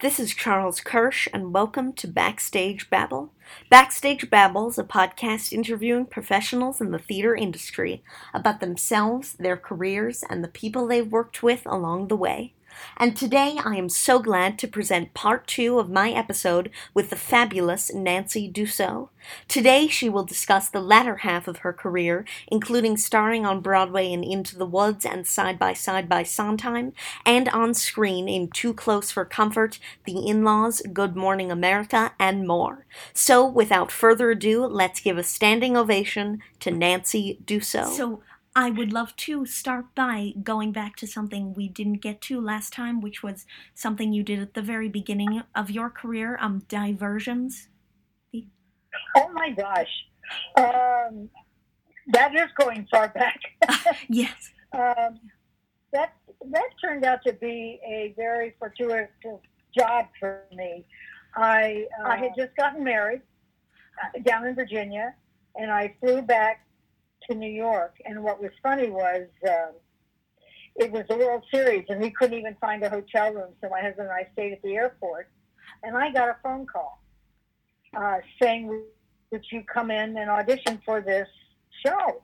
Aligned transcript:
this 0.00 0.18
is 0.18 0.34
Charles 0.34 0.80
Kirsch, 0.80 1.28
and 1.30 1.52
welcome 1.52 1.92
to 1.92 2.08
Backstage 2.08 2.88
Babble. 2.88 3.34
Backstage 3.68 4.30
Babble 4.30 4.70
is 4.70 4.78
a 4.78 4.84
podcast 4.84 5.52
interviewing 5.52 6.06
professionals 6.06 6.80
in 6.80 6.90
the 6.90 6.98
theater 6.98 7.34
industry 7.34 8.02
about 8.32 8.60
themselves, 8.60 9.34
their 9.34 9.58
careers, 9.58 10.24
and 10.30 10.42
the 10.42 10.48
people 10.48 10.86
they've 10.86 11.12
worked 11.12 11.42
with 11.42 11.60
along 11.66 12.08
the 12.08 12.16
way. 12.16 12.54
And 12.96 13.16
today 13.16 13.58
I 13.64 13.76
am 13.76 13.88
so 13.88 14.18
glad 14.18 14.58
to 14.58 14.68
present 14.68 15.14
part 15.14 15.46
two 15.46 15.78
of 15.78 15.90
my 15.90 16.10
episode 16.10 16.70
with 16.94 17.10
the 17.10 17.16
fabulous 17.16 17.92
Nancy 17.92 18.50
Dussault. 18.50 19.08
Today 19.48 19.86
she 19.86 20.08
will 20.08 20.24
discuss 20.24 20.68
the 20.68 20.80
latter 20.80 21.16
half 21.16 21.46
of 21.46 21.58
her 21.58 21.72
career, 21.72 22.24
including 22.48 22.96
starring 22.96 23.44
on 23.44 23.60
Broadway 23.60 24.10
in 24.10 24.24
Into 24.24 24.56
the 24.56 24.66
Woods 24.66 25.04
and 25.04 25.26
Side 25.26 25.58
by 25.58 25.72
Side 25.72 26.08
by 26.08 26.22
Sondheim, 26.22 26.92
and 27.26 27.48
on 27.50 27.74
screen 27.74 28.28
in 28.28 28.48
Too 28.48 28.72
Close 28.72 29.10
for 29.10 29.24
Comfort, 29.24 29.78
The 30.04 30.26
In 30.26 30.44
Laws, 30.44 30.82
Good 30.92 31.16
Morning 31.16 31.50
America, 31.50 32.12
and 32.18 32.46
more. 32.46 32.86
So 33.12 33.46
without 33.46 33.92
further 33.92 34.30
ado, 34.30 34.64
let's 34.66 35.00
give 35.00 35.18
a 35.18 35.22
standing 35.22 35.76
ovation 35.76 36.40
to 36.60 36.70
Nancy 36.70 37.38
Dussault. 37.44 37.96
So 37.96 38.22
I 38.54 38.70
would 38.70 38.92
love 38.92 39.14
to 39.16 39.46
start 39.46 39.94
by 39.94 40.32
going 40.42 40.72
back 40.72 40.96
to 40.96 41.06
something 41.06 41.54
we 41.54 41.68
didn't 41.68 42.02
get 42.02 42.20
to 42.22 42.40
last 42.40 42.72
time, 42.72 43.00
which 43.00 43.22
was 43.22 43.46
something 43.74 44.12
you 44.12 44.24
did 44.24 44.40
at 44.40 44.54
the 44.54 44.62
very 44.62 44.88
beginning 44.88 45.42
of 45.54 45.70
your 45.70 45.88
career, 45.88 46.36
um, 46.40 46.62
diversions. 46.68 47.68
Oh 49.16 49.28
my 49.32 49.50
gosh. 49.50 50.04
Um, 50.56 51.30
that 52.08 52.34
is 52.34 52.48
going 52.58 52.88
far 52.90 53.08
back. 53.08 53.40
yes. 54.08 54.50
um, 54.72 55.20
that 55.92 56.14
that 56.50 56.66
turned 56.82 57.04
out 57.04 57.20
to 57.26 57.32
be 57.34 57.80
a 57.86 58.14
very 58.16 58.54
fortuitous 58.58 59.10
job 59.76 60.06
for 60.18 60.44
me. 60.54 60.84
I 61.36 61.86
uh, 62.00 62.08
I 62.08 62.16
had 62.16 62.32
just 62.36 62.56
gotten 62.56 62.82
married 62.82 63.22
uh, 64.02 64.18
down 64.20 64.46
in 64.46 64.54
Virginia, 64.54 65.14
and 65.56 65.70
I 65.70 65.94
flew 66.00 66.22
back 66.22 66.64
to 67.30 67.36
New 67.36 67.50
York. 67.50 67.96
And 68.04 68.22
what 68.22 68.40
was 68.40 68.50
funny 68.62 68.90
was 68.90 69.26
um, 69.48 69.72
it 70.76 70.90
was 70.90 71.04
the 71.08 71.16
World 71.16 71.44
Series, 71.52 71.84
and 71.88 72.00
we 72.00 72.10
couldn't 72.10 72.38
even 72.38 72.56
find 72.60 72.82
a 72.82 72.90
hotel 72.90 73.32
room. 73.32 73.52
So 73.60 73.68
my 73.68 73.80
husband 73.80 74.08
and 74.08 74.12
I 74.12 74.28
stayed 74.32 74.52
at 74.52 74.62
the 74.62 74.74
airport, 74.74 75.28
and 75.82 75.96
I 75.96 76.12
got 76.12 76.28
a 76.28 76.36
phone 76.42 76.66
call 76.66 77.02
uh, 77.96 78.18
saying, 78.40 78.82
"Would 79.30 79.44
you 79.50 79.62
come 79.62 79.90
in 79.90 80.16
and 80.16 80.30
audition 80.30 80.80
for 80.84 81.00
this 81.00 81.28
show?" 81.84 82.22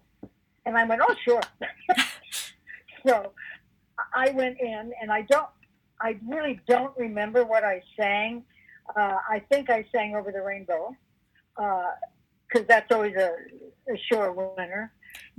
And 0.64 0.76
I 0.76 0.84
went, 0.84 1.02
"Oh, 1.06 1.14
sure." 1.24 1.42
so 3.06 3.32
I 4.14 4.30
went 4.30 4.58
in, 4.60 4.92
and 5.00 5.12
I 5.12 5.22
don't, 5.22 5.48
I 6.00 6.18
really 6.26 6.60
don't 6.66 6.96
remember 6.96 7.44
what 7.44 7.64
I 7.64 7.82
sang. 7.98 8.44
Uh, 8.96 9.18
I 9.28 9.42
think 9.50 9.70
I 9.70 9.84
sang 9.92 10.14
"Over 10.16 10.32
the 10.32 10.42
Rainbow." 10.42 10.96
because 11.56 12.62
uh, 12.62 12.64
that's 12.68 12.92
always 12.92 13.14
a, 13.16 13.30
a 13.90 13.96
sure 14.10 14.30
winner. 14.30 14.92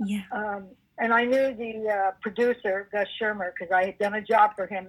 Yeah. 0.04 0.22
Um, 0.32 0.68
and 0.98 1.12
I 1.12 1.24
knew 1.24 1.54
the 1.54 1.88
uh, 1.88 2.10
producer, 2.20 2.88
Gus 2.90 3.06
Schirmer, 3.18 3.54
because 3.56 3.72
I 3.72 3.86
had 3.86 3.98
done 3.98 4.14
a 4.14 4.22
job 4.22 4.52
for 4.56 4.66
him 4.66 4.88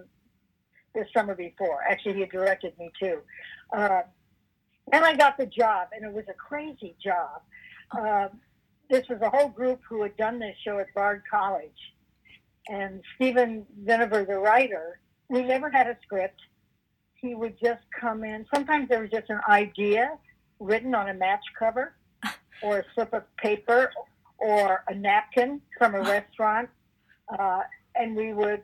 this 0.95 1.07
summer 1.15 1.35
before. 1.35 1.83
Actually, 1.87 2.15
he 2.15 2.19
had 2.21 2.31
directed 2.31 2.77
me 2.79 2.91
too. 2.99 3.19
Uh, 3.75 4.01
and 4.91 5.05
I 5.05 5.15
got 5.15 5.37
the 5.37 5.45
job, 5.45 5.89
and 5.93 6.03
it 6.03 6.11
was 6.11 6.25
a 6.29 6.33
crazy 6.33 6.95
job. 7.03 7.41
Uh, 7.91 8.29
this 8.89 9.07
was 9.07 9.21
a 9.21 9.29
whole 9.29 9.49
group 9.49 9.81
who 9.87 10.01
had 10.01 10.17
done 10.17 10.39
this 10.39 10.55
show 10.65 10.79
at 10.79 10.87
Bard 10.95 11.21
College. 11.29 11.93
And 12.69 13.01
Steven 13.15 13.65
Vinaver, 13.83 14.25
the 14.25 14.39
writer, 14.39 14.99
we 15.29 15.43
never 15.43 15.69
had 15.69 15.87
a 15.87 15.97
script. 16.03 16.41
He 17.13 17.35
would 17.35 17.55
just 17.63 17.81
come 17.99 18.23
in. 18.23 18.45
Sometimes 18.53 18.89
there 18.89 19.01
was 19.01 19.11
just 19.11 19.29
an 19.29 19.41
idea 19.47 20.17
written 20.59 20.95
on 20.95 21.09
a 21.09 21.13
match 21.13 21.43
cover 21.57 21.93
or 22.63 22.79
a 22.79 22.83
slip 22.95 23.13
of 23.13 23.23
paper 23.37 23.91
or 24.39 24.83
a 24.87 24.95
napkin 24.95 25.61
from 25.77 25.95
a 25.95 26.01
restaurant. 26.01 26.69
Uh, 27.37 27.61
and 27.95 28.15
we 28.15 28.33
would 28.33 28.63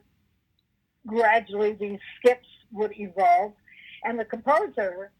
gradually, 1.05 1.73
these 1.73 1.99
skips 2.19 2.47
would 2.71 2.91
evolve. 2.97 3.53
And 4.03 4.19
the 4.19 4.25
composer, 4.25 5.11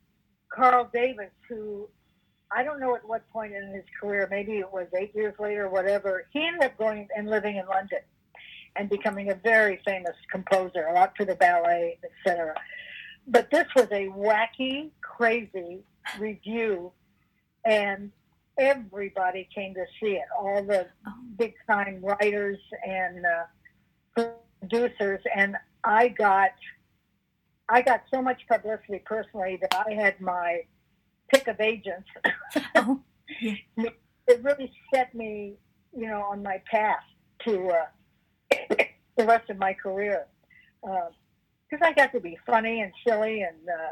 Carl 0.49 0.89
Davis, 0.93 1.31
who 1.49 1.87
I 2.51 2.63
don't 2.63 2.79
know 2.79 2.95
at 2.95 3.07
what 3.07 3.27
point 3.31 3.53
in 3.53 3.73
his 3.73 3.83
career, 3.99 4.27
maybe 4.29 4.59
it 4.59 4.71
was 4.71 4.87
eight 4.97 5.13
years 5.15 5.33
later 5.39 5.69
whatever, 5.69 6.27
he 6.31 6.45
ended 6.45 6.63
up 6.63 6.77
going 6.77 7.07
and 7.15 7.29
living 7.29 7.57
in 7.57 7.65
London 7.65 7.99
and 8.75 8.89
becoming 8.89 9.31
a 9.31 9.35
very 9.35 9.81
famous 9.85 10.15
composer, 10.31 10.87
a 10.87 10.93
lot 10.93 11.13
for 11.17 11.25
the 11.25 11.35
ballet, 11.35 11.97
etc. 12.03 12.53
But 13.27 13.49
this 13.49 13.65
was 13.75 13.87
a 13.91 14.07
wacky, 14.09 14.91
crazy 15.01 15.79
review, 16.19 16.91
and 17.63 18.11
everybody 18.57 19.47
came 19.53 19.73
to 19.73 19.85
see 19.99 20.13
it. 20.13 20.25
All 20.37 20.63
the 20.63 20.87
big 21.37 21.53
time 21.67 21.99
writers 22.01 22.59
and 22.85 23.25
uh, 23.25 24.23
producers, 24.61 25.21
and 25.35 25.55
I 25.83 26.09
got 26.09 26.51
I 27.67 27.81
got 27.81 28.03
so 28.13 28.21
much 28.21 28.41
publicity 28.47 29.01
personally 29.05 29.57
that 29.61 29.85
I 29.87 29.93
had 29.93 30.21
my 30.21 30.61
pick 31.33 31.47
of 31.47 31.59
agents. 31.59 32.07
oh, 32.75 33.01
yeah. 33.41 33.55
It 34.27 34.43
really 34.43 34.71
set 34.91 35.13
me, 35.13 35.53
you 35.95 36.07
know, 36.07 36.23
on 36.23 36.41
my 36.41 36.59
path 36.65 37.03
to 37.45 37.69
uh, 37.69 37.85
the 39.17 39.23
rest 39.23 39.51
of 39.51 39.59
my 39.59 39.71
career 39.71 40.25
because 40.81 41.81
uh, 41.81 41.85
I 41.85 41.93
got 41.93 42.11
to 42.13 42.19
be 42.19 42.35
funny 42.43 42.81
and 42.81 42.91
silly 43.07 43.41
and 43.43 43.57
uh, 43.69 43.91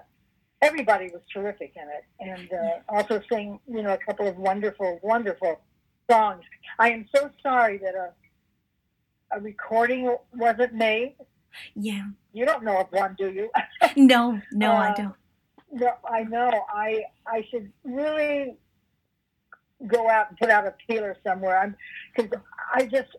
everybody 0.63 1.09
was 1.11 1.21
terrific 1.31 1.73
in 1.75 1.87
it, 1.89 2.05
and 2.19 2.49
uh, 2.53 2.95
also 2.95 3.21
sang 3.31 3.59
you 3.67 3.83
know 3.83 3.93
a 3.93 3.97
couple 3.97 4.27
of 4.27 4.37
wonderful, 4.37 4.99
wonderful 5.03 5.59
songs. 6.09 6.43
I 6.79 6.91
am 6.91 7.07
so 7.13 7.29
sorry 7.41 7.77
that 7.79 7.95
a 7.95 8.11
a 9.35 9.39
recording 9.39 10.15
wasn't 10.35 10.73
made. 10.73 11.15
Yeah. 11.75 12.05
You 12.33 12.45
don't 12.45 12.63
know 12.63 12.79
of 12.79 12.87
one, 12.91 13.15
do 13.17 13.29
you? 13.29 13.49
no, 13.95 14.41
no, 14.51 14.71
uh, 14.71 14.75
I 14.75 14.93
don't. 14.93 15.15
No, 15.71 15.91
I 16.09 16.23
know. 16.23 16.51
I 16.69 17.03
I 17.27 17.45
should 17.49 17.71
really 17.83 18.55
go 19.87 20.09
out 20.09 20.29
and 20.29 20.37
put 20.37 20.49
out 20.49 20.65
a 20.65 20.73
peeler 20.87 21.17
somewhere. 21.25 21.59
I'm 21.59 21.75
because 22.15 22.31
I 22.73 22.85
just 22.85 23.09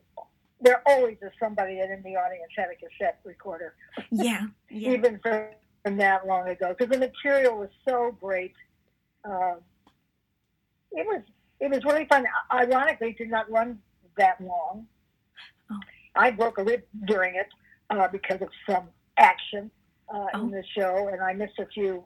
there 0.61 0.83
always 0.87 1.19
is 1.21 1.33
somebody 1.39 1.77
that 1.77 1.91
in 1.91 2.03
the 2.03 2.17
audience 2.17 2.53
had 2.57 2.69
a 2.71 2.77
cassette 2.77 3.21
recorder. 3.25 3.75
Yeah, 4.11 4.47
yeah. 4.71 4.91
Even 4.95 5.19
for 5.21 5.51
from 5.85 5.97
that 5.99 6.27
long 6.27 6.49
ago 6.49 6.75
because 6.77 6.91
the 6.91 6.99
material 6.99 7.59
was 7.59 7.69
so 7.87 8.17
great. 8.21 8.55
Uh, 9.25 9.57
it 10.93 11.07
was 11.07 11.23
it 11.61 11.71
was 11.71 11.85
really 11.85 12.07
fun. 12.07 12.25
Ironically, 12.53 13.11
it 13.11 13.19
did 13.19 13.31
not 13.31 13.51
run 13.51 13.79
that 14.17 14.41
long. 14.41 14.87
Oh. 15.71 15.79
I 16.17 16.31
broke 16.31 16.59
a 16.59 16.65
rib 16.65 16.83
during 17.07 17.35
it 17.35 17.49
uh, 17.91 18.09
because 18.09 18.41
of 18.41 18.49
some 18.69 18.89
action 19.17 19.71
uh, 20.13 20.27
oh. 20.35 20.43
in 20.43 20.51
the 20.51 20.65
show, 20.77 21.09
and 21.13 21.23
I 21.23 21.33
missed 21.35 21.59
a 21.59 21.67
few 21.67 22.05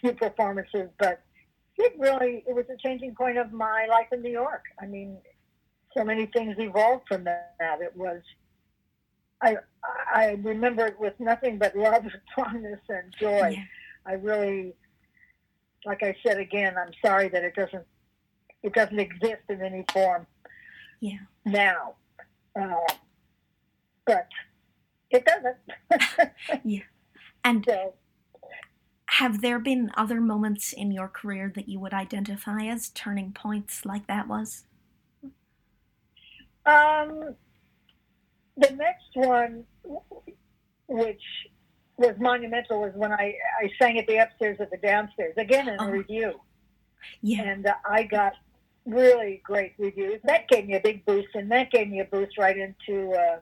few 0.00 0.14
performances. 0.14 0.88
But 0.98 1.22
it 1.76 1.94
really 1.98 2.44
it 2.46 2.54
was 2.54 2.64
a 2.72 2.76
changing 2.76 3.14
point 3.14 3.36
of 3.36 3.52
my 3.52 3.86
life 3.86 4.08
in 4.12 4.22
New 4.22 4.32
York. 4.32 4.64
I 4.80 4.86
mean, 4.86 5.18
so 5.96 6.04
many 6.04 6.26
things 6.26 6.56
evolved 6.58 7.04
from 7.08 7.24
that. 7.24 7.54
It 7.60 7.94
was 7.96 8.22
I 9.42 9.56
I 10.12 10.38
remember 10.42 10.86
it 10.86 10.98
with 10.98 11.14
nothing 11.18 11.58
but 11.58 11.76
love 11.76 12.04
and 12.04 12.12
fondness 12.36 12.80
and 12.88 13.14
joy. 13.18 13.48
Yeah. 13.48 13.64
I 14.06 14.12
really, 14.14 14.74
like 15.84 16.02
I 16.02 16.14
said 16.26 16.38
again, 16.38 16.74
I'm 16.78 16.92
sorry 17.04 17.28
that 17.28 17.44
it 17.44 17.54
doesn't 17.54 17.86
it 18.62 18.72
doesn't 18.72 18.98
exist 18.98 19.42
in 19.48 19.62
any 19.62 19.84
form. 19.92 20.26
Yeah. 21.00 21.18
Now, 21.44 21.94
uh, 22.60 22.74
but 24.04 24.28
it 25.10 25.24
doesn't. 25.24 26.32
yeah. 26.64 26.80
And 27.44 27.64
so, 27.66 27.94
have 29.06 29.40
there 29.40 29.58
been 29.58 29.90
other 29.96 30.20
moments 30.20 30.72
in 30.72 30.90
your 30.90 31.08
career 31.08 31.52
that 31.54 31.68
you 31.68 31.78
would 31.78 31.94
identify 31.94 32.64
as 32.64 32.88
turning 32.90 33.32
points 33.32 33.84
like 33.84 34.06
that 34.08 34.26
was? 34.26 34.64
Um, 36.66 37.36
the 38.58 38.70
next 38.74 39.10
one, 39.14 39.64
which 40.88 41.22
was 41.96 42.14
monumental 42.18 42.80
was 42.80 42.92
when 42.94 43.12
I, 43.12 43.34
I 43.62 43.70
sang 43.80 43.98
at 43.98 44.06
the 44.06 44.18
upstairs 44.18 44.58
at 44.60 44.70
the 44.70 44.76
downstairs, 44.78 45.34
again 45.36 45.68
in 45.68 45.74
a 45.80 45.84
Oh. 45.84 45.90
review. 45.90 46.40
Yeah. 47.22 47.42
And 47.42 47.66
uh, 47.66 47.74
I 47.88 48.02
got 48.04 48.34
really 48.84 49.40
great 49.44 49.74
reviews. 49.78 50.20
That 50.24 50.48
gave 50.48 50.66
me 50.66 50.74
a 50.74 50.80
big 50.80 51.04
boost, 51.06 51.28
and 51.34 51.50
that 51.50 51.70
gave 51.70 51.88
me 51.88 52.00
a 52.00 52.04
boost 52.04 52.36
right 52.38 52.56
into 52.56 53.12
uh, 53.12 53.38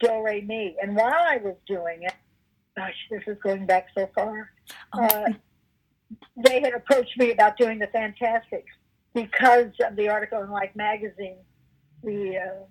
Do 0.00 0.22
Re 0.24 0.40
Mi. 0.42 0.76
And 0.82 0.96
while 0.96 1.14
I 1.14 1.36
was 1.38 1.56
doing 1.66 2.02
it, 2.02 2.14
gosh, 2.76 2.94
this 3.10 3.22
is 3.26 3.36
going 3.42 3.66
back 3.66 3.86
so 3.96 4.08
far, 4.14 4.50
Oh, 4.92 5.04
uh, 5.04 5.28
they 6.36 6.60
had 6.60 6.74
approached 6.74 7.16
me 7.18 7.30
about 7.32 7.56
doing 7.56 7.78
the 7.78 7.86
Fantasticks 7.88 8.72
because 9.14 9.70
of 9.80 9.94
the 9.96 10.08
article 10.08 10.42
in 10.42 10.50
Life 10.50 10.74
magazine. 10.74 11.38
The 12.02 12.38
uh, 12.38 12.64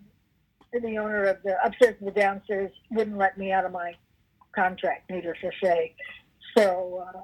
the 0.79 0.97
owner 0.97 1.23
of 1.25 1.37
the 1.43 1.55
upstairs 1.63 1.95
and 1.99 2.07
the 2.07 2.11
downstairs 2.19 2.71
wouldn't 2.91 3.17
let 3.17 3.37
me 3.37 3.51
out 3.51 3.65
of 3.65 3.71
my 3.71 3.95
contract, 4.55 5.09
needless 5.09 5.37
to 5.41 5.51
say. 5.63 5.95
So, 6.57 7.05
uh, 7.15 7.21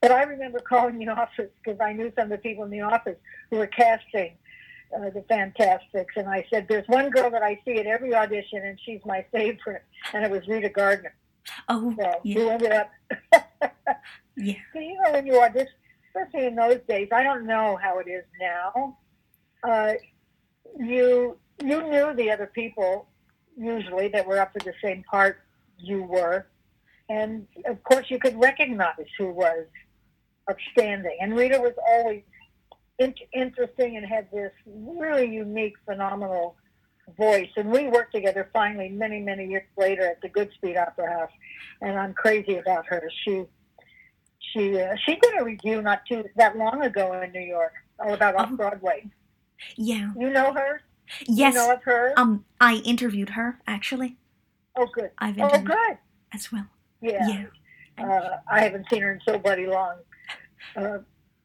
but 0.00 0.10
I 0.12 0.22
remember 0.22 0.58
calling 0.68 0.98
the 0.98 1.08
office 1.08 1.50
because 1.62 1.80
I 1.80 1.92
knew 1.92 2.12
some 2.16 2.24
of 2.24 2.30
the 2.30 2.38
people 2.38 2.64
in 2.64 2.70
the 2.70 2.80
office 2.82 3.16
who 3.50 3.58
were 3.58 3.66
casting 3.66 4.36
uh, 4.96 5.10
the 5.10 5.24
Fantasticks, 5.28 6.14
and 6.16 6.28
I 6.28 6.44
said, 6.52 6.66
"There's 6.68 6.86
one 6.88 7.10
girl 7.10 7.30
that 7.30 7.42
I 7.42 7.60
see 7.64 7.78
at 7.78 7.86
every 7.86 8.14
audition, 8.14 8.64
and 8.64 8.78
she's 8.84 9.00
my 9.04 9.24
favorite," 9.32 9.84
and 10.12 10.24
it 10.24 10.30
was 10.30 10.46
Rita 10.48 10.68
Gardner. 10.68 11.14
oh, 11.68 11.94
So 11.98 12.20
yeah. 12.24 12.34
who 12.34 12.48
ended 12.50 12.72
up 12.72 12.90
Yeah. 14.36 14.54
so, 14.72 14.80
you 14.80 14.94
know, 15.02 15.12
when 15.12 15.26
you 15.26 15.40
audition, 15.40 15.68
especially 16.08 16.46
in 16.46 16.54
those 16.56 16.80
days, 16.88 17.08
I 17.12 17.22
don't 17.22 17.46
know 17.46 17.78
how 17.82 17.98
it 17.98 18.08
is 18.08 18.24
now. 18.40 18.96
Uh, 19.62 19.92
you 20.78 21.36
you 21.60 21.82
knew 21.88 22.14
the 22.14 22.30
other 22.30 22.46
people 22.46 23.08
usually 23.56 24.08
that 24.08 24.26
were 24.26 24.38
up 24.40 24.52
for 24.52 24.60
the 24.60 24.74
same 24.82 25.02
part 25.04 25.42
you 25.78 26.02
were, 26.02 26.46
and 27.08 27.46
of 27.66 27.82
course 27.84 28.06
you 28.10 28.18
could 28.18 28.38
recognize 28.40 29.06
who 29.18 29.30
was 29.32 29.66
outstanding. 30.50 31.16
And 31.20 31.36
Rita 31.36 31.58
was 31.60 31.74
always 31.88 32.22
in- 32.98 33.14
interesting 33.32 33.96
and 33.96 34.06
had 34.06 34.30
this 34.30 34.52
really 34.66 35.26
unique, 35.32 35.74
phenomenal 35.84 36.56
voice. 37.16 37.48
And 37.56 37.70
we 37.70 37.88
worked 37.88 38.14
together 38.14 38.48
finally 38.52 38.88
many, 38.88 39.20
many 39.20 39.46
years 39.46 39.64
later 39.76 40.02
at 40.06 40.20
the 40.20 40.28
Goodspeed 40.28 40.80
Opera 40.80 41.10
House, 41.12 41.32
and 41.80 41.98
I'm 41.98 42.14
crazy 42.14 42.56
about 42.56 42.86
her. 42.86 43.10
She 43.24 43.44
she 44.52 44.80
uh, 44.80 44.96
she 45.04 45.16
did 45.16 45.40
a 45.40 45.44
review 45.44 45.82
not 45.82 46.02
too 46.06 46.24
that 46.36 46.56
long 46.56 46.82
ago 46.82 47.20
in 47.20 47.32
New 47.32 47.40
York, 47.40 47.72
all 47.98 48.14
about 48.14 48.34
Oh. 48.36 48.38
off 48.38 48.50
Broadway. 48.52 49.06
Yeah. 49.76 50.10
You 50.16 50.30
know 50.30 50.52
her? 50.52 50.80
Yes. 51.26 51.54
You 51.54 51.60
know 51.60 51.72
of 51.72 51.82
her? 51.84 52.12
Um, 52.16 52.44
I 52.60 52.76
interviewed 52.84 53.30
her 53.30 53.58
actually. 53.66 54.16
oh, 54.76 54.86
good. 54.94 55.10
I've 55.18 55.36
interviewed 55.38 55.52
Oh, 55.52 55.54
interviewed 55.56 55.76
good. 55.88 55.98
as 56.34 56.52
well. 56.52 56.66
Yeah. 57.02 57.26
Yeah. 57.98 58.04
Uh, 58.04 58.36
I 58.50 58.60
haven't 58.62 58.86
seen 58.90 59.02
her 59.02 59.12
in 59.12 59.20
so 59.26 59.38
bloody 59.38 59.66
long. 59.66 59.96
Uh, 60.76 60.98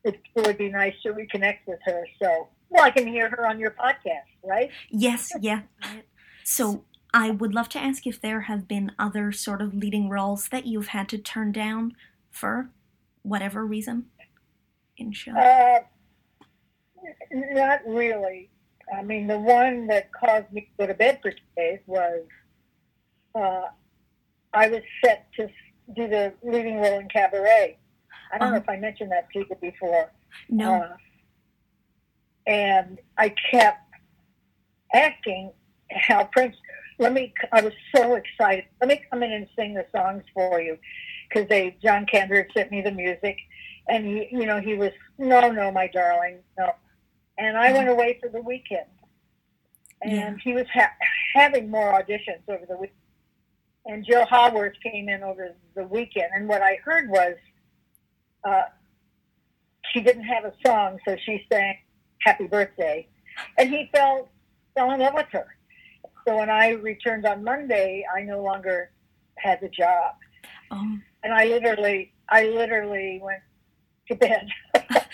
it 0.04 0.20
would 0.36 0.58
be 0.58 0.70
nice 0.70 0.94
to 1.04 1.14
reconnect 1.14 1.60
with 1.68 1.80
her. 1.86 2.06
So, 2.22 2.48
well, 2.70 2.84
I 2.84 2.92
can 2.92 3.08
hear 3.08 3.30
her 3.30 3.48
on 3.48 3.60
your 3.60 3.72
podcast, 3.72 4.30
right? 4.44 4.70
Yes, 4.90 5.32
yeah. 5.42 5.62
So 6.44 6.86
I 7.14 7.32
would 7.32 7.54
love 7.56 7.70
to 7.70 7.80
ask 7.80 8.06
if 8.06 8.22
there 8.22 8.42
have 8.42 8.68
been 8.68 8.92
other 9.00 9.32
sort 9.32 9.62
of 9.62 9.74
leading 9.74 10.10
roles 10.10 10.50
that 10.50 10.66
you've 10.68 10.88
had 10.90 11.10
to 11.10 11.18
turn 11.18 11.52
down 11.52 11.94
for 12.30 12.70
whatever 13.24 13.66
reason 13.66 14.06
in 14.98 15.12
show. 15.12 15.32
Uh, 15.32 15.80
not 17.32 17.80
really. 17.88 18.50
I 18.94 19.02
mean, 19.04 19.28
the 19.28 19.40
one 19.40 19.88
that 19.88 20.12
caused 20.14 20.52
me 20.52 20.62
to 20.62 20.68
go 20.80 20.88
to 20.88 20.94
bed 20.94 21.20
for 21.22 21.32
two 21.32 21.38
days 21.58 21.80
was 21.88 22.22
uh, 23.34 23.64
I 24.54 24.68
was 24.70 24.82
set 25.04 25.28
to 25.38 25.48
do 25.96 26.08
the 26.08 26.34
leading 26.44 26.78
role 26.78 27.00
in 27.00 27.08
Cabaret. 27.10 27.78
I 28.32 28.38
don't 28.38 28.50
know 28.52 28.56
Oh. 28.58 28.60
if 28.60 28.70
I 28.70 28.78
mentioned 28.78 29.12
that 29.12 29.30
to 29.34 29.40
you 29.40 29.56
before. 29.62 30.12
no. 30.50 30.74
Uh, 30.76 30.98
and 32.48 33.00
I 33.18 33.34
kept 33.52 33.82
asking 34.94 35.52
Hal 35.90 36.26
Prince. 36.32 36.56
Let 37.00 37.12
me. 37.12 37.34
I 37.52 37.62
was 37.62 37.74
so 37.96 38.16
excited. 38.16 38.66
Let 38.80 38.88
me 38.90 39.02
come 39.12 39.24
in 39.24 39.32
and 39.32 39.48
sing 39.58 39.74
the 39.74 39.86
songs 39.94 40.24
for 40.34 40.62
you, 40.62 40.78
because 41.28 41.50
they 41.50 41.76
John 41.84 42.06
Kander 42.06 42.46
sent 42.56 42.72
me 42.72 42.82
the 42.82 42.92
music, 42.92 43.38
and 43.90 44.06
he, 44.06 44.28
you 44.32 44.46
know, 44.46 44.62
he 44.62 44.76
was 44.76 44.92
no, 45.18 45.52
no, 45.52 45.72
my 45.72 45.88
darling, 45.88 46.38
no. 46.58 46.72
And 47.38 47.58
I 47.58 47.72
went 47.74 47.90
away 47.90 48.18
for 48.22 48.30
the 48.30 48.42
weekend, 48.42 48.88
and 50.02 50.12
Yeah. 50.12 50.36
he 50.44 50.54
was 50.54 50.68
ha- 50.74 50.94
having 51.34 51.70
more 51.70 51.92
auditions 52.02 52.48
over 52.48 52.66
the 52.66 52.78
week. 52.78 52.94
And 53.86 54.06
Jill 54.06 54.26
Haworth 54.26 54.80
came 54.82 55.10
in 55.10 55.22
over 55.22 55.56
the 55.76 55.86
weekend, 55.86 56.30
and 56.34 56.48
what 56.48 56.62
I 56.62 56.76
heard 56.84 57.10
was 57.10 57.36
uh, 58.44 58.64
she 59.92 60.02
didn't 60.02 60.24
have 60.24 60.46
a 60.46 60.54
song, 60.66 61.00
so 61.08 61.16
she 61.18 61.46
sang 61.52 61.78
"Happy 62.22 62.48
Birthday," 62.48 63.08
and 63.58 63.70
he 63.70 63.90
fell 63.94 64.30
fell 64.76 64.92
in 64.92 65.00
love 65.00 65.14
with 65.16 65.28
her. 65.32 65.58
So 66.28 66.38
when 66.38 66.50
I 66.50 66.70
returned 66.70 67.26
on 67.26 67.44
Monday, 67.44 68.06
I 68.16 68.22
no 68.22 68.42
longer 68.42 68.92
had 69.38 69.60
the 69.62 69.70
job, 69.70 70.16
Oh, 70.72 70.98
and 71.24 71.34
I 71.34 71.46
literally, 71.46 72.14
I 72.30 72.46
literally 72.48 73.20
went 73.22 73.42
to 74.08 74.16
bed. 74.16 74.48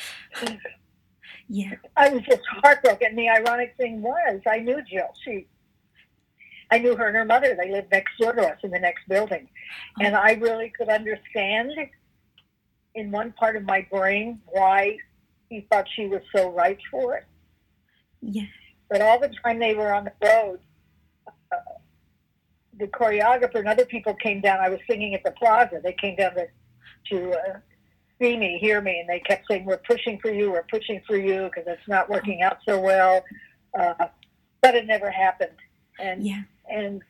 yeah. 1.51 1.73
I 1.97 2.07
was 2.07 2.21
just 2.21 2.41
heartbroken. 2.63 3.07
And 3.09 3.19
the 3.19 3.27
ironic 3.27 3.75
thing 3.75 4.01
was, 4.01 4.39
I 4.49 4.59
knew 4.59 4.81
Jill. 4.89 5.13
She, 5.25 5.47
I 6.71 6.77
knew 6.77 6.95
her 6.95 7.07
and 7.07 7.17
her 7.17 7.25
mother. 7.25 7.57
They 7.59 7.69
lived 7.69 7.91
next 7.91 8.17
door 8.17 8.31
to 8.31 8.41
us 8.41 8.57
in 8.63 8.71
the 8.71 8.79
next 8.79 9.05
building, 9.09 9.49
and 9.99 10.15
I 10.15 10.33
really 10.35 10.69
could 10.69 10.87
understand 10.87 11.73
in 12.95 13.11
one 13.11 13.33
part 13.33 13.57
of 13.57 13.63
my 13.63 13.85
brain 13.91 14.39
why 14.45 14.97
he 15.49 15.67
thought 15.69 15.87
she 15.93 16.07
was 16.07 16.21
so 16.33 16.51
right 16.51 16.79
for 16.89 17.17
it. 17.17 17.25
Yeah. 18.21 18.45
But 18.89 19.01
all 19.01 19.19
the 19.19 19.33
time 19.43 19.59
they 19.59 19.73
were 19.73 19.93
on 19.93 20.05
the 20.05 20.13
road, 20.25 20.59
uh, 21.27 21.57
the 22.79 22.87
choreographer 22.87 23.55
and 23.55 23.67
other 23.67 23.85
people 23.85 24.13
came 24.13 24.39
down. 24.39 24.59
I 24.61 24.69
was 24.69 24.79
singing 24.89 25.13
at 25.15 25.23
the 25.25 25.31
plaza. 25.31 25.81
They 25.83 25.95
came 25.99 26.15
down 26.15 26.35
to 26.35 26.47
to 27.09 27.31
uh, 27.31 27.59
see 28.21 28.37
me, 28.37 28.57
hear 28.61 28.81
me, 28.81 28.99
and 28.99 29.09
they 29.09 29.19
kept 29.19 29.45
saying, 29.49 29.65
"We're 29.65 29.77
pushing 29.77 30.19
for 30.19 30.31
you. 30.31 30.51
We're 30.51 30.63
pushing 30.63 31.01
for 31.07 31.17
you 31.17 31.43
because 31.53 31.63
it's 31.67 31.87
not 31.87 32.09
working 32.09 32.41
out 32.41 32.59
so 32.67 32.79
well." 32.79 33.23
Uh, 33.77 34.07
but 34.61 34.75
it 34.75 34.85
never 34.85 35.09
happened. 35.09 35.57
And 35.99 36.25
Yeah. 36.25 36.41
and 36.69 37.01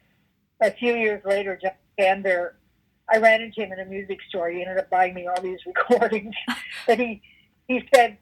a 0.62 0.72
few 0.72 0.96
years 0.96 1.24
later, 1.26 1.58
John 1.62 1.72
Kander, 2.00 2.54
I 3.12 3.18
ran 3.18 3.42
into 3.42 3.62
him 3.62 3.72
in 3.74 3.80
a 3.80 3.86
music 3.86 4.20
store. 4.30 4.50
He 4.50 4.62
ended 4.62 4.78
up 4.78 4.90
buying 4.90 5.14
me 5.14 5.28
all 5.28 5.42
these 5.42 5.60
recordings. 5.66 6.36
but 6.88 7.00
he 7.00 7.22
he 7.68 7.88
said 7.94 8.18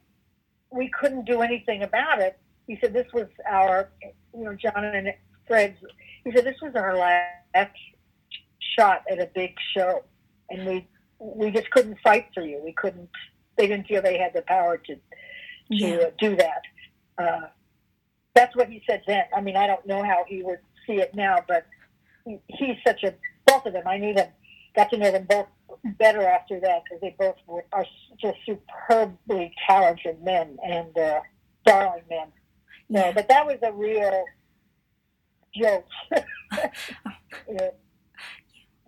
we 0.72 0.90
couldn't 0.90 1.26
do 1.26 1.42
anything 1.42 1.84
about 1.84 2.20
it. 2.22 2.40
He 2.68 2.78
said 2.80 2.94
this 2.94 3.12
was 3.14 3.28
our, 3.50 3.90
you 4.34 4.44
know, 4.44 4.54
John 4.56 4.84
and 4.84 5.14
Fred's. 5.48 5.78
He 6.24 6.32
said 6.32 6.46
this 6.46 6.62
was 6.62 6.76
our 6.76 6.96
last 6.96 7.76
shot 8.78 9.04
at 9.12 9.20
a 9.20 9.26
big 9.34 9.56
show, 9.76 10.04
and 10.50 10.66
we 10.68 10.88
we 11.20 11.52
just 11.52 11.70
couldn't 11.72 11.98
fight 12.04 12.28
for 12.34 12.42
you. 12.44 12.62
We 12.64 12.74
couldn't. 12.74 13.10
They 13.58 13.68
didn't 13.68 13.88
feel 13.88 14.02
they 14.02 14.18
had 14.18 14.34
the 14.34 14.42
power 14.44 14.78
to 14.78 14.96
to 14.96 15.00
Yeah. 15.70 15.96
uh, 15.98 16.12
do 16.20 16.36
that. 16.36 16.62
Uh, 17.18 17.48
that's 18.34 18.56
what 18.56 18.70
he 18.70 18.82
said 18.90 19.02
then. 19.08 19.24
I 19.36 19.42
mean, 19.42 19.56
I 19.58 19.68
don't 19.68 19.86
know 19.86 20.04
how 20.04 20.24
he 20.28 20.42
would 20.44 20.60
see 20.88 20.94
it 20.94 21.14
now, 21.14 21.44
but 21.48 21.66
he, 22.26 22.40
he's 22.48 22.78
such 22.86 23.04
a 23.04 23.14
both 23.46 23.66
of 23.66 23.74
them. 23.74 23.88
I 23.88 23.98
knew 23.98 24.14
them, 24.14 24.30
got 24.76 24.90
to 24.92 24.98
know 24.98 25.12
them 25.12 25.26
both 25.30 25.48
better 25.98 26.26
after 26.26 26.60
that 26.62 26.84
because 26.84 27.02
they 27.02 27.16
both 27.20 27.36
were, 27.48 27.66
are 27.74 27.86
just 28.20 28.38
superbly 28.46 29.54
talented 29.68 30.22
men 30.24 30.58
and 30.64 30.98
uh, 30.98 31.20
darling 31.66 32.04
men. 32.10 32.28
No, 32.90 33.06
Yeah. 33.06 33.12
but 33.12 33.28
that 33.30 33.46
was 33.46 33.58
a 33.64 33.72
real 33.74 34.24
joke. 35.56 35.86
know, 37.50 37.72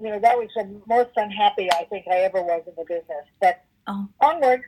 you 0.02 0.10
know, 0.10 0.20
that 0.20 0.38
was 0.38 0.50
the 0.56 0.82
most 0.88 1.12
unhappy 1.16 1.72
I 1.72 1.86
think 1.86 2.06
I 2.12 2.18
ever 2.18 2.42
was 2.42 2.64
in 2.68 2.74
the 2.76 2.86
business. 2.86 3.26
But 3.40 3.64
Oh. 3.88 4.08
onward. 4.20 4.62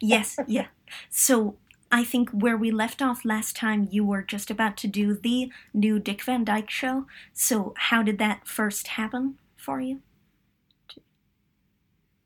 Yes, 0.00 0.38
yeah. 0.46 0.66
So 1.10 1.56
I 1.90 2.04
think 2.04 2.30
where 2.30 2.56
we 2.56 2.70
left 2.70 3.00
off 3.02 3.24
last 3.24 3.56
time, 3.56 3.88
you 3.90 4.04
were 4.04 4.22
just 4.22 4.50
about 4.50 4.76
to 4.78 4.88
do 4.88 5.14
the 5.14 5.50
new 5.74 5.98
Dick 5.98 6.22
Van 6.22 6.44
Dyke 6.44 6.70
show. 6.70 7.06
So 7.32 7.74
how 7.76 8.02
did 8.02 8.18
that 8.18 8.46
first 8.46 8.88
happen 8.88 9.38
for 9.56 9.80
you? 9.80 10.00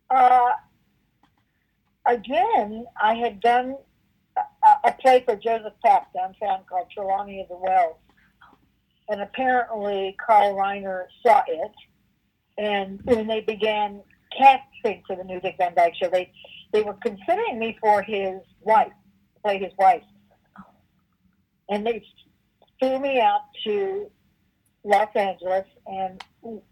Uh, 0.08 0.52
again, 2.06 2.84
I 3.00 3.14
had 3.14 3.40
done 3.40 3.76
a, 4.36 4.88
a 4.88 4.92
play 4.92 5.22
for 5.24 5.36
Joseph 5.36 5.74
Papp 5.84 6.06
downtown 6.14 6.64
called 6.68 6.88
Trelawny 6.96 7.42
of 7.42 7.48
the 7.48 7.56
Wells. 7.56 7.96
And 9.08 9.20
apparently 9.20 10.16
Carl 10.24 10.54
Reiner 10.54 11.06
saw 11.24 11.42
it. 11.46 11.72
And 12.60 13.00
when 13.04 13.26
they 13.26 13.40
began 13.40 14.02
casting 14.36 15.02
for 15.06 15.16
the 15.16 15.24
new 15.24 15.40
Dick 15.40 15.54
Van 15.56 15.74
Dyke 15.74 15.94
show, 15.94 16.10
they, 16.10 16.30
they 16.72 16.82
were 16.82 16.96
considering 17.02 17.58
me 17.58 17.78
for 17.80 18.02
his 18.02 18.38
wife, 18.60 18.92
play 19.42 19.58
his 19.58 19.72
wife. 19.78 20.02
And 21.70 21.86
they 21.86 22.04
flew 22.78 22.98
me 22.98 23.18
out 23.18 23.44
to 23.64 24.10
Los 24.84 25.08
Angeles, 25.14 25.64
and 25.86 26.22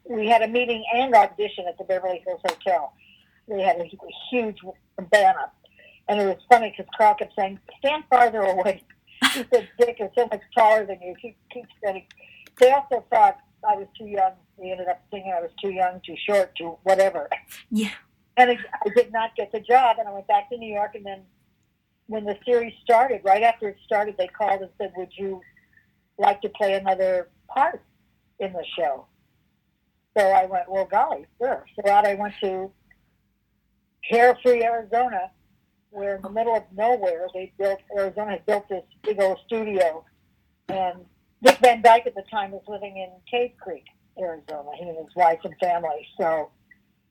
we 0.04 0.28
had 0.28 0.42
a 0.42 0.48
meeting 0.48 0.84
and 0.94 1.14
audition 1.14 1.64
at 1.66 1.78
the 1.78 1.84
Beverly 1.84 2.22
Hills 2.26 2.40
Hotel. 2.46 2.92
They 3.48 3.62
had 3.62 3.80
a 3.80 3.88
huge 4.30 4.58
banner, 5.10 5.50
and 6.06 6.20
it 6.20 6.26
was 6.26 6.36
funny 6.50 6.74
because 6.76 6.90
Carl 6.98 7.14
kept 7.14 7.32
saying, 7.38 7.58
"Stand 7.78 8.04
farther 8.10 8.40
away." 8.40 8.82
He 9.32 9.44
said, 9.52 9.68
"Dick 9.78 9.96
is 10.00 10.10
so 10.16 10.26
much 10.26 10.40
taller 10.56 10.86
than 10.86 11.00
you." 11.02 11.14
He 11.20 11.36
keeps 11.52 11.68
saying. 11.82 12.06
They 12.58 12.72
also 12.72 13.04
thought 13.10 13.38
I 13.66 13.76
was 13.76 13.86
too 13.96 14.06
young. 14.06 14.32
They 14.58 14.70
ended 14.70 14.88
up 14.88 15.02
thinking 15.10 15.32
I 15.36 15.40
was 15.40 15.50
too 15.62 15.70
young, 15.70 16.00
too 16.04 16.16
short, 16.28 16.54
too 16.56 16.78
whatever. 16.82 17.28
Yeah. 17.70 17.90
And 18.36 18.50
I, 18.50 18.58
I 18.84 18.88
did 18.94 19.12
not 19.12 19.34
get 19.36 19.50
the 19.52 19.60
job, 19.60 19.96
and 19.98 20.08
I 20.08 20.12
went 20.12 20.28
back 20.28 20.48
to 20.50 20.56
New 20.56 20.72
York. 20.72 20.94
And 20.94 21.04
then, 21.04 21.22
when 22.06 22.24
the 22.24 22.36
series 22.44 22.72
started, 22.82 23.20
right 23.24 23.42
after 23.42 23.68
it 23.68 23.76
started, 23.84 24.16
they 24.16 24.28
called 24.28 24.62
and 24.62 24.70
said, 24.78 24.92
"Would 24.96 25.12
you 25.16 25.40
like 26.18 26.40
to 26.42 26.48
play 26.50 26.74
another 26.74 27.28
part 27.48 27.82
in 28.38 28.52
the 28.52 28.64
show?" 28.76 29.06
So 30.16 30.24
I 30.24 30.46
went, 30.46 30.70
"Well, 30.70 30.84
golly, 30.84 31.26
sure." 31.38 31.64
So 31.74 31.90
out 31.90 32.06
I 32.06 32.14
went 32.14 32.34
to 32.42 32.70
Carefree, 34.08 34.62
Arizona, 34.62 35.30
where 35.90 36.16
in 36.16 36.22
the 36.22 36.30
middle 36.30 36.54
of 36.54 36.62
nowhere 36.72 37.26
they 37.34 37.52
built 37.58 37.80
Arizona 37.96 38.38
built 38.46 38.68
this 38.68 38.84
big 39.02 39.20
old 39.20 39.38
studio, 39.46 40.04
and 40.68 41.04
Dick 41.42 41.58
Van 41.58 41.82
Dyke 41.82 42.06
at 42.06 42.14
the 42.14 42.24
time 42.30 42.50
was 42.50 42.62
living 42.66 42.96
in 42.96 43.10
Cave 43.30 43.52
Creek, 43.60 43.84
Arizona. 44.20 44.70
He 44.78 44.88
and 44.88 44.96
his 44.98 45.14
wife 45.14 45.38
and 45.44 45.54
family. 45.60 46.06
So, 46.20 46.50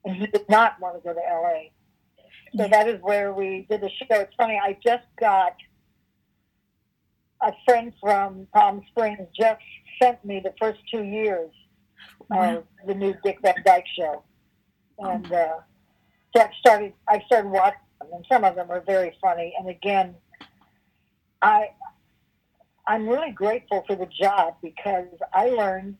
and 0.04 0.16
he 0.16 0.26
did 0.26 0.48
not 0.48 0.80
want 0.80 0.96
to 0.96 1.00
go 1.06 1.14
to 1.14 1.20
LA. 1.20 1.70
So 2.56 2.68
that 2.68 2.88
is 2.88 3.00
where 3.02 3.32
we 3.32 3.66
did 3.70 3.80
the 3.82 3.90
show. 3.90 4.20
It's 4.20 4.34
funny. 4.36 4.58
I 4.62 4.76
just 4.84 5.04
got 5.20 5.54
a 7.42 7.52
friend 7.66 7.92
from 8.00 8.46
Palm 8.52 8.82
Springs 8.90 9.18
just 9.38 9.60
sent 10.02 10.24
me 10.24 10.40
the 10.42 10.54
first 10.60 10.80
two 10.92 11.02
years 11.04 11.50
Wow. 12.30 12.58
of 12.58 12.64
the 12.86 12.94
new 12.94 13.14
Dick 13.24 13.38
Van 13.42 13.54
Dyke 13.64 13.86
show, 13.96 14.22
and 14.98 15.24
uh, 15.32 15.56
so 16.36 16.42
I 16.42 16.50
started. 16.60 16.92
I 17.08 17.22
started 17.26 17.48
watching 17.48 17.78
them, 18.00 18.08
and 18.12 18.24
some 18.30 18.44
of 18.44 18.54
them 18.54 18.70
are 18.70 18.82
very 18.82 19.16
funny. 19.20 19.54
And 19.58 19.68
again, 19.68 20.14
I 21.40 21.70
I'm 22.88 23.06
really 23.08 23.30
grateful 23.32 23.84
for 23.86 23.94
the 23.96 24.06
job 24.06 24.54
because 24.62 25.06
I 25.32 25.50
learned 25.50 25.96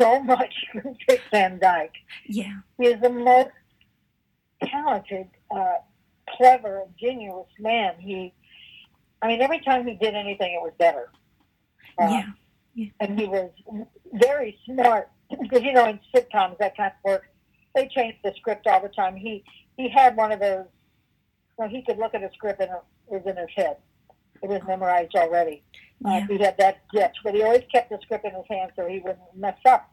so 0.00 0.22
much 0.22 0.54
from 0.72 0.94
Dick 1.08 1.20
Van 1.30 1.58
Dyke. 1.58 1.92
Yeah. 2.26 2.54
He 2.78 2.86
is 2.86 3.00
the 3.02 3.10
most 3.10 3.50
talented, 4.62 5.28
uh, 5.54 5.74
clever, 6.36 6.82
and 6.82 6.94
genuine 6.98 7.44
man. 7.58 7.94
He, 7.98 8.32
I 9.22 9.28
mean, 9.28 9.42
every 9.42 9.60
time 9.60 9.86
he 9.86 9.94
did 9.94 10.14
anything, 10.14 10.52
it 10.54 10.62
was 10.62 10.72
better. 10.78 11.10
Uh, 12.00 12.22
Yeah. 12.76 12.86
and 13.00 13.18
he 13.18 13.26
was 13.26 13.50
very 14.14 14.58
smart 14.66 15.08
because 15.40 15.62
you 15.62 15.72
know 15.72 15.86
in 15.88 16.00
sitcoms 16.14 16.58
that 16.58 16.76
kind 16.76 16.92
of 17.04 17.10
work 17.10 17.22
they 17.74 17.86
change 17.88 18.16
the 18.24 18.32
script 18.36 18.66
all 18.66 18.80
the 18.82 18.88
time 18.88 19.14
he 19.14 19.44
he 19.76 19.88
had 19.88 20.16
one 20.16 20.32
of 20.32 20.40
those 20.40 20.66
well 21.56 21.68
he 21.68 21.82
could 21.82 21.98
look 21.98 22.14
at 22.14 22.22
a 22.24 22.30
script 22.34 22.60
and 22.60 22.70
it 22.70 22.82
was 23.12 23.22
in 23.26 23.36
his 23.36 23.48
head 23.54 23.76
it 24.44 24.48
was 24.48 24.60
memorized 24.68 25.14
already 25.16 25.62
uh, 26.04 26.20
he 26.28 26.38
had 26.38 26.56
that 26.58 26.76
gift 26.92 27.16
but 27.24 27.34
he 27.34 27.42
always 27.42 27.64
kept 27.72 27.88
the 27.90 27.98
script 28.02 28.24
in 28.24 28.34
his 28.34 28.44
hand 28.48 28.70
so 28.76 28.86
he 28.86 28.98
wouldn't 29.00 29.34
mess 29.36 29.58
up 29.66 29.90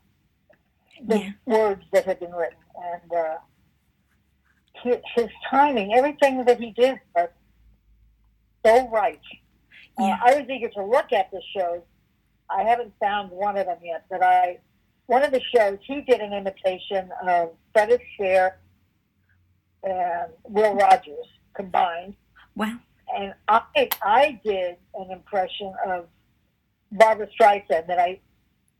the 1.08 1.18
Yeah. 1.20 1.32
words 1.46 1.84
that 1.94 2.06
had 2.06 2.20
been 2.20 2.32
written 2.34 2.58
and 2.94 3.14
uh 3.14 3.38
his, 4.84 4.98
his 5.16 5.28
timing 5.50 5.94
everything 5.94 6.44
that 6.46 6.60
he 6.60 6.72
did 6.72 7.00
was 7.16 7.30
so 8.66 8.88
right 8.90 9.20
uh, 10.00 10.16
I 10.26 10.36
was 10.36 10.46
eager 10.50 10.70
to 10.70 10.86
look 10.86 11.12
at 11.12 11.30
the 11.32 11.42
shows. 11.56 11.82
I 12.50 12.64
haven't 12.64 12.94
found 13.00 13.30
one 13.30 13.58
of 13.58 13.66
them 13.66 13.78
yet, 13.84 14.06
but 14.10 14.24
I 14.24 14.60
one 15.08 15.22
of 15.22 15.32
the 15.32 15.42
shows 15.54 15.80
he 15.86 16.00
did 16.02 16.22
an 16.22 16.32
imitation 16.34 17.10
of 17.28 17.52
Fred 17.74 17.90
Astaire 18.00 18.54
and 19.84 20.32
Will 20.46 20.74
Rogers 20.76 21.28
combined, 21.54 22.16
Wow. 22.56 22.78
And 23.16 23.34
I 23.48 23.90
I 24.02 24.40
did 24.44 24.78
an 24.96 25.12
impression 25.12 25.74
of 25.88 26.08
Barbra 26.92 27.28
Streisand 27.28 27.88
that 27.88 28.00
I 28.00 28.20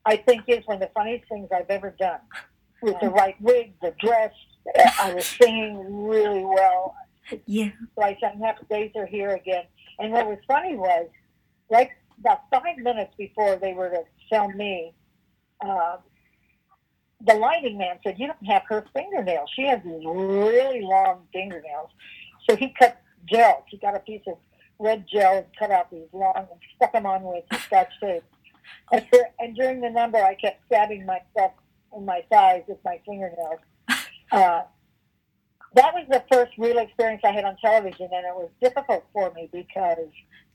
I 0.06 0.18
think 0.18 0.44
is 0.48 0.66
one 0.66 0.76
of 0.76 0.82
the 0.82 0.92
funniest 0.94 1.28
things 1.30 1.50
I've 1.54 1.70
ever 1.70 1.96
done. 2.00 2.20
With 2.82 2.96
the 3.00 3.10
right 3.10 3.40
wig, 3.40 3.74
the 3.82 3.94
dress, 4.00 4.34
I 5.00 5.14
was 5.14 5.26
singing 5.26 6.08
really 6.08 6.44
well. 6.44 6.96
Yeah. 7.46 7.70
So 7.96 8.04
I 8.04 8.18
sang 8.20 8.40
Happy 8.40 8.66
Days 8.70 8.92
Are 8.96 9.06
Here 9.06 9.36
Again. 9.36 9.66
And 10.00 10.12
what 10.12 10.26
was 10.26 10.40
funny 10.48 10.76
was, 10.76 11.08
like 11.70 11.92
about 12.20 12.42
five 12.50 12.78
minutes 12.78 13.14
before 13.18 13.56
they 13.58 13.74
were 13.74 13.90
to 13.90 14.04
film 14.30 14.58
me, 14.58 14.94
uh, 15.64 15.98
the 17.26 17.34
lighting 17.36 17.78
man 17.78 18.00
said, 18.04 18.18
You 18.18 18.28
don't 18.28 18.46
have 18.48 18.64
her 18.68 18.86
fingernails. 18.94 19.50
She 19.56 19.64
has 19.68 19.80
these 19.84 20.04
really 20.06 20.82
long 20.82 21.28
fingernails. 21.32 21.90
So 22.50 22.56
he 22.56 22.74
cut 22.78 23.00
gel. 23.26 23.64
He 23.70 23.78
got 23.78 23.96
a 23.96 24.00
piece 24.00 24.22
of 24.28 24.38
red 24.80 25.06
gel 25.12 25.38
and 25.38 25.46
cut 25.58 25.72
out 25.72 25.92
these 25.92 26.08
long 26.14 26.34
and 26.36 26.60
stuck 26.76 26.94
them 26.94 27.06
on 27.06 27.24
with 27.24 27.44
scotch 27.66 27.92
tape. 28.02 28.24
And, 28.94 29.06
dur- 29.12 29.30
and 29.40 29.56
during 29.56 29.82
the 29.82 29.90
number, 29.90 30.18
I 30.20 30.36
kept 30.36 30.62
stabbing 30.68 31.06
myself 31.06 31.52
in 31.98 32.06
my 32.06 32.24
thighs 32.32 32.64
with 32.68 32.78
my 32.86 33.00
fingernails. 33.06 33.60
Uh, 34.32 34.64
that 35.76 35.94
was 35.94 36.06
the 36.10 36.24
first 36.32 36.52
real 36.58 36.78
experience 36.78 37.22
I 37.26 37.32
had 37.32 37.44
on 37.44 37.58
television, 37.58 38.08
and 38.14 38.26
it 38.26 38.34
was 38.34 38.50
difficult 38.62 39.04
for 39.12 39.30
me 39.34 39.50
because, 39.52 40.08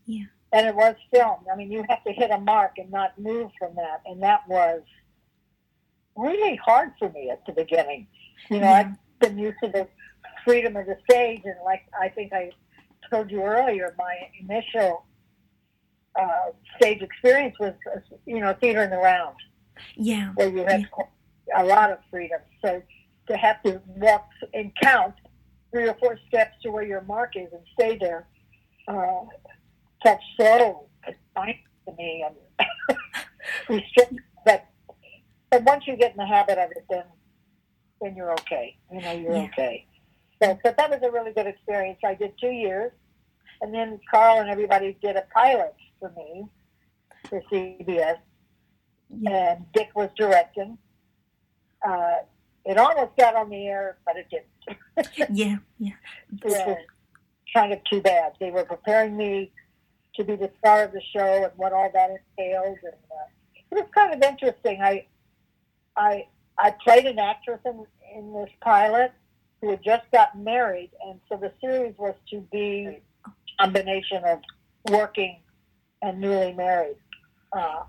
Yeah. 0.06 0.24
and 0.52 0.66
it 0.66 0.74
was 0.74 0.94
filmed. 1.12 1.46
I 1.52 1.56
mean, 1.56 1.70
you 1.70 1.84
have 1.90 2.02
to 2.04 2.12
hit 2.12 2.30
a 2.30 2.38
mark 2.38 2.78
and 2.78 2.90
not 2.90 3.18
move 3.18 3.50
from 3.58 3.74
that, 3.74 4.00
and 4.06 4.22
that 4.22 4.48
was 4.48 4.80
really 6.16 6.56
hard 6.56 6.92
for 6.98 7.10
me 7.10 7.28
at 7.30 7.44
the 7.46 7.52
beginning. 7.52 8.06
You 8.50 8.60
know, 8.60 8.66
Yeah. 8.66 8.72
I've 8.72 9.18
been 9.20 9.38
used 9.38 9.58
to 9.62 9.68
the 9.68 9.88
freedom 10.46 10.76
of 10.76 10.86
the 10.86 10.96
stage, 11.10 11.42
and 11.44 11.56
like 11.64 11.82
I 12.00 12.08
think 12.08 12.32
I 12.32 12.50
told 13.10 13.30
you 13.30 13.42
earlier, 13.42 13.94
my 13.98 14.14
initial 14.40 15.04
uh, 16.18 16.50
stage 16.76 17.02
experience 17.02 17.56
was, 17.60 17.74
you 18.24 18.40
know, 18.40 18.54
theater 18.54 18.82
in 18.82 18.90
the 18.90 18.96
round 18.96 19.36
Yeah. 19.96 20.30
where 20.34 20.48
you 20.48 20.64
have 20.64 20.82
a 21.54 21.64
lot 21.64 21.90
of 21.90 21.98
freedom. 22.10 22.40
So 22.64 22.82
to 23.28 23.36
have 23.36 23.62
to 23.64 23.82
walk 23.86 24.28
and 24.54 24.72
count 24.82 25.14
three 25.72 25.88
or 25.88 25.94
four 25.94 26.18
steps 26.28 26.54
to 26.62 26.70
where 26.70 26.84
your 26.84 27.02
mark 27.02 27.36
is 27.36 27.48
and 27.52 27.62
stay 27.78 27.98
there 27.98 28.26
uh, 28.88 29.24
felt 30.02 30.20
so 30.40 30.88
confined 31.04 31.58
to 31.88 31.94
me 31.96 32.24
and 32.26 32.68
restricted. 33.68 34.18
But 34.44 34.66
but 35.50 35.64
once 35.64 35.84
you 35.86 35.96
get 35.96 36.12
in 36.12 36.16
the 36.18 36.26
habit 36.26 36.58
of 36.58 36.70
it, 36.70 36.84
then 36.88 37.04
then 38.00 38.16
you're 38.16 38.32
okay. 38.32 38.76
You 38.92 39.00
know, 39.00 39.12
you're 39.12 39.36
Yeah. 39.36 39.44
okay. 39.46 39.86
So, 40.42 40.58
but 40.62 40.76
that 40.76 40.90
was 40.90 41.00
a 41.02 41.10
really 41.10 41.32
good 41.32 41.46
experience. 41.46 41.98
I 42.04 42.14
did 42.14 42.32
two 42.38 42.50
years, 42.50 42.92
and 43.62 43.72
then 43.74 43.98
Carl 44.10 44.40
and 44.40 44.50
everybody 44.50 44.96
did 45.02 45.16
a 45.16 45.24
pilot 45.34 45.74
for 45.98 46.10
me 46.10 46.46
for 47.28 47.40
CBS 47.50 48.18
Yeah. 49.08 49.54
and 49.54 49.72
Dick 49.72 49.88
was 49.94 50.10
directing. 50.16 50.76
Uh, 51.86 52.16
it 52.64 52.76
almost 52.78 53.16
got 53.16 53.34
on 53.36 53.48
the 53.48 53.66
air, 53.66 53.96
but 54.04 54.16
it 54.16 54.26
didn't, 54.30 55.30
Yeah. 55.36 55.56
Yeah. 55.78 55.92
which 56.42 56.52
was 56.52 56.76
kind 57.54 57.72
of 57.72 57.78
too 57.84 58.00
bad. 58.02 58.32
They 58.40 58.50
were 58.50 58.64
preparing 58.64 59.16
me 59.16 59.52
to 60.16 60.24
be 60.24 60.36
the 60.36 60.50
star 60.58 60.84
of 60.84 60.92
the 60.92 61.02
show 61.14 61.44
and 61.44 61.52
what 61.56 61.72
all 61.72 61.90
that 61.92 62.10
entails, 62.10 62.78
and 62.82 62.92
uh, 62.92 63.26
it 63.70 63.74
was 63.74 63.86
kind 63.94 64.12
of 64.12 64.22
interesting. 64.22 64.80
I, 64.82 65.06
I, 65.96 66.26
I 66.58 66.74
played 66.84 67.06
an 67.06 67.18
actress 67.18 67.60
in, 67.64 67.86
in 68.16 68.32
this 68.34 68.50
pilot 68.60 69.12
who 69.60 69.70
had 69.70 69.82
just 69.82 70.10
gotten 70.12 70.44
married, 70.44 70.90
and 71.06 71.20
so 71.28 71.36
the 71.36 71.52
series 71.60 71.94
was 71.98 72.14
to 72.30 72.40
be 72.52 73.00
a 73.26 73.30
combination 73.60 74.22
of 74.24 74.40
working 74.90 75.40
and 76.02 76.20
newly 76.20 76.52
married. 76.52 76.96
Uh, 77.52 77.84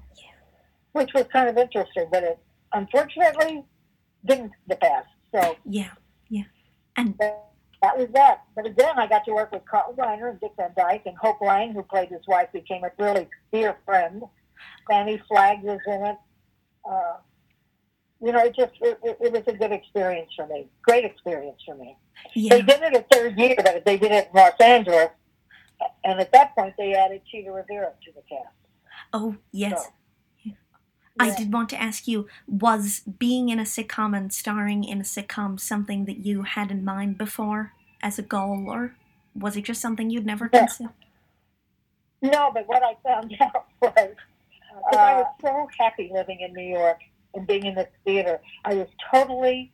which 0.98 1.14
was 1.14 1.26
kind 1.32 1.48
of 1.48 1.58
interesting, 1.58 2.08
but 2.12 2.24
it 2.24 2.40
unfortunately 2.74 3.64
didn't 4.26 4.52
to 4.70 4.76
pass. 4.76 5.06
So 5.34 5.56
Yeah. 5.66 5.92
Yeah. 6.30 6.44
And 6.98 7.16
that, 7.20 7.46
that 7.82 7.98
was 7.98 8.08
that. 8.14 8.42
But 8.56 8.66
again, 8.66 8.98
I 8.98 9.08
got 9.08 9.24
to 9.26 9.34
work 9.34 9.52
with 9.52 9.64
Carl 9.66 9.94
Reiner 9.98 10.32
and 10.32 10.40
Dick 10.40 10.52
Van 10.58 10.72
Dyke, 10.76 11.04
and 11.06 11.16
Hope 11.18 11.40
Lange, 11.42 11.74
who 11.74 11.84
played 11.84 12.10
his 12.10 12.22
wife, 12.28 12.52
became 12.52 12.84
a 12.84 12.92
really 12.98 13.28
dear 13.54 13.78
friend. 13.86 14.24
Fannie 14.90 15.22
Flagg 15.28 15.62
was 15.62 15.80
in 15.86 16.06
it. 16.06 16.18
Uh, 16.90 17.18
you 18.22 18.32
know, 18.32 18.40
it 18.44 18.56
just 18.56 18.74
it, 18.82 19.00
it, 19.04 19.18
it 19.22 19.32
was 19.32 19.44
a 19.48 19.54
good 19.58 19.72
experience 19.72 20.32
for 20.36 20.48
me. 20.48 20.68
Great 20.82 21.06
experience 21.06 21.62
for 21.66 21.76
me. 21.76 21.96
yeah. 22.34 22.56
They 22.56 22.62
did 22.62 22.82
it 22.82 22.94
a 22.96 23.06
third 23.16 23.38
year, 23.38 23.56
but 23.58 23.86
they 23.86 23.98
did 23.98 24.12
it 24.12 24.30
in 24.34 24.40
Los 24.40 24.60
Angeles, 24.60 25.10
and 26.04 26.20
at 26.20 26.32
that 26.32 26.56
point, 26.56 26.74
they 26.78 26.94
added 26.94 27.22
Chita 27.30 27.52
Rivera 27.52 27.92
to 28.06 28.12
the 28.14 28.22
cast. 28.30 28.54
Oh, 29.14 29.36
yes. 29.52 29.84
So, 30.46 30.52
I 31.20 31.36
did 31.36 31.52
want 31.52 31.70
to 31.70 31.82
ask 31.82 32.08
you 32.08 32.28
was 32.48 33.00
being 33.00 33.50
in 33.50 33.58
a 33.60 33.64
sitcom 33.64 34.16
and 34.16 34.32
starring 34.32 34.84
in 34.84 35.00
a 35.00 35.04
sitcom 35.04 35.60
something 35.60 36.06
that 36.06 36.18
you 36.26 36.44
had 36.44 36.70
in 36.70 36.86
mind 36.86 37.18
before 37.18 37.74
as 38.04 38.20
a 38.20 38.22
goal, 38.22 38.66
or 38.70 38.94
was 39.34 39.58
it 39.58 39.64
just 39.64 39.82
something 39.82 40.10
you'd 40.12 40.26
never 40.28 40.48
Yeah. 40.54 40.60
considered? 40.62 40.94
No, 42.22 42.52
but 42.54 42.68
what 42.68 42.84
I 42.84 42.96
found 43.04 43.36
out 43.42 43.66
was 43.82 43.94
uh, 44.94 44.96
I 44.96 45.14
was 45.18 45.26
so 45.42 45.68
happy 45.80 46.10
living 46.14 46.40
in 46.42 46.54
New 46.54 46.68
York. 46.78 47.00
And 47.34 47.46
being 47.48 47.66
in 47.66 47.76
the 47.76 47.88
theater. 48.06 48.40
I 48.66 48.76
was 48.76 48.88
totally 49.14 49.74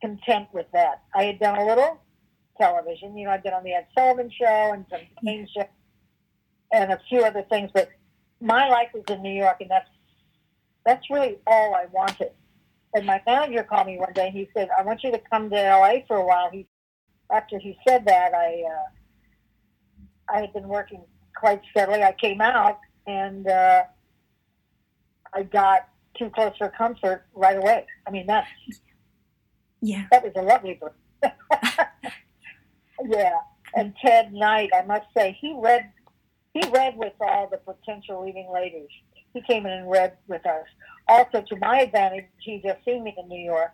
content 0.00 0.48
with 0.52 0.66
that. 0.72 1.02
I 1.14 1.24
had 1.24 1.38
done 1.38 1.58
a 1.58 1.66
little 1.66 2.00
television. 2.60 3.16
You 3.16 3.26
know, 3.26 3.32
I'd 3.32 3.42
been 3.42 3.52
on 3.52 3.64
the 3.64 3.72
Ed 3.72 3.86
Sullivan 3.96 4.30
Show 4.30 4.72
and 4.72 4.84
some 4.90 5.00
game 5.24 5.46
show 5.54 5.64
and 6.72 6.92
a 6.92 7.00
few 7.08 7.20
other 7.20 7.42
things, 7.50 7.70
but 7.72 7.90
my 8.40 8.68
life 8.68 8.88
was 8.94 9.04
in 9.08 9.22
New 9.22 9.32
York, 9.32 9.58
and 9.60 9.70
that's 9.70 9.88
that's 10.84 11.08
really 11.10 11.38
all 11.46 11.74
I 11.74 11.86
wanted. 11.92 12.32
And 12.94 13.06
my 13.06 13.22
manager 13.24 13.62
called 13.62 13.86
me 13.86 13.98
one 13.98 14.12
day. 14.12 14.26
and 14.26 14.36
He 14.36 14.48
said, 14.54 14.68
"I 14.76 14.82
want 14.82 15.04
you 15.04 15.12
to 15.12 15.20
come 15.30 15.48
to 15.50 15.56
LA 15.56 16.04
for 16.06 16.16
a 16.16 16.24
while." 16.24 16.50
He 16.50 16.66
after 17.30 17.58
he 17.58 17.78
said 17.86 18.04
that, 18.06 18.34
I 18.34 18.64
uh, 18.66 20.34
I 20.34 20.40
had 20.40 20.52
been 20.52 20.68
working 20.68 21.04
quite 21.36 21.62
steadily. 21.70 22.02
I 22.02 22.12
came 22.12 22.40
out 22.40 22.78
and 23.06 23.46
uh, 23.48 23.84
I 25.32 25.42
got 25.42 25.88
too 26.18 26.30
close 26.30 26.52
for 26.58 26.68
comfort 26.70 27.24
right 27.34 27.56
away. 27.56 27.86
I 28.06 28.10
mean 28.10 28.26
that 28.26 28.46
Yeah. 29.80 30.06
that 30.10 30.22
was 30.22 30.32
a 30.36 30.42
lovely 30.42 30.74
book. 30.74 30.94
yeah, 33.08 33.36
and 33.74 33.94
Ted 34.04 34.32
Knight, 34.32 34.70
I 34.74 34.82
must 34.84 35.06
say, 35.16 35.36
he 35.40 35.54
read 35.56 35.90
he 36.54 36.60
read 36.70 36.96
with 36.96 37.14
all 37.20 37.48
the 37.48 37.56
potential 37.58 38.24
leading 38.24 38.50
ladies. 38.52 38.88
He 39.32 39.40
came 39.42 39.64
in 39.64 39.72
and 39.72 39.90
read 39.90 40.18
with 40.28 40.44
us. 40.44 40.66
Also, 41.08 41.40
to 41.40 41.56
my 41.56 41.80
advantage, 41.80 42.26
he 42.40 42.60
just 42.62 42.84
seen 42.84 43.02
me 43.04 43.14
in 43.16 43.26
New 43.28 43.40
York, 43.42 43.70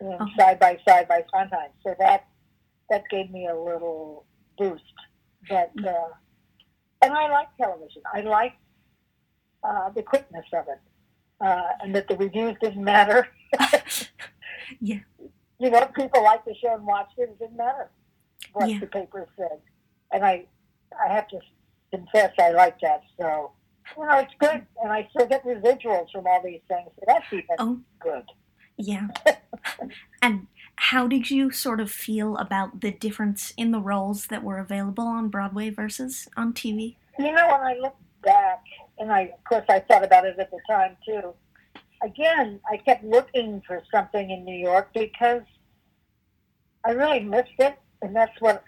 you 0.00 0.08
know, 0.08 0.18
Oh. 0.20 0.26
side 0.38 0.60
by 0.60 0.78
side 0.86 1.08
by 1.08 1.24
Sondheim. 1.32 1.70
So 1.84 1.94
that 1.98 2.26
that 2.90 3.02
gave 3.10 3.30
me 3.30 3.48
a 3.48 3.56
little 3.56 4.24
boost. 4.58 4.84
But 5.48 5.72
uh, 5.84 6.08
and 7.02 7.12
I 7.12 7.28
like 7.30 7.48
television. 7.56 8.02
I 8.14 8.20
like 8.20 8.54
uh, 9.64 9.90
the 9.90 10.02
quickness 10.02 10.44
of 10.52 10.66
it, 10.68 10.80
uh, 11.40 11.62
and 11.82 11.94
that 11.94 12.08
the 12.08 12.16
reviews 12.16 12.56
didn't 12.60 12.84
matter. 12.84 13.28
Yeah. 14.80 15.00
You 15.58 15.70
know, 15.70 15.84
people 15.96 16.22
liked 16.22 16.46
the 16.46 16.54
show 16.54 16.74
and 16.74 16.86
watched 16.86 17.18
it. 17.18 17.22
It 17.22 17.38
didn't 17.38 17.56
matter 17.56 17.90
what 18.52 18.70
Yeah. 18.70 18.78
the 18.78 18.86
paper 18.86 19.26
said, 19.36 19.60
and 20.12 20.24
I 20.24 20.46
I 21.04 21.12
have 21.12 21.28
to 21.28 21.40
confess 21.92 22.32
I 22.38 22.50
like 22.50 22.78
that. 22.80 23.02
So 23.18 23.52
you 23.96 24.06
know, 24.06 24.18
it's 24.18 24.32
good, 24.38 24.64
and 24.82 24.92
I 24.92 25.08
still 25.10 25.26
get 25.26 25.44
residuals 25.44 26.10
from 26.12 26.26
all 26.26 26.40
these 26.42 26.60
things. 26.68 26.88
So 26.96 27.04
that's 27.06 27.26
even 27.32 27.46
Oh. 27.58 27.80
good. 27.98 28.24
Yeah. 28.76 29.08
and 30.22 30.46
how 30.76 31.06
did 31.06 31.30
you 31.30 31.50
sort 31.50 31.80
of 31.80 31.90
feel 31.90 32.36
about 32.36 32.80
the 32.80 32.92
difference 32.92 33.52
in 33.56 33.72
the 33.72 33.80
roles 33.80 34.28
that 34.28 34.42
were 34.44 34.58
available 34.58 35.04
on 35.06 35.28
Broadway 35.28 35.70
versus 35.70 36.28
on 36.36 36.52
TV? 36.54 36.96
You 37.18 37.32
know, 37.32 37.48
when 37.48 37.60
I 37.60 37.74
look 37.80 37.96
back, 38.22 38.62
and 39.00 39.10
I, 39.10 39.22
of 39.22 39.44
course, 39.44 39.64
I 39.68 39.80
thought 39.80 40.04
about 40.04 40.26
it 40.26 40.38
at 40.38 40.50
the 40.50 40.58
time 40.68 40.96
too. 41.04 41.34
Again, 42.02 42.60
I 42.70 42.76
kept 42.76 43.02
looking 43.02 43.62
for 43.66 43.82
something 43.92 44.30
in 44.30 44.44
New 44.44 44.56
York 44.56 44.90
because 44.94 45.42
I 46.84 46.92
really 46.92 47.20
missed 47.20 47.58
it, 47.58 47.76
and 48.02 48.14
that's 48.14 48.38
what 48.40 48.62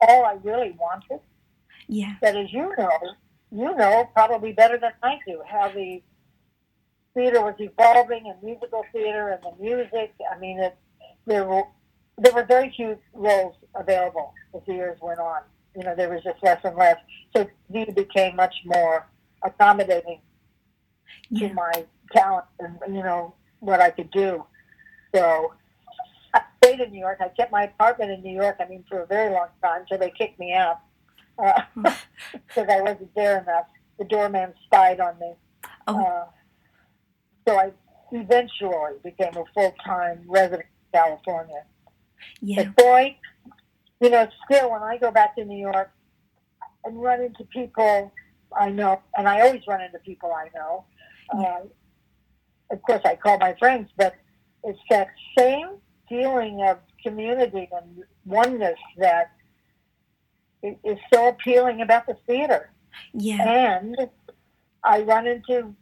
all 0.00 0.24
I 0.24 0.38
really 0.42 0.76
wanted. 0.78 1.20
Yeah. 1.86 2.14
That, 2.22 2.36
as 2.36 2.52
you 2.52 2.74
know, 2.76 2.98
you 3.50 3.76
know 3.76 4.08
probably 4.14 4.52
better 4.52 4.78
than 4.78 4.92
I 5.02 5.18
do 5.26 5.42
how 5.46 5.70
the 5.70 6.02
theater 7.14 7.42
was 7.42 7.54
evolving, 7.58 8.24
and 8.26 8.42
musical 8.42 8.84
theater, 8.92 9.28
and 9.28 9.42
the 9.42 9.62
music. 9.62 10.14
I 10.34 10.38
mean, 10.38 10.58
it, 10.60 10.76
there 11.26 11.44
were 11.44 11.64
there 12.18 12.32
were 12.32 12.44
very 12.44 12.72
few 12.74 12.98
roles 13.12 13.54
available 13.74 14.32
as 14.54 14.62
the 14.66 14.74
years 14.74 14.98
went 15.02 15.20
on. 15.20 15.42
You 15.76 15.84
know, 15.84 15.94
there 15.94 16.10
was 16.10 16.22
just 16.22 16.42
less 16.42 16.60
and 16.64 16.76
less. 16.76 16.96
So 17.34 17.48
TV 17.70 17.94
became 17.94 18.36
much 18.36 18.54
more 18.66 19.06
accommodating 19.44 20.20
Yeah. 21.30 21.48
to 21.48 21.54
my 21.54 21.84
talent 22.12 22.46
and 22.60 22.78
you 22.94 23.02
know 23.02 23.34
what 23.60 23.80
I 23.80 23.90
could 23.90 24.10
do. 24.10 24.44
So 25.14 25.54
I 26.34 26.42
stayed 26.62 26.80
in 26.80 26.90
New 26.90 26.98
York. 27.00 27.18
I 27.20 27.28
kept 27.28 27.52
my 27.52 27.64
apartment 27.64 28.10
in 28.10 28.22
New 28.22 28.34
York. 28.34 28.56
I 28.60 28.66
mean, 28.66 28.84
for 28.88 29.02
a 29.02 29.06
very 29.06 29.30
long 29.32 29.48
time 29.62 29.82
until 29.82 29.98
they 29.98 30.10
kicked 30.10 30.38
me 30.38 30.52
out 30.52 30.80
because 31.76 32.68
I 32.68 32.80
wasn't 32.80 33.14
there 33.14 33.40
enough. 33.40 33.66
The 33.98 34.04
doorman 34.04 34.54
spied 34.64 35.00
on 35.00 35.18
me. 35.18 35.32
Oh. 35.86 36.02
Uh, 36.04 36.24
so 37.46 37.58
I 37.58 37.72
eventually 38.12 38.94
became 39.02 39.36
a 39.36 39.44
full 39.54 39.74
time 39.84 40.24
resident 40.28 40.66
of 40.86 40.92
California. 40.92 41.64
Yeah. 42.40 42.64
But 42.64 42.76
boy, 42.76 43.16
you 44.00 44.10
know, 44.10 44.28
still 44.44 44.70
when 44.70 44.82
I 44.82 44.96
go 44.98 45.10
back 45.10 45.36
to 45.36 45.44
New 45.44 45.58
York 45.58 45.90
and 46.84 47.02
run 47.02 47.20
into 47.22 47.44
people 47.44 48.12
I 48.58 48.70
know, 48.70 49.00
and 49.16 49.28
I 49.28 49.40
always 49.42 49.62
run 49.66 49.80
into 49.80 49.98
people 49.98 50.32
I 50.32 50.48
know. 50.54 50.84
Uh, 51.32 51.60
of 52.70 52.82
course, 52.82 53.02
I 53.04 53.16
call 53.16 53.38
my 53.38 53.54
friends, 53.58 53.90
but 53.96 54.14
it's 54.64 54.78
that 54.90 55.08
same 55.36 55.68
feeling 56.08 56.62
of 56.62 56.78
community 57.02 57.68
and 57.72 58.04
oneness 58.24 58.78
that 58.98 59.32
is 60.62 60.98
so 61.12 61.28
appealing 61.28 61.80
about 61.80 62.06
the 62.06 62.16
theater. 62.26 62.70
Yeah. 63.12 63.78
And 63.78 63.96
I 64.84 65.02
run 65.02 65.26
into 65.26 65.74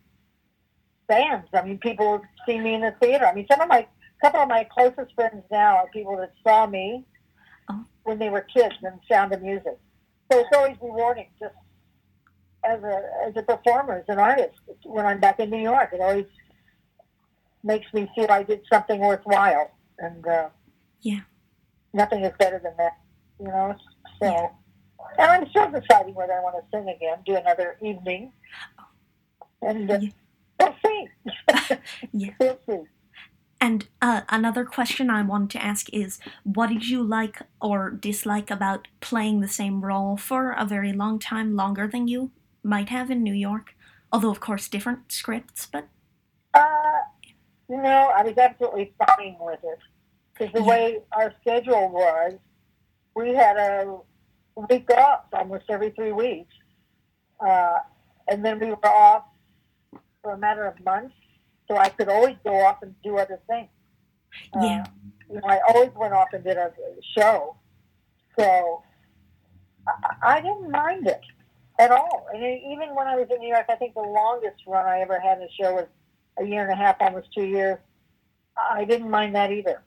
fans. 1.09 1.47
I 1.53 1.63
mean, 1.63 1.79
people 1.79 2.23
see 2.47 2.59
me 2.59 2.75
in 2.75 2.81
the 2.81 2.95
theater. 3.01 3.27
I 3.27 3.35
mean, 3.35 3.47
some 3.51 3.61
of 3.61 3.69
my, 3.69 3.87
couple 4.23 4.41
of 4.41 4.49
my 4.49 4.65
closest 4.73 5.15
friends 5.15 5.43
now 5.51 5.77
are 5.77 5.89
people 5.93 6.17
that 6.17 6.33
saw 6.43 6.67
me 6.67 7.05
Oh. 7.71 7.85
when 8.03 8.19
they 8.19 8.31
were 8.31 8.41
kids 8.41 8.75
in 8.83 8.99
Sound 9.09 9.33
of 9.33 9.43
Music. 9.43 9.79
So 10.31 10.41
it's 10.41 10.49
always 10.57 10.77
rewarding, 10.81 11.29
just 11.39 11.55
as 12.65 12.83
a 12.83 13.03
as 13.27 13.37
a 13.37 13.43
performer, 13.43 13.99
as 13.99 14.05
an 14.09 14.19
artist. 14.19 14.59
When 14.85 15.07
I'm 15.07 15.21
back 15.21 15.41
in 15.41 15.51
New 15.51 15.63
York, 15.63 15.91
it 15.93 16.01
always 16.01 16.27
makes 17.63 17.93
me 17.93 18.11
feel 18.15 18.27
I 18.31 18.43
did 18.43 18.61
something 18.73 19.01
worthwhile, 19.01 19.71
and 19.99 20.27
uh, 20.27 20.49
Yeah. 21.01 21.21
nothing 21.93 22.25
is 22.25 22.33
better 22.39 22.59
than 22.63 22.75
that, 22.79 22.99
you 23.39 23.49
know. 23.49 23.75
So. 24.21 24.27
Yeah. 24.27 24.49
And 25.19 25.31
I'm 25.31 25.49
still 25.51 25.71
deciding 25.71 26.15
whether 26.15 26.35
I 26.35 26.41
want 26.41 26.57
to 26.57 26.63
sing 26.77 26.89
again, 26.89 27.19
do 27.25 27.35
another 27.35 27.77
evening. 27.83 28.33
And 29.63 29.91
uh, 29.91 29.99
Yeah. 30.01 30.11
we'll 30.61 30.77
see. 30.85 31.09
Yeah. 32.13 32.31
We'll 32.39 32.59
see. 32.69 32.83
And 33.63 33.89
uh, 34.01 34.23
another 34.29 34.65
question 34.65 35.11
I 35.11 35.23
wanted 35.23 35.51
to 35.51 35.63
ask 35.65 35.93
is 35.93 36.19
what 36.45 36.69
did 36.69 36.89
you 36.89 37.03
like 37.03 37.43
or 37.61 37.91
dislike 37.91 38.51
about 38.51 38.89
playing 39.01 39.41
the 39.41 39.49
same 39.49 39.83
role 39.85 40.17
for 40.17 40.53
a 40.53 40.65
very 40.65 40.93
long 40.93 41.19
time, 41.19 41.57
longer 41.57 41.87
than 41.87 42.09
you 42.09 42.31
might 42.63 42.89
have 42.89 43.11
in 43.11 43.23
New 43.23 43.35
York? 43.35 43.75
Although, 44.13 44.31
of 44.31 44.41
course, 44.41 44.69
different 44.69 45.13
scripts, 45.13 45.67
but 45.67 45.89
Uh, 46.53 47.03
you 47.69 47.81
know, 47.81 48.13
I 48.17 48.23
was 48.23 48.37
absolutely 48.37 48.93
fine 49.07 49.37
with 49.41 49.61
it. 49.63 49.79
Because 50.35 50.53
the 50.53 50.61
Yeah. 50.63 50.69
way 50.69 51.03
our 51.13 51.33
schedule 51.41 51.89
was, 51.91 52.35
we 53.15 53.35
had 53.35 53.57
a 53.57 54.01
week 54.69 54.91
off 54.91 55.27
almost 55.33 55.65
every 55.69 55.91
three 55.91 56.13
weeks. 56.13 56.55
Uh, 57.39 57.79
and 58.29 58.45
then 58.45 58.59
we 58.59 58.71
were 58.71 58.87
off 58.87 59.25
for 60.23 60.33
a 60.33 60.39
matter 60.39 60.67
of 60.67 60.83
months. 60.85 61.15
So 61.69 61.77
I 61.77 61.89
could 61.89 62.09
always 62.09 62.37
go 62.43 62.59
off 62.67 62.83
and 62.83 63.01
do 63.03 63.17
other 63.17 63.41
things. 63.49 63.71
Uh, 64.55 64.65
Yeah. 64.65 64.87
you 65.29 65.37
know, 65.37 65.47
I 65.47 65.61
always 65.69 65.93
went 65.95 66.13
off 66.13 66.33
and 66.33 66.43
did 66.43 66.57
a 66.57 66.73
show. 67.17 67.57
So 68.37 68.83
I, 69.87 70.17
I 70.23 70.41
didn't 70.41 70.71
mind 70.71 71.07
it 71.07 71.23
at 71.81 71.91
all. 71.91 72.27
And 72.33 72.43
even 72.45 72.95
when 72.95 73.07
I 73.07 73.17
was 73.17 73.27
in 73.31 73.39
New 73.41 73.49
York, 73.49 73.67
I 73.69 73.75
think 73.77 73.95
the 73.95 74.01
longest 74.03 74.63
run 74.67 74.87
I 74.87 75.01
ever 75.01 75.19
had 75.19 75.39
in 75.39 75.45
a 75.45 75.51
show 75.59 75.75
was 75.75 75.87
a 76.39 76.45
year 76.45 76.63
and 76.63 76.73
a 76.73 76.77
half, 76.77 76.97
almost 77.01 77.29
two 77.35 77.45
years. 77.45 77.79
I 78.57 78.85
didn't 78.85 79.11
mind 79.11 79.35
that 79.35 79.51
either. 79.51 79.83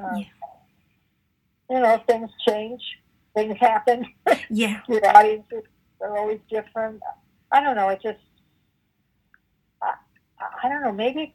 Uh, 0.00 0.14
Yeah. 0.16 0.24
You 1.68 1.78
know, 1.78 2.02
things 2.08 2.30
change, 2.48 2.82
things 3.34 3.56
happen. 3.60 4.04
yeah, 4.50 4.80
Your 4.88 5.06
audiences 5.16 5.62
are 6.00 6.18
always 6.18 6.40
different. 6.50 7.00
I 7.52 7.60
don't 7.62 7.76
know. 7.76 7.88
It 7.90 8.00
just, 8.02 8.18
I, 9.80 9.92
I 10.64 10.68
don't 10.68 10.82
know. 10.82 10.90
Maybe 10.92 11.32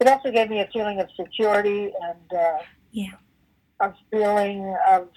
it 0.00 0.06
also 0.08 0.30
gave 0.30 0.48
me 0.48 0.60
a 0.60 0.68
feeling 0.72 1.00
of 1.00 1.08
security 1.18 1.90
and 2.02 2.38
uh, 2.40 2.58
Yeah. 2.92 3.14
a 3.80 3.92
feeling 4.12 4.76
of 4.88 5.08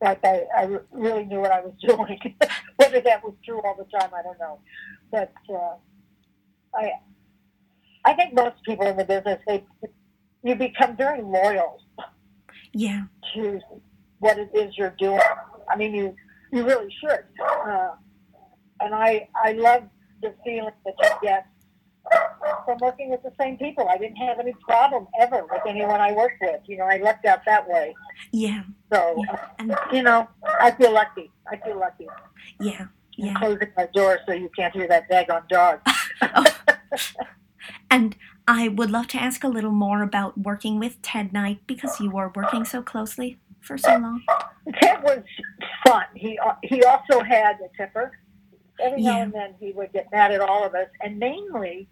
like 0.00 0.24
I, 0.24 0.44
I 0.56 0.78
really 0.92 1.24
knew 1.24 1.40
what 1.40 1.52
I 1.52 1.60
was 1.60 1.74
doing. 1.86 2.18
Whether 2.76 3.00
that 3.00 3.24
was 3.24 3.34
true 3.44 3.60
all 3.62 3.76
the 3.76 3.98
time, 3.98 4.10
I 4.14 4.22
don't 4.22 4.38
know. 4.38 4.60
But 5.10 5.32
uh, 5.50 5.76
I, 6.74 6.90
I 8.04 8.14
think 8.14 8.34
most 8.34 8.62
people 8.64 8.86
in 8.86 8.96
the 8.96 9.04
business 9.04 9.40
they 9.46 9.64
you 10.42 10.54
become 10.54 10.96
very 10.96 11.22
loyal 11.22 11.80
yeah, 12.72 13.04
to 13.34 13.58
what 14.18 14.38
it 14.38 14.50
is 14.54 14.76
you're 14.76 14.94
doing. 14.98 15.20
I 15.70 15.76
mean, 15.76 15.94
you 15.94 16.14
you 16.52 16.64
really 16.64 16.94
should. 17.00 17.24
Uh, 17.42 17.92
and 18.80 18.94
I 18.94 19.28
I 19.42 19.52
love 19.52 19.84
the 20.22 20.34
feeling 20.44 20.70
that 20.84 20.94
you 21.02 21.10
get 21.22 21.46
from 22.64 22.78
working 22.80 23.10
with 23.10 23.22
the 23.22 23.32
same 23.40 23.56
people. 23.56 23.88
I 23.88 23.96
didn't 23.96 24.16
have 24.16 24.38
any 24.38 24.52
problem 24.68 25.06
ever 25.20 25.44
with 25.50 25.62
anyone 25.66 26.00
I 26.00 26.12
worked 26.12 26.40
with. 26.40 26.60
You 26.66 26.78
know, 26.78 26.84
I 26.84 26.98
lucked 26.98 27.24
out 27.24 27.40
that 27.46 27.68
way. 27.68 27.94
yeah, 28.32 28.62
So 28.92 29.22
yeah, 29.24 29.48
and 29.58 29.74
you 29.92 30.02
know, 30.02 30.28
I 30.60 30.70
feel 30.72 30.92
lucky. 30.92 31.30
I 31.50 31.56
feel 31.56 31.78
lucky. 31.78 32.06
yeah, 32.60 32.82
I'm 32.82 32.88
yeah. 33.16 33.34
closing 33.34 33.68
my 33.76 33.86
door 33.94 34.18
so 34.26 34.32
you 34.32 34.50
can't 34.56 34.74
hear 34.74 34.88
that 34.88 35.08
daggone 35.10 35.48
dog. 35.48 35.80
Oh, 36.22 36.44
and 37.90 38.16
I 38.48 38.68
would 38.68 38.90
love 38.90 39.06
to 39.08 39.18
ask 39.18 39.42
a 39.44 39.48
little 39.48 39.72
more 39.72 40.02
about 40.02 40.38
working 40.38 40.78
with 40.78 41.00
Ted 41.02 41.32
Knight 41.32 41.60
because 41.66 42.00
you 42.00 42.10
were 42.10 42.32
working 42.34 42.64
so 42.64 42.82
closely 42.82 43.38
for 43.60 43.76
so 43.78 43.96
long. 43.96 44.22
Ted 44.80 45.02
was 45.02 45.22
fun. 45.86 46.04
He 46.14 46.38
uh, 46.38 46.54
he 46.62 46.82
also 46.84 47.22
had 47.22 47.56
a 47.60 47.76
temper. 47.76 48.12
Every 48.78 49.02
now 49.02 49.22
and 49.22 49.32
then 49.32 49.54
he 49.58 49.72
would 49.72 49.92
get 49.92 50.08
mad 50.12 50.32
at 50.32 50.40
all 50.40 50.64
of 50.64 50.74
us, 50.74 50.88
and 51.00 51.18
mainly 51.18 51.88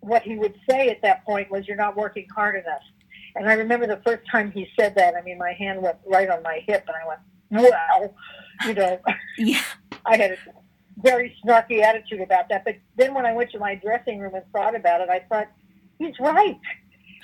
what 0.00 0.22
he 0.22 0.36
would 0.36 0.54
say 0.68 0.88
at 0.88 1.02
that 1.02 1.24
point 1.24 1.50
was, 1.50 1.66
"You're 1.66 1.76
not 1.76 1.96
working 1.96 2.26
hard 2.34 2.56
enough." 2.56 2.82
And 3.34 3.48
I 3.48 3.54
remember 3.54 3.86
the 3.86 4.00
first 4.06 4.22
time 4.30 4.50
he 4.50 4.68
said 4.78 4.94
that. 4.96 5.14
I 5.14 5.22
mean, 5.22 5.38
my 5.38 5.52
hand 5.52 5.82
went 5.82 5.96
right 6.06 6.28
on 6.28 6.42
my 6.42 6.62
hip, 6.66 6.84
and 6.86 6.96
I 6.96 7.06
went, 7.06 7.20
"Well, 7.50 8.14
you 8.66 8.74
know." 8.74 8.98
Yeah. 9.38 9.60
I 10.06 10.16
had 10.16 10.30
a 10.30 10.36
very 10.98 11.36
snarky 11.44 11.82
attitude 11.82 12.20
about 12.20 12.48
that. 12.48 12.64
But 12.64 12.76
then 12.96 13.14
when 13.14 13.26
I 13.26 13.32
went 13.32 13.50
to 13.50 13.58
my 13.58 13.74
dressing 13.74 14.18
room 14.18 14.34
and 14.34 14.44
thought 14.52 14.74
about 14.74 15.00
it, 15.00 15.08
I 15.08 15.20
thought, 15.28 15.48
he's 15.98 16.18
right. 16.20 16.58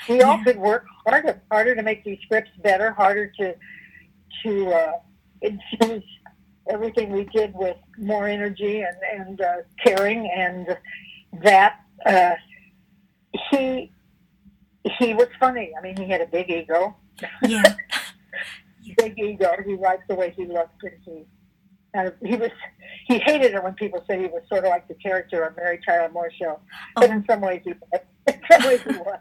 We 0.08 0.22
all 0.22 0.42
could 0.42 0.58
work 0.58 0.86
harder, 1.06 1.40
harder 1.50 1.74
to 1.74 1.82
make 1.82 2.04
these 2.04 2.18
scripts 2.22 2.50
better, 2.62 2.90
harder 2.92 3.32
to 3.38 3.54
to 4.42 4.66
uh, 4.72 4.92
infuse 5.42 6.04
everything 6.68 7.12
we 7.12 7.24
did 7.24 7.54
with 7.54 7.76
more 7.98 8.26
energy 8.26 8.82
and 8.82 8.96
and 9.20 9.40
uh, 9.40 9.56
caring, 9.84 10.28
and 10.34 10.76
that 11.42 11.80
uh, 12.04 12.32
he 13.50 13.92
he 14.98 15.14
was 15.14 15.28
funny. 15.38 15.72
I 15.78 15.82
mean, 15.82 15.96
he 15.96 16.08
had 16.08 16.20
a 16.20 16.26
big 16.26 16.50
ego 16.50 16.96
Yeah. 17.42 17.62
big 18.98 19.18
ego. 19.18 19.50
He 19.64 19.76
liked 19.76 20.08
the 20.08 20.14
way 20.14 20.32
he 20.36 20.44
looked, 20.46 20.82
and 20.82 20.92
he 21.04 21.24
kind 21.94 22.08
of 22.08 22.14
he 22.24 22.36
was 22.36 22.50
he 23.06 23.18
hated 23.18 23.54
it 23.54 23.62
when 23.62 23.74
people 23.74 24.02
said 24.06 24.18
he 24.20 24.26
was 24.26 24.42
sort 24.48 24.64
of 24.64 24.70
like 24.70 24.88
the 24.88 24.94
character 24.94 25.44
on 25.46 25.54
Mary 25.56 25.78
Tyler 25.86 26.10
Moore 26.12 26.30
show. 26.38 26.58
Oh. 26.96 27.00
But 27.00 27.10
Oh, 27.10 27.12
in 27.12 27.24
some 27.28 27.40
ways, 27.40 27.62
he 27.64 27.72
was. 27.72 28.00
In 28.28 28.40
some 28.48 28.62
ways, 28.68 28.80
he 28.82 28.96
was. 28.98 29.18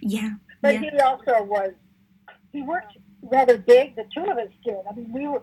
yeah. 0.00 0.30
But 0.60 0.74
Yeah. 0.74 0.90
he 0.92 0.98
also 1.00 1.42
was. 1.42 1.72
He 2.52 2.62
worked 2.62 2.96
rather 3.22 3.58
big. 3.58 3.96
The 3.96 4.04
two 4.14 4.22
of 4.30 4.38
us 4.38 4.48
did. 4.64 4.76
I 4.88 4.94
mean, 4.94 5.12
we 5.12 5.26
were 5.26 5.42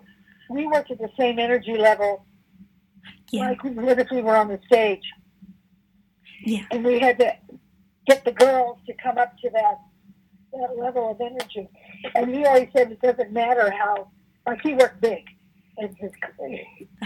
we 0.49 0.65
worked 0.65 0.89
at 0.91 0.97
the 0.97 1.09
same 1.19 1.39
energy 1.39 1.77
level, 1.77 2.25
Yeah. 3.31 3.49
like 3.49 3.63
we 3.63 3.71
if 3.89 4.07
we 4.11 4.21
were 4.21 4.35
on 4.37 4.47
the 4.47 4.59
stage, 4.65 5.03
Yeah. 6.45 6.63
and 6.71 6.85
we 6.85 6.99
had 6.99 7.19
to 7.19 7.33
get 8.09 8.25
the 8.25 8.31
girls 8.31 8.77
to 8.87 8.93
come 9.01 9.17
up 9.17 9.37
to 9.43 9.49
that 9.51 9.77
that 10.53 10.77
level 10.77 11.11
of 11.11 11.21
energy. 11.21 11.69
And 12.15 12.33
he 12.33 12.43
always 12.43 12.69
said 12.75 12.91
it 12.91 13.01
doesn't 13.01 13.31
matter 13.31 13.69
how 13.71 14.09
like 14.47 14.61
he 14.61 14.73
worked 14.73 14.99
big 14.99 15.23
in 15.77 15.95
his 15.95 16.11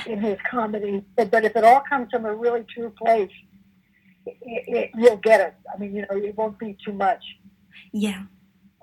in 0.08 0.20
his 0.20 0.38
comedy, 0.50 1.04
but 1.16 1.46
if 1.46 1.56
it 1.56 1.64
all 1.64 1.84
comes 1.88 2.08
from 2.12 2.26
a 2.26 2.34
really 2.34 2.66
true 2.74 2.92
place, 2.92 3.30
it, 4.26 4.38
it, 4.42 4.92
you'll 4.96 5.18
get 5.18 5.42
it. 5.42 5.54
I 5.74 5.78
mean, 5.78 5.94
you 5.96 6.02
know, 6.02 6.18
it 6.18 6.36
won't 6.38 6.58
be 6.58 6.78
too 6.86 6.94
much. 6.94 7.24
Yeah. 7.92 8.24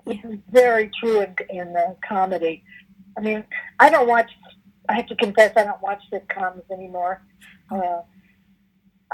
Which 0.03 0.23
is 0.23 0.39
very 0.49 0.91
true 0.99 1.21
in 1.21 1.35
in 1.49 1.75
uh, 1.75 1.95
comedy. 2.07 2.63
I 3.17 3.21
mean, 3.21 3.43
I 3.79 3.89
don't 3.89 4.07
watch. 4.07 4.31
I 4.89 4.93
have 4.93 5.07
to 5.07 5.15
confess, 5.15 5.53
I 5.55 5.63
don't 5.63 5.81
watch 5.81 6.01
sitcoms 6.11 6.63
anymore. 6.71 7.21
Uh, 7.69 8.01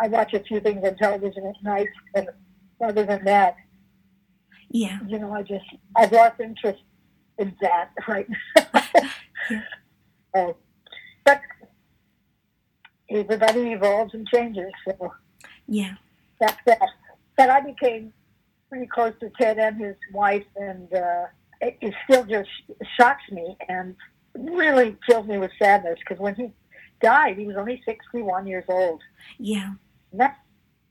I 0.02 0.08
watch 0.08 0.34
a 0.34 0.40
few 0.40 0.60
things 0.60 0.84
on 0.84 0.96
television 0.96 1.46
at 1.46 1.62
night, 1.64 1.90
but 2.14 2.36
other 2.82 3.06
than 3.06 3.24
that, 3.26 3.56
Yeah. 4.70 5.00
you 5.08 5.20
know, 5.20 5.34
I 5.34 5.44
just 5.44 5.66
I've 5.96 6.12
lost 6.12 6.40
interest 6.40 6.82
in 7.38 7.56
that 7.62 7.92
right 8.08 8.28
now. 8.30 8.84
Yeah. 9.50 9.62
Uh, 10.36 10.52
but 11.26 11.42
everybody 13.10 13.72
evolves 13.72 14.14
and 14.14 14.28
changes, 14.28 14.72
so 14.86 15.14
Yeah. 15.68 15.94
that's 16.40 16.58
that. 16.66 16.82
But 17.38 17.50
I 17.50 17.62
became 17.62 18.12
pretty 18.70 18.88
close 18.88 19.14
to 19.22 19.30
Ted 19.40 19.58
and 19.58 19.80
his 19.80 19.96
wife, 20.14 20.44
and 20.58 20.92
uh, 20.94 21.26
it, 21.62 21.78
it 21.82 21.94
still 22.04 22.26
just 22.26 22.50
shocks 23.00 23.24
me 23.32 23.56
and 23.70 23.96
really 24.36 24.98
fills 25.08 25.28
me 25.28 25.38
with 25.38 25.52
sadness 25.58 25.98
because 26.00 26.20
when 26.22 26.36
he 26.36 26.52
died, 27.02 27.38
he 27.38 27.46
was 27.46 27.56
only 27.56 27.82
61 27.86 28.48
years 28.48 28.66
old. 28.68 29.02
Yeah. 29.40 29.74
And 30.12 30.20
that's, 30.22 30.38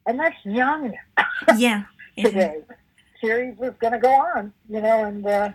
and 0.06 0.18
that's 0.18 0.36
young 0.44 0.94
Yeah. 1.56 1.84
Today. 2.16 2.62
Series 3.20 3.58
was 3.58 3.72
going 3.80 3.92
to 3.92 3.98
go 3.98 4.10
on, 4.12 4.52
you 4.68 4.80
know, 4.80 5.04
and 5.04 5.26
uh, 5.26 5.50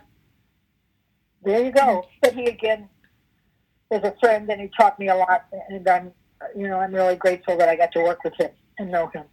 there 1.44 1.64
you 1.64 1.72
go. 1.72 2.06
But 2.20 2.34
he 2.34 2.44
again 2.46 2.88
is 3.90 4.02
a 4.04 4.14
friend, 4.20 4.48
and 4.50 4.60
he 4.60 4.70
taught 4.76 4.98
me 4.98 5.08
a 5.08 5.14
lot, 5.14 5.46
and 5.68 5.88
I'm, 5.88 6.12
you 6.56 6.68
know, 6.68 6.78
I'm 6.78 6.94
really 6.94 7.16
grateful 7.16 7.56
that 7.58 7.68
I 7.68 7.76
got 7.76 7.92
to 7.92 8.00
work 8.02 8.22
with 8.24 8.34
him 8.34 8.50
and 8.78 8.90
know 8.90 9.08
him. 9.08 9.24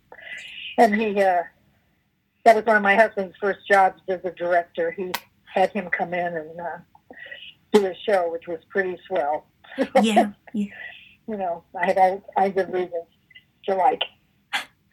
And 0.78 0.96
he, 0.96 1.22
uh, 1.22 1.44
that 2.46 2.56
was 2.56 2.66
one 2.66 2.78
of 2.78 2.84
my 2.84 2.96
husband's 2.96 3.36
first 3.40 3.60
jobs 3.68 4.02
as 4.08 4.22
a 4.24 4.32
director. 4.32 4.92
He 4.92 5.12
had 5.46 5.72
him 5.72 5.90
come 5.90 6.14
in 6.14 6.38
and 6.38 6.60
uh, 6.60 6.78
do 7.74 7.86
a 7.86 7.94
show, 8.08 8.32
which 8.32 8.48
was 8.48 8.60
pretty 8.70 8.98
swell. 9.08 9.46
Yeah. 10.02 10.32
Yeah. 10.52 10.66
you 11.28 11.38
know, 11.38 11.64
I 11.80 11.86
had 11.86 11.98
all 12.00 12.24
kinds 12.36 12.60
of 12.60 12.70
reasons 12.74 13.06
to 13.66 13.76
like. 13.76 14.02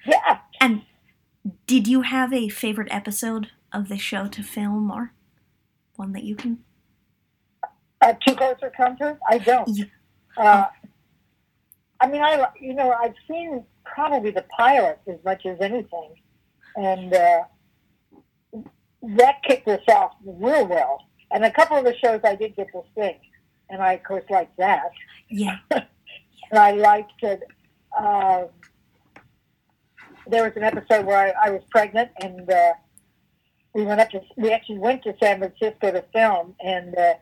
Yeah, 0.06 0.38
And 0.60 0.82
did 1.66 1.86
you 1.86 2.02
have 2.02 2.32
a 2.32 2.48
favorite 2.48 2.88
episode 2.90 3.48
of 3.72 3.88
the 3.88 3.98
show 3.98 4.28
to 4.28 4.42
film 4.42 4.90
or 4.90 5.12
one 5.96 6.12
that 6.12 6.24
you 6.24 6.36
can? 6.36 6.58
uh, 8.02 8.12
too 8.26 8.34
close 8.36 8.56
for 8.60 8.70
comfort. 8.70 9.18
I 9.28 9.38
don't. 9.38 9.68
Yeah. 9.68 9.84
Uh, 10.36 10.66
I 12.00 12.06
mean, 12.08 12.22
I 12.22 12.46
you 12.60 12.74
know 12.74 12.92
I've 12.92 13.14
seen 13.26 13.64
probably 13.84 14.30
the 14.30 14.44
pilot 14.56 15.00
as 15.08 15.16
much 15.24 15.46
as 15.46 15.58
anything, 15.60 16.14
and 16.76 17.14
uh, 17.14 17.44
that 19.02 19.42
kicked 19.44 19.66
us 19.68 19.80
off 19.88 20.12
real 20.24 20.66
well. 20.66 21.02
And 21.30 21.44
a 21.44 21.50
couple 21.50 21.76
of 21.78 21.84
the 21.84 21.96
shows 21.96 22.20
I 22.22 22.34
did 22.36 22.54
get 22.54 22.68
to 22.72 22.82
sing, 22.96 23.18
and 23.70 23.82
I 23.82 23.94
of 23.94 24.04
course 24.04 24.24
liked 24.30 24.56
that. 24.58 24.90
Yeah. 25.30 25.56
And 25.70 25.86
I 26.52 26.72
liked 26.72 27.22
it. 27.22 27.42
Um, 27.98 28.48
there 30.28 30.44
was 30.44 30.52
an 30.56 30.62
episode 30.62 31.06
where 31.06 31.18
I, 31.18 31.48
I 31.48 31.50
was 31.50 31.62
pregnant, 31.70 32.10
and 32.20 32.50
uh, 32.50 32.72
we 33.74 33.84
went 33.84 34.00
up 34.00 34.10
to. 34.10 34.20
We 34.36 34.52
actually 34.52 34.78
went 34.78 35.02
to 35.04 35.14
San 35.22 35.38
Francisco 35.38 35.92
to 35.92 36.04
film, 36.12 36.54
and 36.60 36.96
uh, 36.96 37.14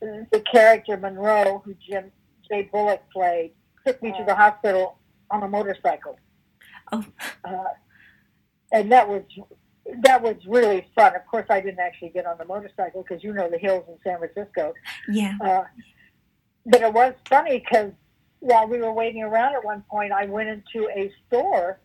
the 0.00 0.42
character 0.50 0.96
Monroe, 0.96 1.62
who 1.64 1.74
Jim 1.74 2.10
Jay 2.48 2.68
Bullock 2.72 3.02
played, 3.12 3.52
took 3.86 4.02
me 4.02 4.12
to 4.12 4.24
the 4.24 4.34
hospital 4.34 4.98
on 5.30 5.42
a 5.42 5.48
motorcycle. 5.48 6.18
Oh. 6.92 7.04
Uh, 7.44 7.64
and 8.72 8.90
that 8.92 9.08
was 9.08 9.22
that 10.02 10.22
was 10.22 10.36
really 10.46 10.86
fun. 10.94 11.16
Of 11.16 11.26
course, 11.26 11.46
I 11.48 11.60
didn't 11.60 11.80
actually 11.80 12.10
get 12.10 12.26
on 12.26 12.36
the 12.38 12.44
motorcycle 12.44 13.02
because 13.02 13.24
you 13.24 13.32
know 13.32 13.48
the 13.50 13.58
hills 13.58 13.84
in 13.88 13.96
San 14.04 14.18
Francisco. 14.18 14.74
Yeah. 15.08 15.36
Uh, 15.40 15.64
but 16.66 16.82
it 16.82 16.92
was 16.92 17.14
funny 17.28 17.58
because 17.58 17.92
while 18.40 18.68
we 18.68 18.78
were 18.78 18.92
waiting 18.92 19.22
around 19.22 19.54
at 19.54 19.64
one 19.64 19.82
point, 19.90 20.12
I 20.12 20.26
went 20.26 20.48
into 20.48 20.88
a 20.90 21.10
store 21.26 21.80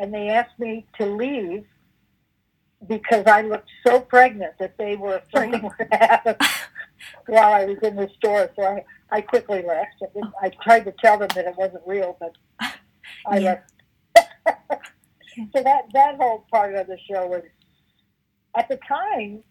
and 0.00 0.12
they 0.14 0.30
asked 0.30 0.58
me 0.58 0.86
to 0.98 1.06
leave 1.06 1.64
because 2.88 3.26
I 3.26 3.42
looked 3.42 3.68
so 3.86 4.00
pregnant 4.00 4.54
that 4.58 4.76
they 4.78 4.96
were 4.96 5.16
afraid 5.16 5.52
what 5.62 5.78
would 5.78 5.88
happen 5.92 6.36
while 7.26 7.52
I 7.52 7.66
was 7.66 7.78
in 7.82 7.96
the 7.96 8.08
store. 8.16 8.50
So 8.56 8.64
I, 8.64 8.84
I 9.10 9.20
quickly 9.20 9.62
left. 9.62 9.96
I, 10.02 10.06
didn't, 10.14 10.32
I 10.42 10.50
tried 10.62 10.86
to 10.86 10.92
tell 11.04 11.18
them 11.18 11.28
that 11.34 11.46
it 11.46 11.54
wasn't 11.56 11.82
real, 11.86 12.16
but 12.18 12.34
I 13.26 13.38
Yeah. 13.38 13.60
left. 14.16 14.42
so 15.54 15.62
that 15.62 15.82
that 15.92 16.16
whole 16.16 16.46
part 16.50 16.74
of 16.74 16.86
the 16.86 16.98
show 17.10 17.26
was, 17.26 17.42
at 18.56 18.68
the 18.68 18.78
time, 18.88 19.44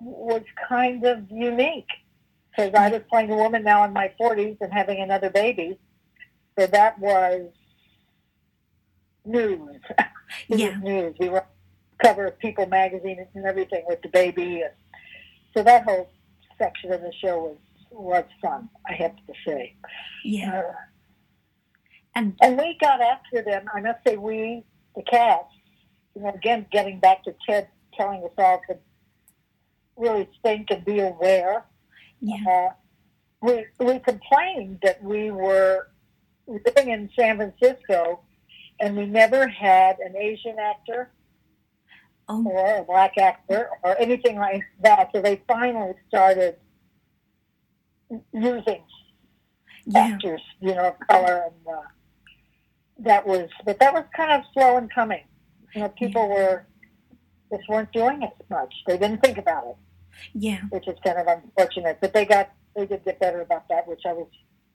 was 0.00 0.42
kind 0.68 1.04
of 1.04 1.28
unique 1.30 1.88
because 2.50 2.72
I 2.74 2.88
was 2.88 3.02
playing 3.10 3.32
a 3.32 3.36
woman 3.36 3.64
now 3.64 3.84
in 3.84 3.92
my 3.92 4.12
40s 4.20 4.58
and 4.60 4.72
having 4.72 5.00
another 5.00 5.30
baby. 5.30 5.78
So 6.58 6.66
that 6.68 6.98
was 7.00 7.50
news. 9.28 9.80
Yeah. 10.48 10.76
news. 10.82 11.14
We 11.18 11.30
were 11.30 11.44
cover 12.02 12.26
of 12.26 12.38
People 12.38 12.66
magazine 12.66 13.26
and 13.34 13.46
everything 13.46 13.82
with 13.88 14.02
the 14.02 14.08
baby. 14.10 14.60
And 14.60 14.72
so 15.56 15.62
that 15.62 15.84
whole 15.84 16.10
section 16.58 16.92
of 16.92 17.00
the 17.00 17.12
show 17.22 17.38
was 17.40 17.56
was 17.90 18.24
fun. 18.42 18.68
I 18.86 18.92
have 18.92 19.16
to 19.16 19.32
say. 19.46 19.74
Yeah. 20.24 20.58
Uh, 20.60 20.72
And 22.14 22.36
and 22.42 22.58
we 22.58 22.76
got 22.80 23.00
after 23.00 23.40
them. 23.42 23.64
I 23.74 23.80
must 23.80 24.04
say, 24.06 24.16
we, 24.16 24.64
the 24.96 25.02
cast, 25.02 25.46
you 26.14 26.22
know, 26.22 26.28
again, 26.30 26.66
getting 26.70 27.00
back 27.00 27.24
to 27.24 27.34
Ted 27.48 27.68
telling 27.96 28.22
us 28.24 28.30
all 28.36 28.60
to 28.68 28.76
really 29.96 30.28
think 30.42 30.70
and 30.70 30.84
be 30.84 31.00
aware. 31.00 31.64
yeah. 32.20 32.44
Uh, 32.50 32.72
we, 33.40 33.64
we 33.78 33.98
complained 34.00 34.80
that 34.82 35.02
we 35.02 35.30
were 35.30 35.88
living 36.46 36.90
in 36.90 37.08
San 37.18 37.36
Francisco 37.36 38.20
and 38.80 38.96
we 38.96 39.06
never 39.06 39.46
had 39.48 39.98
an 39.98 40.16
Asian 40.16 40.58
actor 40.58 41.10
Oh. 42.30 42.44
or 42.46 42.76
a 42.76 42.82
black 42.84 43.16
actor 43.16 43.70
or 43.82 43.98
anything 43.98 44.36
like 44.36 44.62
that. 44.82 45.08
So 45.14 45.22
they 45.22 45.42
finally 45.48 45.94
started 46.08 46.56
using 48.32 48.82
Yeah. 49.86 50.00
actors, 50.12 50.42
you 50.60 50.74
know, 50.74 50.88
of 50.88 50.98
color. 51.08 51.44
And 51.46 51.66
uh, 51.74 51.82
that 52.98 53.26
was, 53.26 53.48
but 53.64 53.78
that 53.80 53.94
was 53.94 54.04
kind 54.14 54.32
of 54.32 54.42
slow 54.52 54.76
in 54.76 54.88
coming. 54.90 55.24
You 55.74 55.82
know, 55.82 55.88
people 55.90 56.28
were 56.28 56.66
just 57.50 57.66
weren't 57.68 57.92
doing 57.92 58.22
it 58.22 58.32
much. 58.50 58.74
They 58.86 58.98
didn't 58.98 59.22
think 59.22 59.38
about 59.38 59.66
it, 59.66 59.76
Yeah. 60.34 60.60
which 60.68 60.86
is 60.86 60.98
kind 61.04 61.18
of 61.18 61.26
unfortunate. 61.26 61.98
But 62.00 62.12
they 62.12 62.26
got, 62.26 62.50
they 62.76 62.84
did 62.86 63.04
get 63.06 63.18
better 63.20 63.40
about 63.40 63.68
that, 63.68 63.88
which 63.88 64.02
I 64.06 64.12
was 64.12 64.28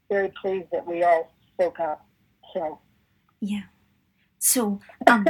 very 0.09 0.29
pleased 0.41 0.69
that 0.71 0.85
we 0.87 1.03
all 1.03 1.31
spoke 1.53 1.79
up. 1.79 2.03
So, 2.53 2.79
Yeah. 3.41 3.63
So, 4.43 4.81
um, 5.07 5.25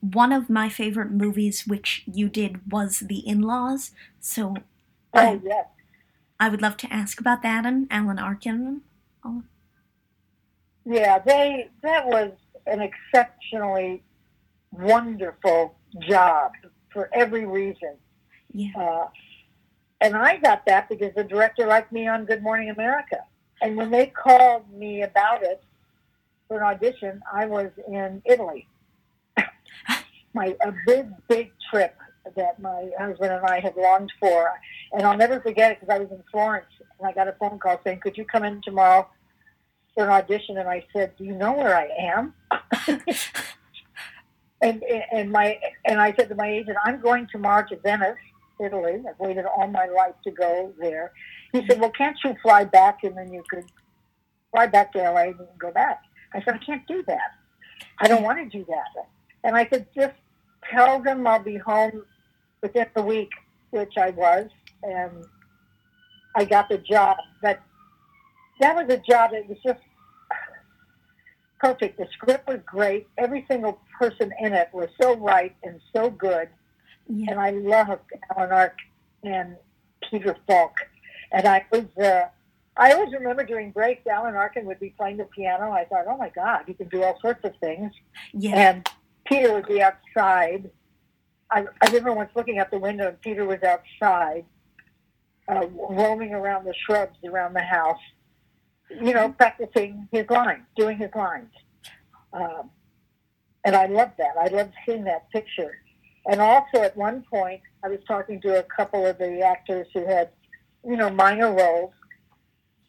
one 0.00 0.30
of 0.30 0.48
my 0.48 0.68
favorite 0.68 1.10
movies 1.10 1.66
which 1.66 2.04
you 2.06 2.28
did 2.28 2.70
was 2.70 3.00
The 3.00 3.18
In 3.18 3.42
Laws. 3.42 3.90
So, 4.20 4.54
oh 5.12 5.18
I, 5.18 5.40
yes, 5.42 5.66
I 6.38 6.48
would 6.48 6.62
love 6.62 6.76
to 6.78 6.92
ask 6.92 7.20
about 7.20 7.42
that 7.42 7.66
and 7.66 7.88
Alan 7.90 8.20
Arkin. 8.20 8.82
yeah, 10.84 11.18
they 11.18 11.68
that 11.82 12.06
was 12.06 12.30
an 12.68 12.80
exceptionally 12.80 14.04
wonderful 14.70 15.74
job 16.08 16.52
for 16.92 17.10
every 17.12 17.44
reason. 17.44 17.96
Yeah. 18.52 18.70
Uh, 18.78 19.08
and 20.00 20.14
I 20.14 20.36
got 20.36 20.64
that 20.66 20.88
because 20.88 21.12
the 21.16 21.24
director 21.24 21.66
liked 21.66 21.90
me 21.90 22.06
on 22.06 22.24
Good 22.24 22.42
Morning 22.44 22.70
America. 22.70 23.18
And 23.62 23.76
when 23.76 23.90
they 23.90 24.06
called 24.06 24.70
me 24.72 25.02
about 25.02 25.42
it 25.42 25.64
for 26.48 26.58
an 26.58 26.62
audition, 26.62 27.22
I 27.32 27.46
was 27.46 27.70
in 27.88 28.22
Italy. 28.24 28.66
my 30.34 30.56
a 30.64 30.72
big, 30.86 31.08
big 31.28 31.52
trip 31.70 31.96
that 32.36 32.60
my 32.60 32.90
husband 32.98 33.32
and 33.32 33.46
I 33.46 33.60
had 33.60 33.76
longed 33.76 34.12
for, 34.20 34.52
and 34.92 35.02
I'll 35.02 35.16
never 35.16 35.40
forget 35.40 35.72
it 35.72 35.80
because 35.80 35.94
I 35.94 35.98
was 35.98 36.10
in 36.10 36.22
Florence 36.30 36.66
and 36.98 37.08
I 37.08 37.12
got 37.12 37.28
a 37.28 37.32
phone 37.32 37.58
call 37.58 37.80
saying, 37.84 38.00
"Could 38.00 38.16
you 38.16 38.24
come 38.24 38.44
in 38.44 38.60
tomorrow 38.62 39.08
for 39.94 40.04
an 40.04 40.10
audition?" 40.10 40.58
And 40.58 40.68
I 40.68 40.84
said, 40.92 41.16
"Do 41.16 41.24
you 41.24 41.34
know 41.34 41.52
where 41.52 41.76
I 41.76 41.88
am?" 41.98 42.34
and 44.60 44.82
and 45.12 45.30
my 45.30 45.58
and 45.84 46.00
I 46.00 46.14
said 46.14 46.28
to 46.28 46.34
my 46.34 46.48
agent, 46.48 46.76
"I'm 46.84 47.00
going 47.00 47.28
tomorrow 47.30 47.66
to 47.68 47.76
Venice." 47.76 48.18
Italy. 48.58 49.02
I've 49.06 49.18
waited 49.18 49.44
all 49.44 49.68
my 49.68 49.84
life 49.86 50.14
to 50.24 50.30
go 50.30 50.72
there. 50.80 51.12
He 51.52 51.66
said, 51.66 51.78
"Well, 51.78 51.90
can't 51.90 52.16
you 52.24 52.34
fly 52.42 52.64
back 52.64 53.04
and 53.04 53.16
then 53.16 53.30
you 53.32 53.42
could 53.50 53.64
fly 54.50 54.66
back 54.66 54.92
to 54.92 54.98
LA 54.98 55.24
and 55.24 55.46
go 55.58 55.70
back?" 55.70 56.02
I 56.34 56.42
said, 56.42 56.54
"I 56.54 56.58
can't 56.58 56.86
do 56.86 57.02
that. 57.06 57.32
I 57.98 58.08
don't 58.08 58.22
want 58.22 58.38
to 58.38 58.58
do 58.58 58.64
that." 58.66 59.06
And 59.44 59.56
I 59.56 59.64
could 59.64 59.86
"Just 59.94 60.14
tell 60.70 61.00
them 61.00 61.26
I'll 61.26 61.42
be 61.42 61.56
home 61.56 62.04
within 62.62 62.86
the 62.94 63.02
week," 63.02 63.30
which 63.70 63.96
I 63.96 64.10
was, 64.10 64.48
and 64.82 65.24
I 66.34 66.44
got 66.44 66.68
the 66.68 66.78
job. 66.78 67.16
But 67.42 67.60
that 68.60 68.74
was 68.74 68.88
a 68.88 68.98
job 68.98 69.32
that 69.32 69.48
was 69.48 69.58
just 69.64 69.80
perfect. 71.58 71.98
The 71.98 72.06
script 72.12 72.46
was 72.48 72.60
great. 72.66 73.08
Every 73.18 73.44
single 73.48 73.80
person 73.98 74.32
in 74.40 74.52
it 74.52 74.68
was 74.72 74.88
so 75.00 75.16
right 75.16 75.54
and 75.62 75.80
so 75.94 76.10
good 76.10 76.48
Yeah. 77.08 77.32
and 77.32 77.40
I 77.40 77.50
loved 77.50 78.02
Alan 78.36 78.52
Ark 78.52 78.76
and 79.22 79.56
Peter 80.10 80.36
Falk. 80.46 80.74
And 81.32 81.46
I 81.46 81.64
was, 81.70 81.84
uh, 81.98 82.28
I 82.76 82.92
always 82.92 83.12
remember 83.12 83.44
during 83.44 83.70
breaks, 83.70 84.06
Alan 84.06 84.34
Arkin 84.34 84.66
would 84.66 84.80
be 84.80 84.90
playing 84.90 85.16
the 85.16 85.24
piano. 85.24 85.70
I 85.70 85.84
thought, 85.86 86.04
oh 86.08 86.16
my 86.16 86.28
God, 86.28 86.64
he 86.66 86.74
can 86.74 86.88
do 86.88 87.02
all 87.02 87.18
sorts 87.20 87.44
of 87.44 87.54
things. 87.60 87.92
Yeah. 88.34 88.70
And 88.70 88.88
Peter 89.24 89.52
would 89.52 89.66
be 89.66 89.82
outside. 89.82 90.70
I, 91.50 91.64
I 91.80 91.86
remember 91.86 92.12
once 92.12 92.30
looking 92.34 92.58
out 92.58 92.70
the 92.70 92.78
window, 92.78 93.08
and 93.08 93.20
Peter 93.20 93.44
was 93.44 93.60
outside, 93.62 94.44
uh, 95.48 95.66
roaming 95.68 96.34
around 96.34 96.64
the 96.64 96.74
shrubs 96.74 97.16
around 97.24 97.54
the 97.54 97.62
house, 97.62 98.00
you 98.90 99.14
know, 99.14 99.30
practicing 99.30 100.08
his 100.12 100.28
lines, 100.28 100.64
doing 100.76 100.98
his 100.98 101.10
lines. 101.14 101.50
Um, 102.32 102.70
and 103.64 103.74
I 103.74 103.86
loved 103.86 104.12
that. 104.18 104.36
I 104.40 104.48
loved 104.48 104.72
seeing 104.84 105.04
that 105.04 105.30
picture. 105.30 105.78
And 106.26 106.40
also 106.40 106.82
at 106.82 106.96
one 106.96 107.24
point, 107.32 107.62
I 107.84 107.88
was 107.88 108.00
talking 108.06 108.40
to 108.42 108.58
a 108.58 108.62
couple 108.64 109.06
of 109.06 109.18
the 109.18 109.40
actors 109.40 109.86
who 109.94 110.04
had, 110.06 110.30
you 110.84 110.96
know, 110.96 111.10
minor 111.10 111.52
roles, 111.52 111.92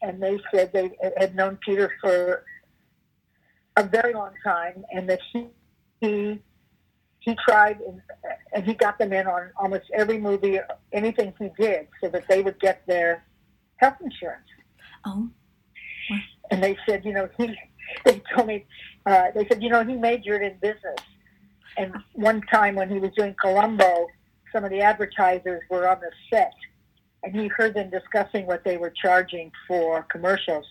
and 0.02 0.22
they 0.22 0.40
said 0.54 0.72
they 0.74 0.92
had 1.18 1.36
known 1.36 1.58
Peter 1.66 1.92
for 2.02 2.44
a 3.76 3.84
very 3.84 4.14
long 4.14 4.32
time, 4.44 4.86
and 4.92 5.10
that 5.10 5.20
he 5.32 5.48
he 6.02 6.40
he 7.20 7.36
tried 7.48 7.80
and, 7.82 8.02
and 8.54 8.66
he 8.66 8.74
got 8.74 8.98
them 8.98 9.14
in 9.14 9.28
on 9.28 9.52
almost 9.58 9.86
every 9.94 10.18
movie, 10.18 10.60
anything 10.94 11.34
he 11.40 11.50
did, 11.60 11.88
so 12.02 12.10
that 12.10 12.26
they 12.30 12.42
would 12.42 12.60
get 12.60 12.86
their 12.88 13.26
health 13.78 13.98
insurance. 14.02 14.48
Oh. 15.06 15.30
And 16.52 16.64
they 16.64 16.78
said, 16.88 17.04
you 17.04 17.14
know, 17.14 17.30
he 17.38 17.56
they 18.06 18.22
told 18.34 18.48
me 18.48 18.66
uh, 19.06 19.32
they 19.36 19.48
said, 19.48 19.62
you 19.62 19.70
know, 19.70 19.84
he 19.84 19.96
majored 19.96 20.42
in 20.42 20.58
business. 20.62 21.00
And 21.78 21.96
one 22.14 22.42
time 22.52 22.76
when 22.76 22.90
he 22.90 22.98
was 22.98 23.12
doing 23.16 23.36
Columbo, 23.40 24.08
some 24.52 24.64
of 24.64 24.72
the 24.72 24.82
advertisers 24.82 25.62
were 25.70 25.88
on 25.88 26.00
the 26.00 26.12
set, 26.30 26.54
and 27.28 27.36
he 27.36 27.48
heard 27.50 27.74
them 27.74 27.90
discussing 27.90 28.48
what 28.48 28.64
they 28.64 28.78
were 28.78 28.90
charging 28.90 29.52
for 29.68 30.04
commercials. 30.04 30.66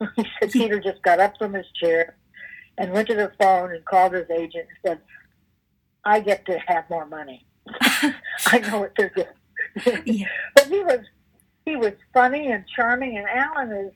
He 0.16 0.24
said 0.40 0.52
Peter 0.52 0.80
just 0.80 1.02
got 1.02 1.18
up 1.20 1.34
from 1.38 1.52
his 1.52 1.66
chair 1.80 2.16
and 2.78 2.92
went 2.92 3.08
to 3.08 3.14
the 3.14 3.32
phone 3.38 3.72
and 3.72 3.84
called 3.84 4.14
his 4.14 4.30
agent 4.30 4.66
and 4.68 4.78
said, 4.86 5.00
"I 6.04 6.20
get 6.20 6.46
to 6.46 6.58
have 6.68 6.88
more 6.88 7.04
money. 7.04 7.44
I 8.46 8.58
know 8.70 8.80
what 8.80 8.92
they're 8.96 9.12
doing." 9.14 10.02
Yeah. 10.06 10.28
but 10.54 10.66
he 10.66 10.80
was 10.84 11.00
he 11.64 11.76
was 11.76 11.92
funny 12.14 12.52
and 12.52 12.64
charming, 12.74 13.18
and 13.18 13.26
Alan 13.28 13.72
is, 13.72 13.92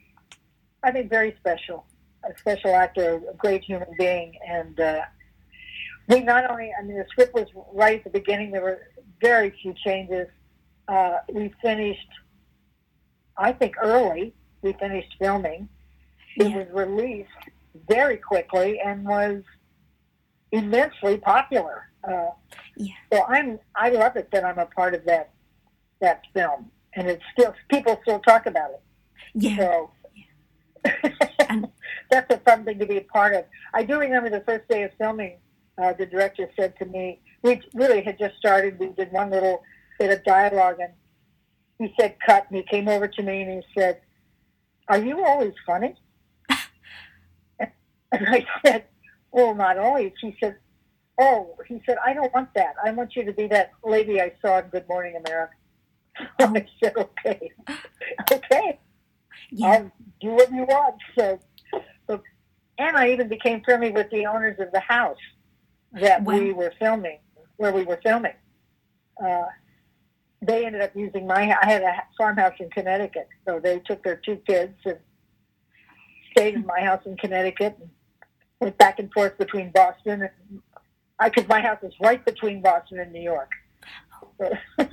I 0.83 0.91
think, 0.91 1.09
very 1.09 1.37
special, 1.39 1.87
a 2.29 2.37
special 2.37 2.75
actor, 2.75 3.23
a 3.31 3.35
great 3.35 3.63
human 3.63 3.89
being, 3.97 4.35
and 4.47 4.79
uh, 4.79 5.03
we 6.09 6.21
not 6.21 6.51
only, 6.51 6.73
I 6.77 6.83
mean, 6.83 6.99
the 6.99 7.07
script 7.09 7.33
was 7.33 7.47
right 7.73 7.99
at 7.99 8.05
the 8.05 8.11
beginning. 8.11 8.51
There 8.51 8.63
were 8.63 8.83
very 9.21 9.51
few 9.63 9.73
changes. 9.85 10.27
Uh, 10.89 11.19
we 11.33 11.53
finished, 11.63 12.09
I 13.37 13.53
think, 13.53 13.77
early. 13.81 14.35
We 14.63 14.73
finished 14.75 15.15
filming. 15.19 15.69
It 16.37 16.51
Yeah. 16.51 16.57
was 16.59 16.69
released 16.71 17.31
very 17.89 18.17
quickly 18.17 18.81
and 18.81 19.07
was 19.07 19.43
immensely 20.51 21.19
popular. 21.19 21.89
Uh, 22.05 22.31
Yeah. 22.77 22.95
So 23.13 23.25
I'm, 23.29 23.59
I 23.75 23.91
love 23.91 24.17
it 24.17 24.31
that 24.33 24.45
I'm 24.45 24.59
a 24.59 24.67
part 24.67 24.95
of 24.95 25.05
that 25.05 25.31
that 26.01 26.23
film, 26.35 26.69
and 26.95 27.07
it's 27.07 27.23
still 27.33 27.55
people 27.69 27.97
still 28.03 28.19
talk 28.21 28.47
about 28.47 28.71
it. 28.73 28.83
Yeah. 29.35 29.57
So 29.57 29.91
And- 31.49 31.69
that's 32.11 32.35
a 32.35 32.39
fun 32.39 32.65
thing 32.65 32.79
to 32.81 32.87
be 32.87 32.97
a 32.97 33.03
part 33.03 33.35
of. 33.35 33.45
I 33.73 33.85
do 33.85 33.99
remember 34.01 34.29
the 34.31 34.41
first 34.41 34.67
day 34.69 34.83
of 34.83 34.91
filming, 34.99 35.39
uh, 35.79 35.93
the 35.93 36.07
director 36.07 36.51
said 36.59 36.77
to 36.81 36.85
me, 36.87 37.21
we 37.43 37.61
really 37.75 38.03
had 38.03 38.19
just 38.19 38.37
started, 38.37 38.79
we 38.81 38.89
did 38.89 39.13
one 39.13 39.31
little 39.31 39.63
bit 40.03 40.19
of 40.19 40.25
dialogue, 40.25 40.79
and 40.81 40.93
he 41.79 41.95
said, 41.99 42.17
cut, 42.27 42.47
and 42.49 42.57
he 42.57 42.63
came 42.65 42.89
over 42.89 43.07
to 43.07 43.23
me 43.23 43.43
and 43.43 43.51
he 43.53 43.81
said, 43.81 44.01
are 44.89 44.99
you 44.99 45.25
always 45.25 45.55
funny? 45.65 45.95
and 47.61 47.71
I 48.13 48.45
said, 48.65 48.85
well, 49.31 49.55
not 49.55 49.79
always. 49.79 50.13
He 50.21 50.37
said, 50.43 50.57
oh, 51.21 51.57
he 51.69 51.81
said, 51.87 51.99
I 52.05 52.13
don't 52.15 52.35
want 52.35 52.49
that. 52.55 52.75
I 52.85 52.91
want 52.91 53.15
you 53.15 53.25
to 53.25 53.33
be 53.33 53.47
that 53.49 53.71
lady 53.85 54.21
I 54.21 54.33
saw 54.43 54.59
in 54.59 54.67
Good 54.67 54.89
Morning 54.89 55.15
America. 55.25 55.55
And 56.39 56.59
I 56.59 56.67
said, 56.83 56.95
okay, 56.97 57.51
okay. 58.33 58.79
Yeah. 59.51 59.67
I'll 59.69 59.93
do 60.21 60.29
what 60.31 60.53
you 60.53 60.65
want. 60.65 60.97
So, 61.19 61.39
so, 62.07 62.21
and 62.79 62.97
I 62.97 63.13
even 63.13 63.29
became 63.29 63.63
friendly 63.65 63.93
with 63.93 64.11
the 64.11 64.27
owners 64.27 64.59
of 64.61 64.73
the 64.73 64.81
house 64.81 65.17
that 65.95 66.23
Wow. 66.23 66.39
we 66.39 66.53
were 66.53 66.73
filming, 66.79 67.19
where 67.57 67.73
we 67.73 67.85
were 67.85 68.01
filming. 68.03 68.35
Uh, 69.25 69.45
they 70.43 70.67
ended 70.67 70.83
up 70.83 70.91
using 70.95 71.27
my. 71.27 71.57
I 71.63 71.67
had 71.67 71.83
a 71.83 72.03
farmhouse 72.19 72.55
in 72.59 72.69
Connecticut, 72.71 73.29
so 73.47 73.61
they 73.61 73.79
took 73.81 74.03
their 74.03 74.17
two 74.17 74.37
kids 74.47 74.75
and 74.85 74.99
stayed 76.33 76.55
in 76.55 76.67
my 76.67 76.81
house 76.81 77.03
in 77.07 77.17
Connecticut 77.17 77.77
and 77.81 77.89
went 78.61 78.77
back 78.77 78.99
and 78.99 79.11
forth 79.13 79.39
between 79.39 79.71
Boston 79.71 80.23
and 80.23 80.61
I 81.19 81.29
because 81.29 81.49
my 81.49 81.61
house 81.61 81.79
is 81.83 81.93
right 82.01 82.23
between 82.25 82.61
Boston 82.61 82.99
and 82.99 83.13
New 83.13 83.23
York. 83.23 83.51
So, 84.39 84.51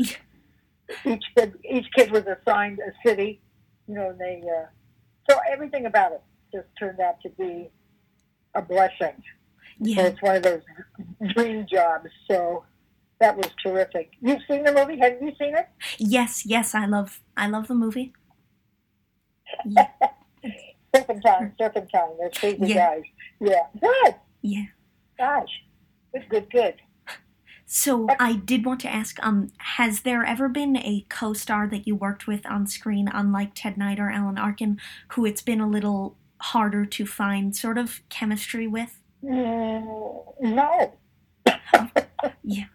each 1.06 1.24
kid, 1.36 1.54
each 1.68 1.88
kid 1.96 2.12
was 2.12 2.24
assigned 2.26 2.80
a 2.80 2.92
city, 3.08 3.42
you 3.88 3.96
know, 3.96 4.10
and 4.12 4.20
they. 4.20 4.42
Uh, 4.46 4.66
so 5.30 5.40
everything 5.52 5.86
about 5.86 6.12
it 6.12 6.22
just 6.54 6.68
turned 6.80 7.00
out 7.00 7.22
to 7.22 7.30
be 7.30 7.70
a 8.56 8.62
blessing. 8.62 9.14
So 9.82 9.86
Yeah. 9.86 10.02
it's 10.08 10.22
one 10.22 10.36
of 10.36 10.44
those 10.44 10.62
dream 11.36 11.66
jobs. 11.72 12.10
So 12.30 12.66
that 13.19 13.36
was 13.36 13.47
terrific. 13.63 14.12
You've 14.21 14.41
seen 14.49 14.63
the 14.63 14.71
movie? 14.73 14.97
Have 14.99 15.21
you 15.21 15.34
seen 15.39 15.55
it? 15.55 15.67
Yes, 15.97 16.45
yes, 16.45 16.73
I 16.75 16.86
love 16.86 17.21
I 17.38 17.47
love 17.47 17.67
the 17.67 17.75
movie. 17.75 18.13
Yeah. 19.65 19.88
Serpentine, 20.95 21.53
Serpentine. 21.60 22.17
Those 22.19 22.32
crazy 22.38 22.60
Yeah. 22.67 22.75
guys. 22.75 23.03
Yeah. 23.39 23.63
Good. 23.82 24.15
Yeah. 24.41 24.65
Gosh. 25.17 25.49
Good, 26.13 26.29
good, 26.29 26.49
good. 26.51 26.75
So 27.65 28.08
I 28.19 28.34
did 28.34 28.65
want 28.65 28.79
to 28.82 28.89
ask, 28.89 29.17
um, 29.23 29.49
has 29.58 30.01
there 30.01 30.23
ever 30.25 30.49
been 30.49 30.77
a 30.77 31.05
co-star 31.10 31.67
that 31.67 31.86
you 31.88 31.95
worked 31.95 32.25
with 32.25 32.43
on 32.47 32.65
screen, 32.65 33.08
unlike 33.13 33.51
Ted 33.53 33.77
Knight 33.77 33.99
or 33.99 34.10
Alan 34.10 34.38
Arkin, 34.39 34.79
who 35.10 35.25
it's 35.25 35.41
been 35.43 35.62
a 35.62 35.67
little 35.69 36.17
harder 36.41 36.86
to 36.86 37.05
find 37.05 37.55
sort 37.55 37.77
of 37.77 38.01
chemistry 38.10 38.65
with? 38.67 38.99
Mm, 39.23 40.23
no. 40.41 40.93
Yeah. 42.43 42.65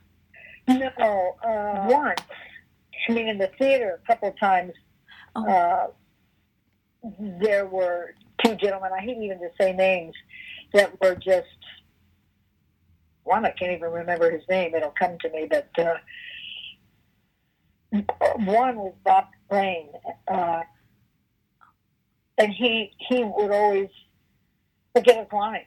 No. 0.68 1.36
Uh, 1.42 1.86
once, 1.88 2.20
I 3.08 3.12
mean, 3.12 3.28
in 3.28 3.38
the 3.38 3.50
theater, 3.58 4.00
a 4.02 4.06
couple 4.06 4.28
of 4.28 4.38
times, 4.38 4.72
Oh. 5.36 5.48
uh, 5.48 5.86
there 7.40 7.66
were 7.66 8.14
two 8.42 8.54
gentlemen, 8.56 8.92
I 8.96 9.00
hate 9.00 9.18
even 9.18 9.38
to 9.40 9.50
say 9.60 9.72
names, 9.72 10.14
that 10.72 10.98
were 11.00 11.16
just, 11.16 11.48
one, 13.24 13.44
I 13.44 13.50
can't 13.50 13.72
even 13.72 13.90
remember 13.90 14.30
his 14.30 14.42
name, 14.48 14.74
it'll 14.74 14.94
come 14.98 15.18
to 15.18 15.30
me, 15.30 15.48
but 15.50 15.68
uh, 15.78 15.96
one 18.36 18.76
was 18.76 18.94
Bob 19.04 19.26
Crane, 19.48 19.90
uh, 20.28 20.62
and 22.38 22.52
he, 22.52 22.92
he 23.08 23.24
would 23.24 23.50
always 23.50 23.90
forget 24.94 25.18
his 25.18 25.32
lines. 25.32 25.66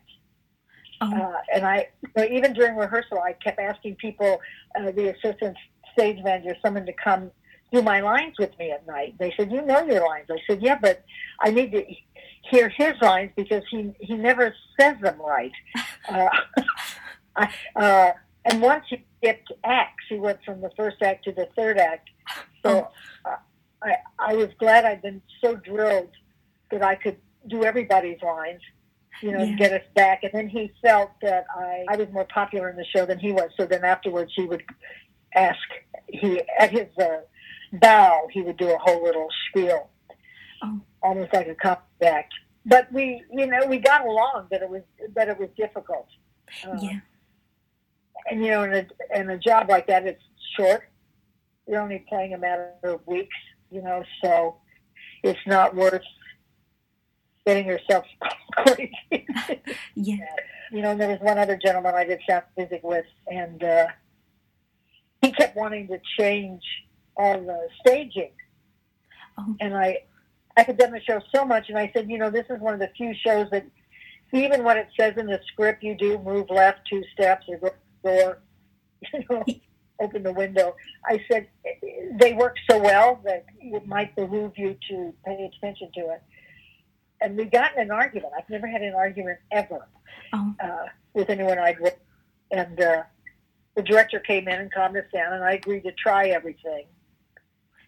Oh, 1.02 1.14
Uh, 1.14 1.38
and 1.54 1.66
I, 1.66 1.88
even 2.18 2.54
during 2.54 2.76
rehearsal, 2.76 3.20
I 3.20 3.34
kept 3.34 3.60
asking 3.60 3.96
people, 3.96 4.42
uh, 4.76 4.92
the 4.92 5.14
assistant 5.16 5.58
stage 5.94 6.24
manager, 6.24 6.56
someone 6.62 6.86
to 6.86 6.94
come 6.94 7.32
do 7.72 7.82
my 7.82 8.00
lines 8.00 8.36
with 8.40 8.58
me 8.58 8.72
at 8.72 8.86
night. 8.88 9.16
They 9.20 9.34
said, 9.36 9.52
"You 9.52 9.62
know 9.62 9.84
your 9.84 10.06
lines." 10.08 10.28
I 10.30 10.38
said, 10.48 10.62
"Yeah, 10.62 10.78
but 10.82 11.04
I 11.42 11.52
need 11.52 11.72
to 11.74 11.84
hear 12.50 12.70
his 12.70 12.94
lines 13.02 13.32
because 13.36 13.64
he 13.70 13.94
he 14.00 14.16
never 14.16 14.56
says 14.80 14.98
them 15.02 15.22
right." 15.22 15.52
Uh, 16.08 16.30
I, 17.36 17.54
uh, 17.76 18.12
and 18.46 18.62
once 18.62 18.86
he 18.90 19.04
skipped 19.18 19.52
acts, 19.66 20.06
he 20.08 20.16
went 20.18 20.42
from 20.46 20.62
the 20.62 20.70
first 20.78 21.02
act 21.02 21.26
to 21.26 21.34
the 21.34 21.50
third 21.54 21.78
act. 21.78 22.10
So 22.64 22.88
uh, 23.26 23.36
I 23.84 23.98
I 24.18 24.36
was 24.36 24.48
glad 24.58 24.86
I'd 24.86 25.02
been 25.02 25.22
so 25.42 25.56
drilled 25.56 26.12
that 26.72 26.82
I 26.82 26.96
could 26.96 27.18
do 27.48 27.66
everybody's 27.66 28.22
lines 28.22 28.62
you 29.22 29.32
know, 29.32 29.44
Yeah. 29.44 29.56
get 29.56 29.74
us 29.74 29.88
back. 29.96 30.24
And 30.24 30.32
then 30.34 30.48
he 30.48 30.72
felt 30.82 31.12
that 31.22 31.46
I, 31.56 31.86
I 31.90 31.96
was 31.96 32.08
more 32.12 32.26
popular 32.26 32.70
in 32.70 32.76
the 32.76 32.86
show 32.86 33.06
than 33.06 33.20
he 33.20 33.32
was. 33.32 33.50
So 33.58 33.66
then 33.66 33.84
afterwards 33.84 34.32
he 34.36 34.46
would 34.46 34.64
ask, 35.36 35.60
he, 36.08 36.42
at 36.60 36.72
his 36.72 36.88
uh, 37.00 37.22
bow, 37.74 38.28
he 38.32 38.42
would 38.42 38.58
do 38.58 38.70
a 38.70 38.78
whole 38.78 39.04
little 39.04 39.28
spiel, 39.50 39.90
Oh. 40.64 40.82
almost 41.04 41.34
like 41.34 41.48
a 41.48 41.78
act. 42.04 42.34
But 42.66 42.92
we, 42.92 43.24
you 43.32 43.46
know, 43.46 43.66
we 43.68 43.78
got 43.78 44.06
along, 44.06 44.48
but 44.50 44.62
it 44.62 44.70
was, 44.70 44.82
but 45.14 45.28
it 45.30 45.40
was 45.40 45.50
difficult. 45.56 46.08
Uh, 46.66 46.78
yeah. 46.82 47.00
And, 48.30 48.44
you 48.44 48.52
know, 48.52 48.64
in 48.64 48.74
a, 48.74 48.88
in 49.20 49.30
a 49.30 49.38
job 49.38 49.70
like 49.70 49.88
that, 49.88 50.06
it's 50.06 50.22
short. 50.58 50.84
You're 51.68 51.82
only 51.82 52.04
playing 52.10 52.34
a 52.34 52.38
matter 52.38 52.72
of 52.84 53.06
weeks, 53.06 53.36
you 53.72 53.82
know, 53.82 54.04
so 54.24 54.58
it's 55.24 55.40
not 55.46 55.76
worth 55.76 56.02
getting 57.48 57.66
yourself 57.66 58.06
crazy. 58.58 59.26
Yeah. 59.96 60.18
you 60.72 60.82
know, 60.82 60.92
and 60.92 61.00
there 61.00 61.10
was 61.10 61.20
one 61.22 61.38
other 61.38 61.58
gentleman 61.58 61.96
I 61.96 62.04
did 62.04 62.20
sound 62.30 62.44
music 62.58 62.82
with, 62.84 63.06
and 63.28 63.64
uh, 63.64 63.88
he 65.22 65.32
kept 65.32 65.56
wanting 65.56 65.88
to 65.88 66.00
change 66.20 66.62
all 67.16 67.40
the 67.40 67.68
staging. 67.80 68.32
Oh. 69.38 69.56
And 69.62 69.76
I, 69.76 70.00
I 70.58 70.64
had 70.64 70.78
done 70.78 70.92
the 70.92 71.02
show 71.02 71.22
so 71.34 71.46
much, 71.46 71.70
and 71.70 71.78
I 71.78 71.90
said, 71.96 72.10
you 72.10 72.18
know, 72.18 72.30
this 72.30 72.46
is 72.50 72.60
one 72.60 72.74
of 72.74 72.80
the 72.80 72.90
few 72.98 73.14
shows 73.26 73.48
that, 73.52 73.66
even 74.34 74.66
when 74.66 74.76
it 74.76 74.90
says 75.00 75.14
in 75.16 75.28
the 75.28 75.40
script, 75.48 75.84
you 75.84 75.96
do 75.96 76.20
move 76.20 76.50
left 76.50 76.82
two 76.90 77.02
steps 77.14 77.46
or 77.48 77.58
go 77.58 77.70
door, 78.04 78.40
you 79.14 79.24
know, 79.30 79.46
open 80.02 80.22
the 80.22 80.34
window. 80.34 80.76
I 81.06 81.24
said 81.32 81.48
they 82.20 82.34
work 82.34 82.58
so 82.70 82.78
well 82.78 83.22
that 83.24 83.46
it 83.62 83.88
might 83.88 84.16
behoove 84.18 84.52
you 84.58 84.76
to 84.90 85.14
pay 85.26 85.50
attention 85.50 85.90
to 85.96 86.02
it. 86.12 86.22
And 87.22 87.38
we 87.38 87.46
got 87.46 87.76
in 87.76 87.82
an 87.82 87.92
argument. 87.92 88.34
I've 88.38 88.50
never 88.50 88.68
had 88.68 88.82
an 88.82 88.94
argument 88.94 89.40
ever 89.52 89.88
Oh, 90.34 90.54
uh, 90.62 90.86
with 91.14 91.30
anyone 91.30 91.58
I'd 91.58 91.80
with. 91.80 91.96
And 92.52 92.80
uh, 92.80 93.04
the 93.76 93.84
director 93.84 94.20
came 94.20 94.48
in 94.48 94.60
and 94.60 94.72
calmed 94.72 94.98
us 94.98 95.06
down, 95.14 95.34
and 95.34 95.44
I 95.44 95.54
agreed 95.54 95.84
to 95.84 95.92
try 95.94 96.28
everything 96.30 96.86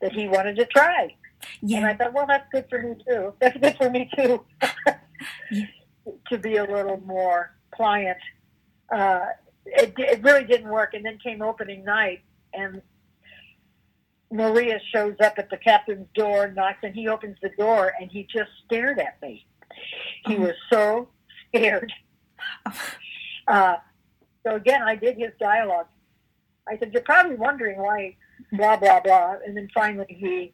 that 0.02 0.12
he 0.14 0.28
wanted 0.28 0.56
to 0.58 0.66
try. 0.66 1.16
Yeah. 1.62 1.78
And 1.78 1.86
I 1.86 1.94
thought, 1.96 2.14
well, 2.14 2.26
that's 2.28 2.48
good 2.52 2.66
for 2.70 2.82
me 2.82 2.96
too. 3.08 3.34
That's 3.40 3.58
good 3.58 3.78
for 3.78 3.90
me 3.90 4.10
too. 4.16 4.46
Yeah. 5.52 5.66
to 6.30 6.38
be 6.38 6.56
a 6.56 6.64
little 6.64 7.02
more 7.06 7.54
pliant. 7.76 8.20
Uh, 8.90 9.26
it, 9.66 9.94
it 9.98 10.24
really 10.24 10.46
didn't 10.46 10.70
work. 10.70 10.94
And 10.94 11.04
then 11.04 11.18
came 11.22 11.42
opening 11.42 11.84
night, 11.84 12.22
and 12.54 12.82
Maria 14.32 14.80
shows 14.94 15.16
up 15.24 15.34
at 15.38 15.50
the 15.50 15.58
captain's 15.58 16.08
door, 16.14 16.52
knocks, 16.56 16.80
and 16.84 16.94
he 16.94 17.08
opens 17.08 17.38
the 17.42 17.50
door, 17.58 17.94
and 18.00 18.12
he 18.12 18.24
just 18.24 18.50
stared 18.66 19.00
at 19.00 19.22
me. 19.22 19.46
He 20.26 20.36
Oh. 20.38 20.42
was 20.42 20.56
so 20.72 21.10
scared. 21.48 21.92
Uh, 23.48 23.78
so 24.46 24.56
again, 24.56 24.84
I 24.84 24.96
did 24.96 25.18
his 25.18 25.32
dialogue. 25.40 25.88
I 26.68 26.78
said, 26.78 26.94
"You're 26.94 27.02
probably 27.02 27.36
wondering 27.36 27.80
why 27.80 28.16
blah 28.52 28.78
blah 28.78 29.00
blah," 29.00 29.38
and 29.44 29.58
then 29.58 29.68
finally 29.74 30.06
he 30.08 30.54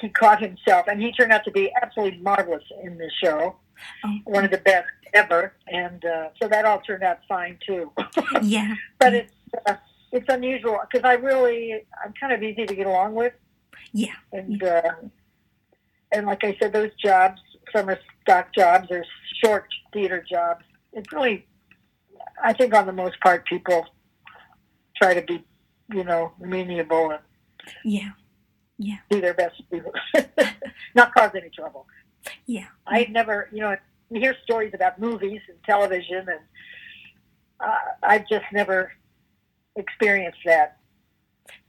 he 0.00 0.08
caught 0.08 0.40
himself, 0.40 0.86
and 0.88 1.00
he 1.02 1.12
turned 1.12 1.32
out 1.32 1.44
to 1.44 1.50
be 1.50 1.70
absolutely 1.82 2.18
marvelous 2.20 2.64
in 2.82 2.96
this 2.96 3.12
show, 3.22 3.56
Oh, 4.04 4.18
one 4.24 4.44
of 4.46 4.50
the 4.50 4.56
best 4.58 4.86
ever, 5.12 5.52
and 5.68 6.02
uh, 6.06 6.28
so 6.40 6.48
that 6.48 6.64
all 6.64 6.80
turned 6.80 7.02
out 7.02 7.18
fine 7.28 7.58
too. 7.66 7.92
yeah. 8.42 8.74
but 8.98 9.12
it's 9.12 9.34
uh, 9.66 9.74
it's 10.12 10.26
unusual 10.28 10.78
because 10.90 11.04
I 11.04 11.14
really 11.14 11.84
I'm 12.04 12.12
kind 12.20 12.32
of 12.32 12.42
easy 12.42 12.66
to 12.66 12.74
get 12.74 12.86
along 12.86 13.14
with, 13.14 13.32
Yeah. 13.92 14.14
and 14.32 14.62
uh, 14.62 14.82
and 16.12 16.26
like 16.26 16.44
I 16.44 16.56
said, 16.60 16.72
those 16.72 16.90
jobs, 17.02 17.40
some 17.74 17.88
are 17.88 17.98
stock 18.20 18.54
jobs 18.54 18.88
or 18.90 19.04
short 19.42 19.66
theater 19.92 20.24
jobs. 20.30 20.64
It's 20.92 21.10
really, 21.12 21.46
I 22.42 22.52
think, 22.52 22.74
on 22.74 22.86
the 22.86 22.92
most 22.92 23.18
part, 23.20 23.46
people 23.46 23.86
try 25.00 25.14
to 25.14 25.22
be, 25.22 25.42
you 25.92 26.04
know, 26.04 26.32
amenable 26.42 27.10
and 27.10 27.20
Yeah. 27.84 28.10
yeah, 28.78 28.98
do 29.10 29.20
their 29.22 29.34
best 29.34 29.60
to 29.70 29.82
not 30.94 31.14
cause 31.14 31.30
any 31.34 31.48
trouble. 31.48 31.86
Yeah. 32.46 32.66
I 32.86 33.06
never, 33.10 33.48
you 33.52 33.60
know, 33.60 33.76
you 34.10 34.20
hear 34.20 34.36
stories 34.44 34.72
about 34.74 35.00
movies 35.00 35.40
and 35.48 35.56
television, 35.64 36.28
and 36.28 36.40
uh, 37.60 37.74
I've 38.02 38.28
just 38.28 38.44
never 38.52 38.92
experienced 39.76 40.38
that. 40.44 40.78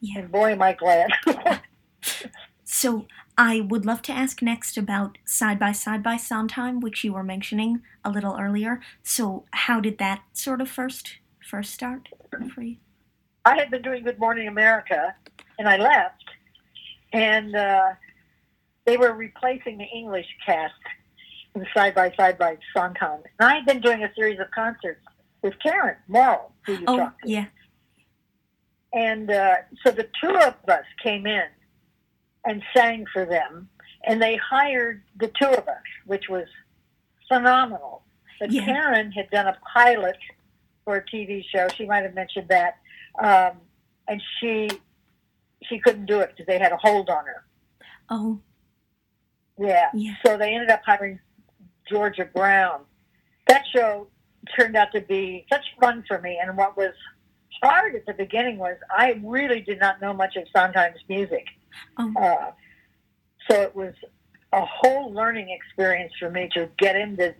Yeah. 0.01 0.19
And 0.19 0.31
boy, 0.31 0.51
am 0.51 0.61
I 0.61 0.73
glad. 0.73 1.11
So 2.65 3.05
I 3.37 3.61
would 3.61 3.85
love 3.85 4.01
to 4.03 4.11
ask 4.11 4.41
next 4.41 4.77
about 4.77 5.17
side 5.25 5.59
by 5.59 5.71
side 5.73 6.01
by 6.01 6.17
Sondheim, 6.17 6.79
which 6.79 7.03
you 7.03 7.13
were 7.13 7.23
mentioning 7.23 7.81
a 8.03 8.09
little 8.09 8.35
earlier. 8.39 8.81
So 9.03 9.45
how 9.51 9.79
did 9.79 9.97
that 9.99 10.23
sort 10.33 10.59
of 10.59 10.69
first 10.69 11.17
first 11.47 11.71
start 11.73 12.09
for 12.53 12.61
you? 12.61 12.77
I 13.45 13.55
had 13.57 13.69
been 13.69 13.81
doing 13.83 14.03
Good 14.03 14.17
Morning 14.19 14.47
America, 14.47 15.13
and 15.59 15.67
I 15.69 15.77
left, 15.77 16.23
and 17.11 17.55
uh, 17.55 17.89
they 18.85 18.97
were 18.97 19.13
replacing 19.13 19.77
the 19.77 19.85
English 19.93 20.27
cast 20.45 20.73
in 21.53 21.65
Side 21.75 21.93
by 21.93 22.11
Side 22.17 22.37
by 22.39 22.57
Sondheim. 22.75 23.21
And 23.39 23.49
I 23.49 23.55
had 23.55 23.65
been 23.65 23.81
doing 23.81 24.03
a 24.03 24.11
series 24.15 24.39
of 24.39 24.49
concerts 24.51 25.01
with 25.41 25.53
Karen 25.61 25.97
Morrow, 26.07 26.51
who 26.65 26.73
you 26.73 26.83
Oh, 26.87 26.97
talked 26.97 27.23
to. 27.23 27.29
yeah. 27.29 27.45
And 28.93 29.31
uh, 29.31 29.55
so 29.83 29.91
the 29.91 30.07
two 30.21 30.29
of 30.29 30.55
us 30.67 30.85
came 31.01 31.25
in 31.25 31.45
and 32.45 32.61
sang 32.75 33.05
for 33.11 33.25
them, 33.25 33.69
and 34.05 34.21
they 34.21 34.35
hired 34.37 35.01
the 35.17 35.29
two 35.39 35.47
of 35.47 35.67
us, 35.67 35.81
which 36.05 36.29
was 36.29 36.45
phenomenal. 37.27 38.03
But 38.39 38.51
Yeah. 38.51 38.65
Karen 38.65 39.11
had 39.11 39.29
done 39.31 39.47
a 39.47 39.57
pilot 39.73 40.17
for 40.85 40.97
a 40.97 41.05
TV 41.05 41.43
show. 41.53 41.67
She 41.75 41.85
might 41.85 42.03
have 42.03 42.13
mentioned 42.13 42.49
that, 42.49 42.77
um, 43.19 43.57
and 44.07 44.21
she 44.39 44.69
she 45.69 45.79
couldn't 45.79 46.05
do 46.07 46.19
it 46.19 46.31
because 46.31 46.45
they 46.45 46.59
had 46.59 46.73
a 46.73 46.77
hold 46.77 47.09
on 47.09 47.25
her. 47.25 47.45
Oh, 48.09 48.39
Yeah. 49.57 49.89
yeah. 49.93 50.15
So 50.25 50.37
they 50.37 50.53
ended 50.53 50.69
up 50.69 50.81
hiring 50.85 51.19
Georgia 51.89 52.25
Brown. 52.25 52.81
That 53.47 53.63
show 53.73 54.07
turned 54.57 54.75
out 54.75 54.91
to 54.91 54.99
be 54.99 55.45
such 55.51 55.63
fun 55.79 56.03
for 56.05 56.19
me. 56.19 56.37
And 56.41 56.57
what 56.57 56.75
was 56.75 56.93
hard 57.61 57.95
at 57.95 58.05
the 58.05 58.13
beginning 58.13 58.57
was 58.57 58.77
I 58.89 59.19
really 59.23 59.61
did 59.61 59.79
not 59.79 60.01
know 60.01 60.13
much 60.13 60.35
of 60.35 60.43
Sondheim's 60.55 60.99
music. 61.07 61.45
Oh. 61.97 62.13
Uh, 62.19 62.51
so 63.49 63.61
it 63.61 63.75
was 63.75 63.93
a 64.53 64.65
whole 64.65 65.11
learning 65.13 65.49
experience 65.49 66.13
for 66.19 66.29
me 66.29 66.49
to 66.53 66.69
get 66.77 66.95
into 66.95 67.33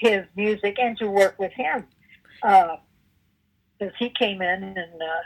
his 0.00 0.24
music 0.36 0.78
and 0.78 0.96
to 0.98 1.08
work 1.08 1.38
with 1.38 1.52
him. 1.52 1.86
Because 2.42 3.94
he 3.98 4.10
came 4.10 4.42
in 4.42 4.62
and, 4.62 4.76
uh, 4.78 5.22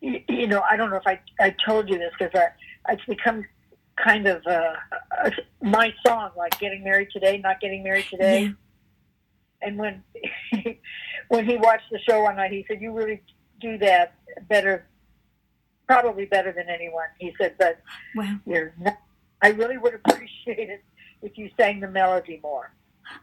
you, 0.00 0.20
you 0.28 0.46
know, 0.46 0.62
I 0.68 0.76
don't 0.76 0.90
know 0.90 0.96
if 0.96 1.06
I, 1.06 1.20
I 1.40 1.54
told 1.64 1.88
you 1.88 1.98
this 1.98 2.12
because 2.18 2.34
I, 2.34 2.92
it's 2.92 3.04
become 3.04 3.44
kind 3.96 4.26
of 4.26 4.42
uh, 4.46 4.72
uh, 5.24 5.30
my 5.62 5.92
song, 6.06 6.30
like 6.36 6.58
getting 6.58 6.82
married 6.82 7.08
today, 7.12 7.38
not 7.38 7.60
getting 7.60 7.82
married 7.82 8.06
today. 8.10 8.42
Yeah. 8.42 8.50
And 9.62 9.78
when 9.78 10.02
when 11.28 11.44
he 11.46 11.56
watched 11.56 11.90
the 11.90 11.98
show 12.00 12.22
one 12.22 12.36
night, 12.36 12.52
he 12.52 12.64
said, 12.68 12.80
"You 12.80 12.92
really 12.92 13.22
do 13.60 13.78
that 13.78 14.14
better, 14.48 14.86
probably 15.86 16.26
better 16.26 16.52
than 16.52 16.68
anyone." 16.68 17.06
He 17.18 17.34
said, 17.40 17.54
"But 17.58 17.80
Wow. 18.14 18.38
you're 18.46 18.72
not, 18.78 18.98
I 19.42 19.48
really 19.48 19.78
would 19.78 19.94
appreciate 19.94 20.70
it 20.70 20.84
if 21.22 21.36
you 21.38 21.50
sang 21.58 21.80
the 21.80 21.88
melody 21.88 22.40
more. 22.42 22.72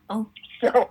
Oh. 0.10 0.30
So, 0.62 0.89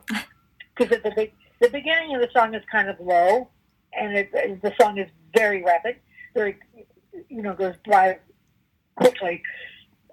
because 0.76 0.92
at 0.96 1.02
the 1.02 1.11
be- 1.12 1.32
the 1.61 1.68
beginning 1.68 2.14
of 2.14 2.20
the 2.20 2.28
song 2.32 2.54
is 2.54 2.62
kind 2.70 2.88
of 2.88 2.98
low, 3.00 3.48
and 3.92 4.16
it, 4.16 4.32
the 4.62 4.72
song 4.80 4.98
is 4.98 5.08
very 5.36 5.62
rapid, 5.62 5.96
very 6.34 6.56
you 7.28 7.42
know 7.42 7.54
goes 7.54 7.74
by 7.86 8.18
quickly, 8.96 9.42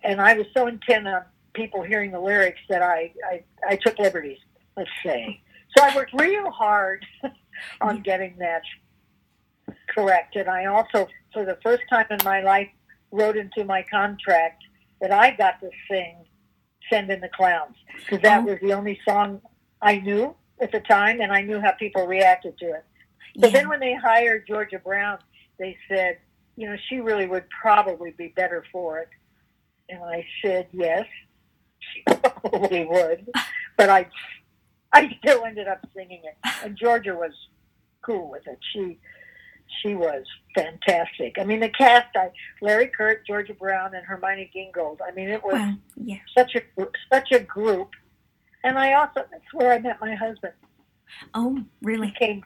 and 0.04 0.22
I 0.22 0.34
was 0.34 0.46
so 0.56 0.68
intent 0.68 1.08
on 1.08 1.24
people 1.54 1.82
hearing 1.82 2.12
the 2.12 2.20
lyrics 2.20 2.60
that 2.70 2.82
I 2.82 3.12
I, 3.26 3.44
I 3.68 3.76
took 3.78 3.98
liberties. 4.00 4.40
Let's 4.76 4.90
say. 5.04 5.42
So 5.76 5.84
I 5.84 5.96
worked 5.96 6.14
real 6.14 6.50
hard 6.52 7.06
on 7.82 8.02
getting 8.02 8.36
that 8.38 8.62
correct, 9.94 10.36
and 10.36 10.48
I 10.50 10.66
also, 10.66 11.08
for 11.34 11.44
the 11.46 11.58
first 11.64 11.84
time 11.90 12.06
in 12.10 12.20
my 12.24 12.42
life, 12.42 12.70
wrote 13.12 13.38
into 13.38 13.64
my 13.66 13.84
contract 13.90 14.64
that 15.02 15.12
I 15.12 15.32
got 15.32 15.60
to 15.62 15.70
sing 15.90 16.26
"Send 16.90 17.10
in 17.12 17.20
the 17.22 17.30
Clowns" 17.30 17.76
because 18.00 18.22
that 18.22 18.42
Oh. 18.42 18.46
was 18.46 18.60
the 18.62 18.74
only 18.74 19.00
song 19.08 19.42
I 19.82 19.98
knew 20.00 20.36
at 20.62 20.72
the 20.72 20.80
time, 20.82 21.22
and 21.22 21.32
I 21.32 21.42
knew 21.42 21.60
how 21.60 21.72
people 21.72 22.08
reacted 22.08 22.58
to 22.60 22.66
it. 22.68 22.86
So 23.40 23.48
Yeah. 23.48 23.54
then 23.54 23.70
when 23.70 23.80
they 23.80 23.94
hired 23.94 24.48
Georgia 24.48 24.80
Brown, 24.80 25.20
they 25.60 25.78
said, 25.88 26.18
you 26.56 26.68
know, 26.70 26.76
she 26.90 27.00
really 27.00 27.28
would 27.28 27.48
probably 27.50 28.12
be 28.12 28.30
better 28.30 28.64
for 28.72 29.00
it. 29.00 29.10
And 29.90 30.04
I 30.04 30.26
said, 30.42 30.68
yes, 30.72 31.06
she 31.80 32.02
probably 32.04 32.86
would. 32.86 33.30
But 33.78 33.90
I, 33.90 34.08
I 34.94 35.16
still 35.20 35.44
ended 35.46 35.68
up 35.68 35.86
singing 35.96 36.22
it. 36.24 36.38
And 36.64 36.78
Georgia 36.78 37.14
was 37.16 37.32
cool 38.02 38.30
with 38.30 38.48
it. 38.48 38.58
She, 38.74 38.98
she 39.82 39.96
was 39.96 40.24
fantastic. 40.56 41.38
I 41.40 41.44
mean, 41.44 41.60
the 41.60 41.70
cast, 41.70 42.16
I, 42.16 42.30
Larry 42.62 42.88
Kert, 42.88 43.26
Georgia 43.28 43.54
Brown, 43.54 43.94
and 43.96 44.06
Hermione 44.06 44.50
Gingold. 44.56 45.00
I 45.08 45.12
mean, 45.12 45.30
it 45.30 45.44
was 45.44 45.54
Well, 45.54 45.78
yeah. 45.98 46.18
such 46.38 46.56
a, 46.56 46.62
such 47.12 47.32
a 47.32 47.40
group. 47.40 47.92
And 48.64 48.78
I 48.80 48.94
also, 48.94 49.26
that's 49.32 49.54
where 49.54 49.72
I 49.74 49.80
met 49.80 50.00
my 50.02 50.16
husband 50.16 50.54
Oh, 51.34 51.60
really? 51.82 52.14
came. 52.20 52.44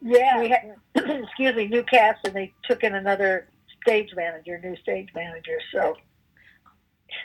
Yeah, 0.00 0.40
we 0.40 0.48
had 0.48 0.74
excuse 0.96 1.54
me, 1.54 1.68
new 1.68 1.84
cast, 1.84 2.26
and 2.26 2.34
they 2.34 2.52
took 2.64 2.82
in 2.82 2.94
another 2.94 3.48
stage 3.82 4.10
manager, 4.16 4.58
new 4.62 4.74
stage 4.76 5.08
manager. 5.14 5.58
So 5.72 5.94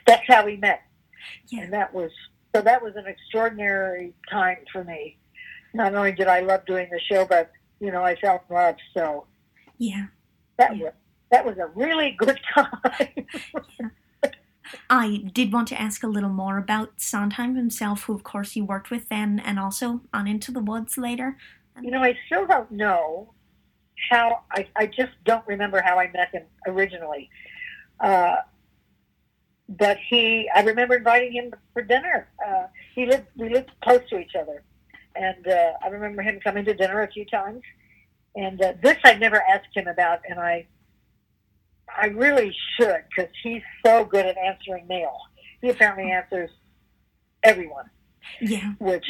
that's 0.06 0.24
how 0.28 0.46
we 0.46 0.58
met, 0.58 0.82
Yeah. 1.50 1.62
and 1.64 1.74
that 1.74 1.94
was 1.94 2.12
so 2.56 2.62
that 2.62 2.82
was 2.82 2.96
an 2.96 3.06
extraordinary 3.08 4.14
time 4.32 4.58
for 4.72 4.84
me. 4.84 5.18
Not 5.74 5.96
only 5.96 6.12
did 6.12 6.28
I 6.28 6.42
love 6.42 6.66
doing 6.66 6.88
the 6.92 7.00
show, 7.00 7.26
but 7.26 7.52
you 7.80 7.92
know 7.92 8.04
I 8.04 8.16
fell 8.16 8.44
in 8.50 8.56
love. 8.56 8.76
So 8.96 9.26
Yeah. 9.78 10.08
that 10.58 10.76
Yeah. 10.78 10.84
was 10.86 10.94
that 11.32 11.46
was 11.46 11.58
a 11.58 11.68
really 11.68 12.12
good 12.20 12.40
time. 12.54 13.26
I 14.90 15.24
did 15.34 15.52
want 15.52 15.68
to 15.70 15.82
ask 15.82 16.04
a 16.04 16.08
little 16.08 16.30
more 16.30 16.58
about 16.58 16.94
Sondheim 17.02 17.56
himself, 17.56 18.04
who 18.04 18.14
of 18.14 18.24
course 18.24 18.56
you 18.56 18.64
worked 18.66 18.92
with 18.92 19.10
then 19.10 19.40
and 19.40 19.60
also 19.60 20.02
on 20.14 20.28
Into 20.28 20.52
the 20.52 20.62
Woods 20.62 20.98
later. 20.98 21.38
you 21.82 21.92
know, 21.92 22.02
I 22.04 22.18
still 22.28 22.46
don't 22.46 22.72
know 22.72 23.34
how. 24.12 24.44
I 24.52 24.68
I 24.76 24.86
just 24.88 25.12
don't 25.26 25.46
remember 25.48 25.82
how 25.82 25.98
I 26.00 26.10
met 26.12 26.30
him 26.32 26.44
originally. 26.68 27.30
Uh, 28.00 28.38
but 29.78 29.98
he, 30.10 30.50
I 30.54 30.62
remember 30.62 30.96
inviting 30.96 31.34
him 31.34 31.54
for 31.74 31.82
dinner. 31.82 32.28
Uh, 32.46 32.64
he 32.96 33.06
lived, 33.06 33.28
we 33.36 33.50
lived 33.50 33.72
close 33.84 34.02
to 34.10 34.20
each 34.20 34.36
other, 34.40 34.64
and 35.16 35.48
uh, 35.48 35.72
I 35.84 35.88
remember 35.88 36.22
him 36.22 36.40
coming 36.44 36.66
to 36.66 36.74
dinner 36.74 37.02
a 37.02 37.12
few 37.12 37.26
times. 37.26 37.62
And 38.36 38.62
uh, 38.62 38.74
this 38.82 38.98
I 39.04 39.14
never 39.16 39.42
asked 39.42 39.76
him 39.76 39.88
about, 39.88 40.20
and 40.28 40.40
I, 40.40 40.68
I 41.96 42.08
really 42.08 42.56
should 42.80 43.04
because 43.16 43.32
he's 43.44 43.62
so 43.86 44.06
good 44.06 44.26
at 44.26 44.38
answering 44.38 44.88
mail. 44.88 45.16
He 45.62 45.70
apparently 45.70 46.12
answers 46.12 46.50
everyone, 47.44 47.90
Yeah. 48.42 48.74
which 48.80 49.06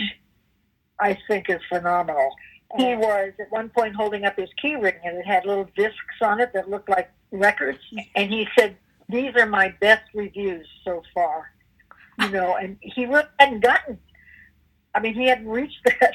I 1.00 1.18
think 1.28 1.50
is 1.50 1.62
phenomenal. 1.70 2.32
He 2.78 2.96
was 2.96 3.34
at 3.40 3.52
one 3.52 3.70
point 3.70 3.96
holding 3.96 4.26
up 4.26 4.36
his 4.38 4.50
key 4.62 4.76
ring, 4.76 4.96
and 5.04 5.18
it 5.18 5.26
had 5.26 5.46
little 5.46 5.70
discs 5.76 5.98
on 6.22 6.42
it 6.42 6.52
that 6.54 6.70
looked 6.70 6.90
like 6.90 7.10
records. 7.32 7.80
And 8.16 8.32
he 8.32 8.48
said, 8.58 8.76
"These 9.10 9.36
are 9.36 9.46
my 9.46 9.74
best 9.80 10.04
reviews 10.14 10.68
so 10.84 11.02
far." 11.14 11.52
You 12.20 12.30
know, 12.30 12.56
and 12.56 12.78
he 12.82 13.06
really 13.06 13.24
hadn't 13.40 13.62
gotten. 13.62 14.00
I 14.96 15.00
mean, 15.00 15.16
he 15.16 15.28
hadn't 15.28 15.48
reached 15.48 15.80
that 15.86 16.14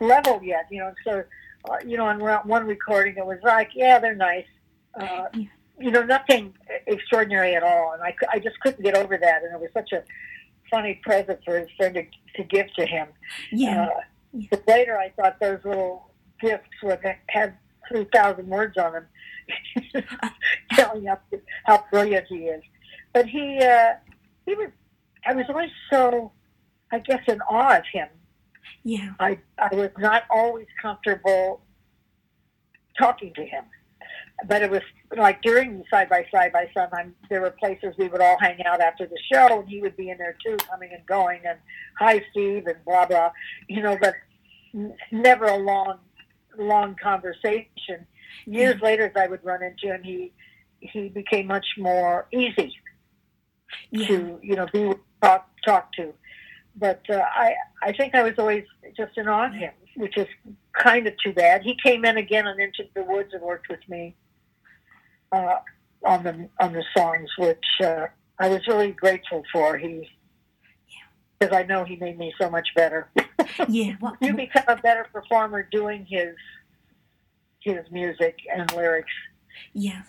level 0.00 0.40
yet. 0.42 0.66
You 0.70 0.80
know, 0.80 0.94
so 1.04 1.24
uh, 1.70 1.76
you 1.86 1.96
know, 1.96 2.06
on 2.06 2.20
one 2.48 2.66
recording, 2.66 3.16
it 3.16 3.24
was 3.26 3.38
like, 3.42 3.70
"Yeah, 3.74 3.98
they're 3.98 4.14
nice." 4.14 4.46
Uh, 4.98 5.26
Yeah. 5.34 5.44
You 5.78 5.90
know, 5.90 6.02
nothing 6.04 6.54
extraordinary 6.86 7.56
at 7.56 7.62
all, 7.64 7.92
and 7.94 8.02
I, 8.02 8.14
I 8.30 8.38
just 8.38 8.60
couldn't 8.60 8.84
get 8.84 8.94
over 8.96 9.16
that, 9.16 9.42
and 9.42 9.52
it 9.52 9.60
was 9.60 9.70
such 9.72 9.90
a 9.92 10.04
funny 10.70 11.00
present 11.02 11.40
for 11.44 11.58
his 11.58 11.68
friend 11.76 11.94
to, 11.94 12.04
to 12.36 12.44
give 12.44 12.72
to 12.74 12.86
him. 12.86 13.08
Yeah. 13.50 13.86
Uh, 13.86 14.00
Yeah. 14.32 14.46
But 14.50 14.68
later, 14.68 14.96
I 14.98 15.08
thought 15.10 15.40
those 15.40 15.58
little 15.64 16.10
gifts 16.40 16.68
would 16.82 17.00
had 17.28 17.54
three 17.88 18.06
thousand 18.12 18.46
words 18.48 18.76
on 18.78 18.92
them, 18.92 19.06
telling 20.72 21.08
up 21.08 21.24
how 21.64 21.84
brilliant 21.90 22.26
he 22.28 22.46
is. 22.46 22.62
But 23.12 23.26
he, 23.26 23.58
uh, 23.58 23.94
he 24.46 24.54
was. 24.54 24.70
I 25.24 25.34
was 25.34 25.44
always 25.48 25.70
so, 25.90 26.32
I 26.90 26.98
guess, 26.98 27.22
in 27.28 27.40
awe 27.42 27.76
of 27.78 27.84
him. 27.92 28.08
Yeah. 28.84 29.12
I 29.20 29.38
I 29.58 29.74
was 29.74 29.90
not 29.98 30.24
always 30.30 30.66
comfortable 30.80 31.62
talking 32.98 33.32
to 33.34 33.44
him, 33.44 33.64
but 34.48 34.62
it 34.62 34.70
was 34.70 34.82
like 35.16 35.40
during 35.42 35.84
side 35.90 36.08
by 36.08 36.26
side 36.32 36.52
by 36.52 36.68
Sondheim 36.74 37.14
there 37.30 37.40
were 37.40 37.50
places 37.50 37.94
we 37.98 38.08
would 38.08 38.20
all 38.20 38.36
hang 38.40 38.64
out 38.66 38.80
after 38.80 39.06
the 39.06 39.18
show, 39.32 39.60
and 39.60 39.68
he 39.68 39.80
would 39.80 39.96
be 39.96 40.10
in 40.10 40.18
there 40.18 40.36
too, 40.44 40.56
coming 40.68 40.90
and 40.92 41.04
going, 41.06 41.40
and 41.46 41.58
hi 41.98 42.24
Steve 42.30 42.66
and 42.66 42.84
blah 42.84 43.06
blah, 43.06 43.30
you 43.68 43.82
know, 43.82 43.96
but 44.00 44.14
n- 44.74 44.94
never 45.12 45.44
a 45.44 45.58
long 45.58 45.98
long 46.58 46.96
conversation. 47.00 48.06
Years 48.46 48.80
later, 48.80 49.04
as 49.06 49.12
I 49.16 49.26
would 49.26 49.44
run 49.44 49.62
into 49.62 49.86
him, 49.94 50.02
he 50.02 50.32
he 50.80 51.08
became 51.08 51.46
much 51.46 51.66
more 51.78 52.26
easy 52.32 52.74
Yeah. 53.90 54.06
to 54.08 54.38
you 54.42 54.56
know 54.56 54.66
be 54.72 54.92
talk 55.22 55.48
talk 55.64 55.92
to. 55.94 56.12
But 56.76 57.02
uh, 57.10 57.22
I 57.34 57.54
I 57.82 57.92
think 57.92 58.14
I 58.14 58.22
was 58.22 58.34
always 58.38 58.64
just 58.96 59.16
in 59.16 59.28
awe 59.28 59.46
of 59.46 59.54
him, 59.54 59.72
which 59.96 60.16
is 60.16 60.26
kind 60.72 61.06
of 61.06 61.14
too 61.22 61.32
bad. 61.32 61.62
He 61.62 61.76
came 61.84 62.04
in 62.04 62.16
again 62.16 62.46
and 62.46 62.58
into 62.60 62.84
the 62.94 63.04
woods 63.04 63.30
and 63.32 63.42
worked 63.42 63.68
with 63.68 63.86
me 63.88 64.14
uh, 65.32 65.56
on 66.04 66.24
the 66.24 66.48
on 66.60 66.72
the 66.72 66.84
songs, 66.96 67.30
which 67.38 67.64
uh, 67.82 68.06
I 68.38 68.48
was 68.48 68.66
really 68.66 68.92
grateful 68.92 69.42
for. 69.52 69.76
He 69.76 70.08
because 71.38 71.54
I 71.56 71.64
know 71.64 71.84
he 71.84 71.96
made 71.96 72.18
me 72.18 72.32
so 72.40 72.48
much 72.48 72.68
better. 72.76 73.08
Yeah. 73.68 73.94
Well, 74.00 74.16
You 74.20 74.32
become 74.34 74.64
a 74.68 74.76
better 74.76 75.06
performer 75.12 75.68
doing 75.70 76.06
his 76.08 76.34
his 77.64 77.90
music 77.90 78.36
and 78.54 78.72
lyrics 78.72 79.12
yeah. 79.72 80.02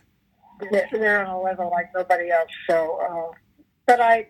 they're, 0.71 0.89
they're 0.91 1.25
on 1.25 1.33
a 1.33 1.41
level 1.41 1.69
like 1.69 1.89
nobody 1.95 2.29
else. 2.29 2.49
So, 2.69 2.99
uh, 3.01 3.35
but 3.85 3.99
I, 3.99 4.27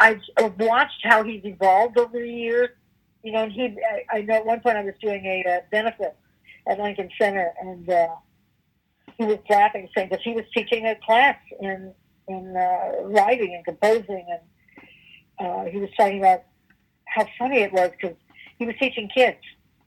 I've 0.00 0.20
watched 0.58 1.00
how 1.04 1.22
he's 1.22 1.44
evolved 1.44 1.98
over 1.98 2.18
the 2.18 2.28
years. 2.28 2.70
You 3.22 3.32
know, 3.32 3.44
and 3.44 3.52
he, 3.52 3.62
I, 4.12 4.18
I 4.18 4.22
know 4.22 4.34
at 4.34 4.46
one 4.46 4.60
point 4.60 4.76
I 4.76 4.82
was 4.82 4.94
doing 5.00 5.24
a 5.24 5.44
uh, 5.48 5.60
benefit 5.70 6.16
at 6.66 6.78
Lincoln 6.80 7.08
Center, 7.20 7.52
and 7.60 7.88
uh, 7.88 8.08
he 9.16 9.24
was 9.24 9.38
laughing, 9.48 9.88
saying 9.94 10.08
because 10.08 10.24
he 10.24 10.32
was 10.32 10.44
teaching 10.52 10.86
a 10.86 10.96
class 11.06 11.36
in 11.60 11.92
in 12.28 12.56
uh, 12.56 13.02
writing 13.02 13.54
and 13.54 13.64
composing, 13.64 14.26
and 14.28 15.46
uh, 15.46 15.64
he 15.66 15.78
was 15.78 15.90
talking 15.96 16.18
about 16.18 16.42
how 17.06 17.26
funny 17.38 17.58
it 17.58 17.72
was 17.72 17.90
because 17.92 18.16
he 18.58 18.66
was 18.66 18.74
teaching 18.80 19.08
kids, 19.14 19.38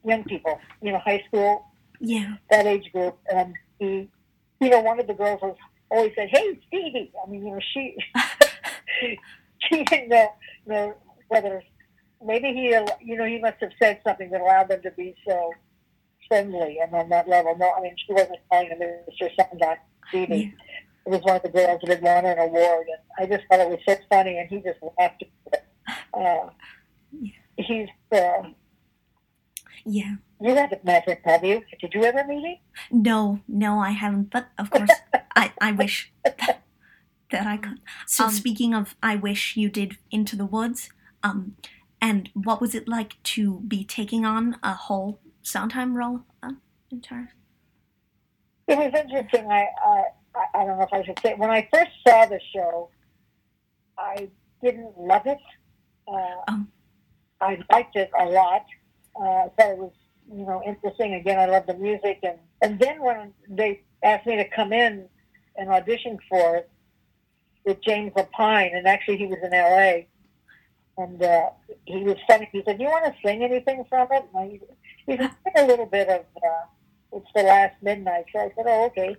young 0.02 0.24
people, 0.24 0.58
you 0.80 0.92
know, 0.92 0.98
high 0.98 1.22
school 1.28 1.66
Yeah. 2.00 2.34
that 2.50 2.66
age 2.66 2.90
group, 2.92 3.18
and 3.32 3.54
he, 3.78 4.08
you 4.60 4.70
know, 4.70 4.80
one 4.80 5.00
of 5.00 5.06
the 5.06 5.14
girls 5.14 5.40
was 5.42 5.56
always 5.90 6.12
said, 6.16 6.28
"Hey, 6.30 6.58
Stevie." 6.68 7.12
I 7.24 7.30
mean, 7.30 7.44
you 7.46 7.52
know, 7.52 7.60
she 7.72 7.96
she 9.70 9.84
didn't 9.84 10.08
know, 10.08 10.32
know 10.66 10.94
whether 11.28 11.62
maybe 12.24 12.48
he, 12.52 12.68
you 13.04 13.16
know, 13.16 13.24
he 13.24 13.38
must 13.38 13.56
have 13.60 13.72
said 13.80 14.00
something 14.06 14.30
that 14.30 14.40
allowed 14.40 14.68
them 14.68 14.82
to 14.82 14.90
be 14.92 15.14
so 15.26 15.52
friendly 16.28 16.78
and 16.82 16.94
on 16.94 17.08
that 17.10 17.28
level. 17.28 17.56
No, 17.58 17.72
I 17.76 17.80
mean, 17.82 17.94
she 18.06 18.12
wasn't 18.12 18.38
calling 18.50 18.68
him 18.68 18.78
Mr. 18.80 19.30
Sondheim, 19.38 19.76
Stevie. 20.08 20.36
Yeah. 20.36 20.48
It 21.06 21.10
was 21.10 21.20
one 21.22 21.36
of 21.36 21.42
the 21.42 21.50
girls 21.50 21.80
that 21.84 21.90
had 21.90 22.02
won 22.02 22.24
an 22.26 22.38
award, 22.38 22.86
and 22.88 22.98
I 23.32 23.32
just 23.36 23.46
thought 23.48 23.60
it 23.60 23.68
was 23.68 23.78
so 23.88 23.96
funny, 24.10 24.38
and 24.38 24.48
he 24.48 24.56
just 24.56 24.80
laughed 24.98 25.22
at 25.22 25.28
it. 25.52 25.64
Uh, 26.12 26.50
Yeah. 27.12 27.30
he's, 27.58 27.88
uh, 28.10 28.42
Yeah. 29.84 30.16
You 30.40 30.54
haven't 30.54 30.84
met 30.84 31.08
him, 31.08 31.16
have 31.24 31.44
you? 31.44 31.62
Did 31.80 31.94
you 31.94 32.04
ever 32.04 32.24
meet 32.26 32.44
him? 32.44 32.56
No, 32.90 33.40
no, 33.48 33.78
I 33.78 33.90
haven't. 33.90 34.30
But 34.30 34.48
of 34.58 34.70
course, 34.70 34.90
I, 35.34 35.52
I 35.60 35.72
wish 35.72 36.12
that, 36.24 36.62
that 37.30 37.46
I 37.46 37.56
could. 37.56 37.80
So 38.06 38.24
Um, 38.24 38.30
speaking 38.30 38.74
of, 38.74 38.94
I 39.02 39.16
wish 39.16 39.56
you 39.56 39.68
did 39.68 39.96
Into 40.10 40.36
the 40.36 40.46
Woods. 40.46 40.90
Um, 41.22 41.56
and 42.00 42.30
what 42.34 42.60
was 42.60 42.74
it 42.74 42.86
like 42.88 43.22
to 43.24 43.60
be 43.66 43.84
taking 43.84 44.24
on 44.24 44.56
a 44.62 44.74
whole 44.74 45.18
Sondheim 45.42 45.96
role? 45.96 46.20
Uh, 46.42 46.52
entire. 46.90 47.32
It 48.68 48.76
was 48.78 48.92
interesting. 48.94 49.50
I, 49.50 49.66
I 49.84 50.02
I 50.54 50.64
don't 50.66 50.76
know 50.78 50.84
if 50.84 50.92
I 50.92 51.02
should 51.04 51.18
say 51.20 51.34
when 51.34 51.50
I 51.50 51.66
first 51.72 51.92
saw 52.06 52.26
the 52.26 52.38
show, 52.54 52.90
I 53.96 54.28
didn't 54.62 54.98
love 54.98 55.26
it. 55.26 55.38
Uh, 56.06 56.42
Oh. 56.48 56.66
I 57.40 57.58
liked 57.70 57.96
it 57.96 58.10
a 58.18 58.24
lot. 58.26 58.64
Uh, 59.18 59.24
I 59.24 59.48
thought 59.56 59.70
it 59.72 59.78
was, 59.78 59.92
you 60.32 60.44
know, 60.44 60.62
interesting. 60.66 61.14
Again, 61.14 61.38
I 61.38 61.46
love 61.46 61.66
the 61.66 61.74
music, 61.74 62.20
and 62.22 62.38
and 62.62 62.78
then 62.78 63.02
when 63.02 63.32
they 63.48 63.82
asked 64.02 64.26
me 64.26 64.36
to 64.36 64.48
come 64.48 64.72
in 64.72 65.08
and 65.56 65.68
audition 65.70 66.18
for 66.28 66.56
it 66.56 66.70
with 67.64 67.80
James 67.82 68.12
Lapine, 68.16 68.76
and 68.76 68.86
actually 68.86 69.18
he 69.18 69.26
was 69.26 69.38
in 69.42 69.52
L.A. 69.52 70.08
And 70.98 71.22
uh, 71.22 71.50
he 71.84 72.04
was 72.04 72.16
funny. 72.26 72.48
He 72.52 72.62
said, 72.64 72.78
Do 72.78 72.84
"You 72.84 72.90
want 72.90 73.04
to 73.04 73.14
sing 73.24 73.42
anything 73.42 73.84
from 73.88 74.08
it?" 74.10 74.24
And 74.34 74.38
I, 74.38 74.60
he 75.06 75.16
said, 75.16 75.30
a 75.56 75.66
little 75.66 75.86
bit 75.86 76.08
of 76.08 76.20
uh, 76.42 76.64
"It's 77.12 77.26
the 77.34 77.42
Last 77.42 77.74
Midnight." 77.82 78.24
So 78.32 78.40
I 78.40 78.52
said, 78.56 78.64
"Oh, 78.66 78.86
okay." 78.86 79.16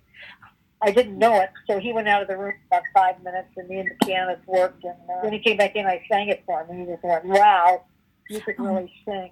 I 0.79 0.91
didn't 0.91 1.17
know 1.17 1.41
it, 1.41 1.49
so 1.67 1.79
he 1.79 1.91
went 1.91 2.07
out 2.07 2.21
of 2.21 2.27
the 2.27 2.37
room 2.37 2.53
about 2.67 2.83
five 2.93 3.23
minutes, 3.23 3.49
and 3.57 3.67
me 3.67 3.79
and 3.79 3.89
the 3.89 4.05
pianist 4.05 4.45
worked. 4.45 4.83
And 4.83 4.93
uh, 5.09 5.21
when 5.21 5.33
he 5.33 5.39
came 5.39 5.57
back 5.57 5.75
in, 5.75 5.87
I 5.87 6.03
sang 6.11 6.29
it 6.29 6.43
for 6.45 6.61
him, 6.61 6.69
and 6.69 6.79
he 6.81 6.85
just 6.85 7.03
went, 7.03 7.25
"Wow, 7.25 7.85
you 8.29 8.41
could 8.41 8.59
really 8.59 8.91
sing." 9.05 9.31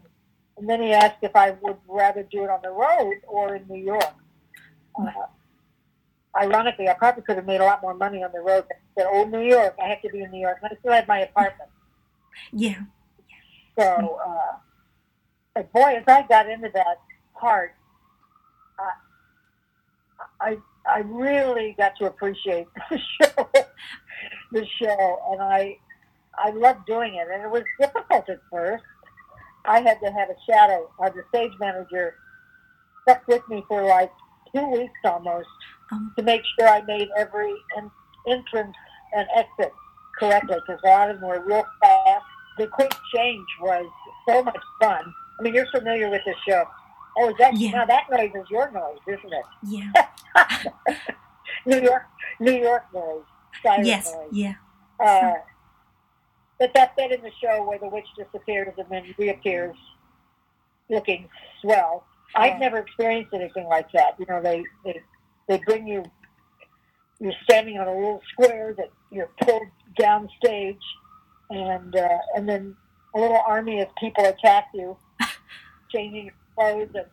And 0.57 0.69
then 0.69 0.81
he 0.81 0.91
asked 0.93 1.17
if 1.21 1.35
I 1.35 1.51
would 1.51 1.77
rather 1.87 2.23
do 2.23 2.43
it 2.43 2.49
on 2.49 2.61
the 2.63 2.71
road 2.71 3.15
or 3.27 3.55
in 3.55 3.67
New 3.67 3.83
York. 3.83 4.13
Uh, 4.97 5.11
ironically, 6.39 6.87
I 6.87 6.93
probably 6.93 7.23
could 7.23 7.35
have 7.35 7.45
made 7.45 7.59
a 7.59 7.65
lot 7.65 7.81
more 7.81 7.93
money 7.93 8.23
on 8.23 8.31
the 8.31 8.39
road. 8.39 8.63
I 8.71 8.75
said, 8.97 9.07
"Oh, 9.11 9.25
New 9.25 9.41
York, 9.41 9.75
I 9.81 9.87
have 9.89 10.01
to 10.03 10.09
be 10.09 10.21
in 10.21 10.31
New 10.31 10.39
York." 10.39 10.59
And 10.61 10.71
I 10.71 10.79
still 10.79 10.93
had 10.93 11.07
my 11.07 11.19
apartment. 11.19 11.69
Yeah. 12.53 12.83
So, 13.77 14.19
uh, 14.25 14.57
but 15.53 15.71
boy, 15.73 15.95
as 15.97 16.03
I 16.07 16.25
got 16.27 16.49
into 16.49 16.69
that 16.73 17.01
part, 17.37 17.75
uh, 18.79 18.83
I 20.39 20.57
I 20.87 20.99
really 20.99 21.75
got 21.77 21.97
to 21.97 22.05
appreciate 22.05 22.67
the 22.89 22.99
show, 23.21 23.49
the 24.51 24.65
show, 24.81 25.19
and 25.31 25.41
I 25.41 25.77
I 26.37 26.51
loved 26.51 26.85
doing 26.85 27.15
it. 27.15 27.27
And 27.31 27.43
it 27.43 27.51
was 27.51 27.63
difficult 27.79 28.29
at 28.29 28.39
first. 28.49 28.83
I 29.67 29.81
had 29.81 29.99
to 30.01 30.11
have 30.11 30.29
a 30.29 30.35
shadow. 30.49 30.89
Uh, 30.99 31.09
the 31.09 31.23
stage 31.29 31.51
manager 31.59 32.15
stuck 33.03 33.27
with 33.27 33.41
me 33.49 33.63
for 33.67 33.83
like 33.83 34.11
two 34.55 34.67
weeks 34.69 34.99
almost 35.03 35.47
Um, 35.91 36.13
to 36.17 36.23
make 36.23 36.41
sure 36.57 36.67
I 36.67 36.81
made 36.81 37.09
every 37.17 37.53
en- 37.77 37.91
entrance 38.27 38.75
and 39.15 39.27
exit 39.35 39.71
correctly 40.19 40.57
because 40.65 40.81
a 40.83 40.87
lot 40.87 41.09
of 41.11 41.19
them 41.19 41.29
were 41.29 41.41
real 41.45 41.65
fast. 41.81 42.25
The 42.57 42.67
quick 42.67 42.93
change 43.13 43.45
was 43.61 43.85
so 44.27 44.41
much 44.43 44.57
fun. 44.81 45.03
I 45.39 45.43
mean, 45.43 45.53
you're 45.53 45.67
familiar 45.67 46.09
with 46.09 46.21
the 46.25 46.33
show. 46.47 46.63
Oh, 47.17 47.29
is 47.29 47.35
that 47.37 47.55
Yeah. 47.55 47.71
now 47.71 47.85
that 47.85 48.09
noise 48.09 48.31
is 48.33 48.49
your 48.49 48.71
noise, 48.71 48.97
isn't 49.07 49.33
it? 49.33 49.45
yeah. 49.63 49.91
New 51.65 51.81
York, 51.81 52.03
New 52.39 52.51
York 52.53 52.83
noise, 52.93 53.23
siren 53.63 53.85
yes. 53.85 54.13
noise. 54.13 54.29
Yeah. 54.31 54.53
Uh, 54.99 55.33
but 56.59 56.73
that 56.73 56.95
bit 56.95 57.11
in 57.11 57.21
the 57.21 57.31
show 57.41 57.63
where 57.63 57.77
the 57.77 57.87
witch 57.87 58.07
disappears 58.17 58.73
and 58.77 58.87
then 58.89 59.13
reappears, 59.17 59.75
looking 60.89 61.27
swell. 61.61 62.05
I've 62.35 62.59
never 62.59 62.79
experienced 62.79 63.33
anything 63.33 63.65
like 63.67 63.91
that. 63.93 64.15
You 64.19 64.25
know, 64.27 64.41
they 64.41 64.63
they 64.83 65.01
they 65.47 65.61
bring 65.65 65.87
you. 65.87 66.03
You're 67.19 67.33
standing 67.43 67.77
on 67.77 67.87
a 67.87 67.93
little 67.93 68.21
square 68.31 68.73
that 68.77 68.91
you're 69.09 69.29
pulled 69.41 69.67
down 69.97 70.29
stage, 70.43 70.81
and 71.49 71.95
uh, 71.95 72.17
and 72.35 72.47
then 72.47 72.75
a 73.15 73.19
little 73.19 73.41
army 73.47 73.81
of 73.81 73.87
people 73.95 74.25
attack 74.25 74.67
you, 74.73 74.97
changing 75.91 76.25
your 76.25 76.33
clothes 76.55 76.89
and 76.93 77.05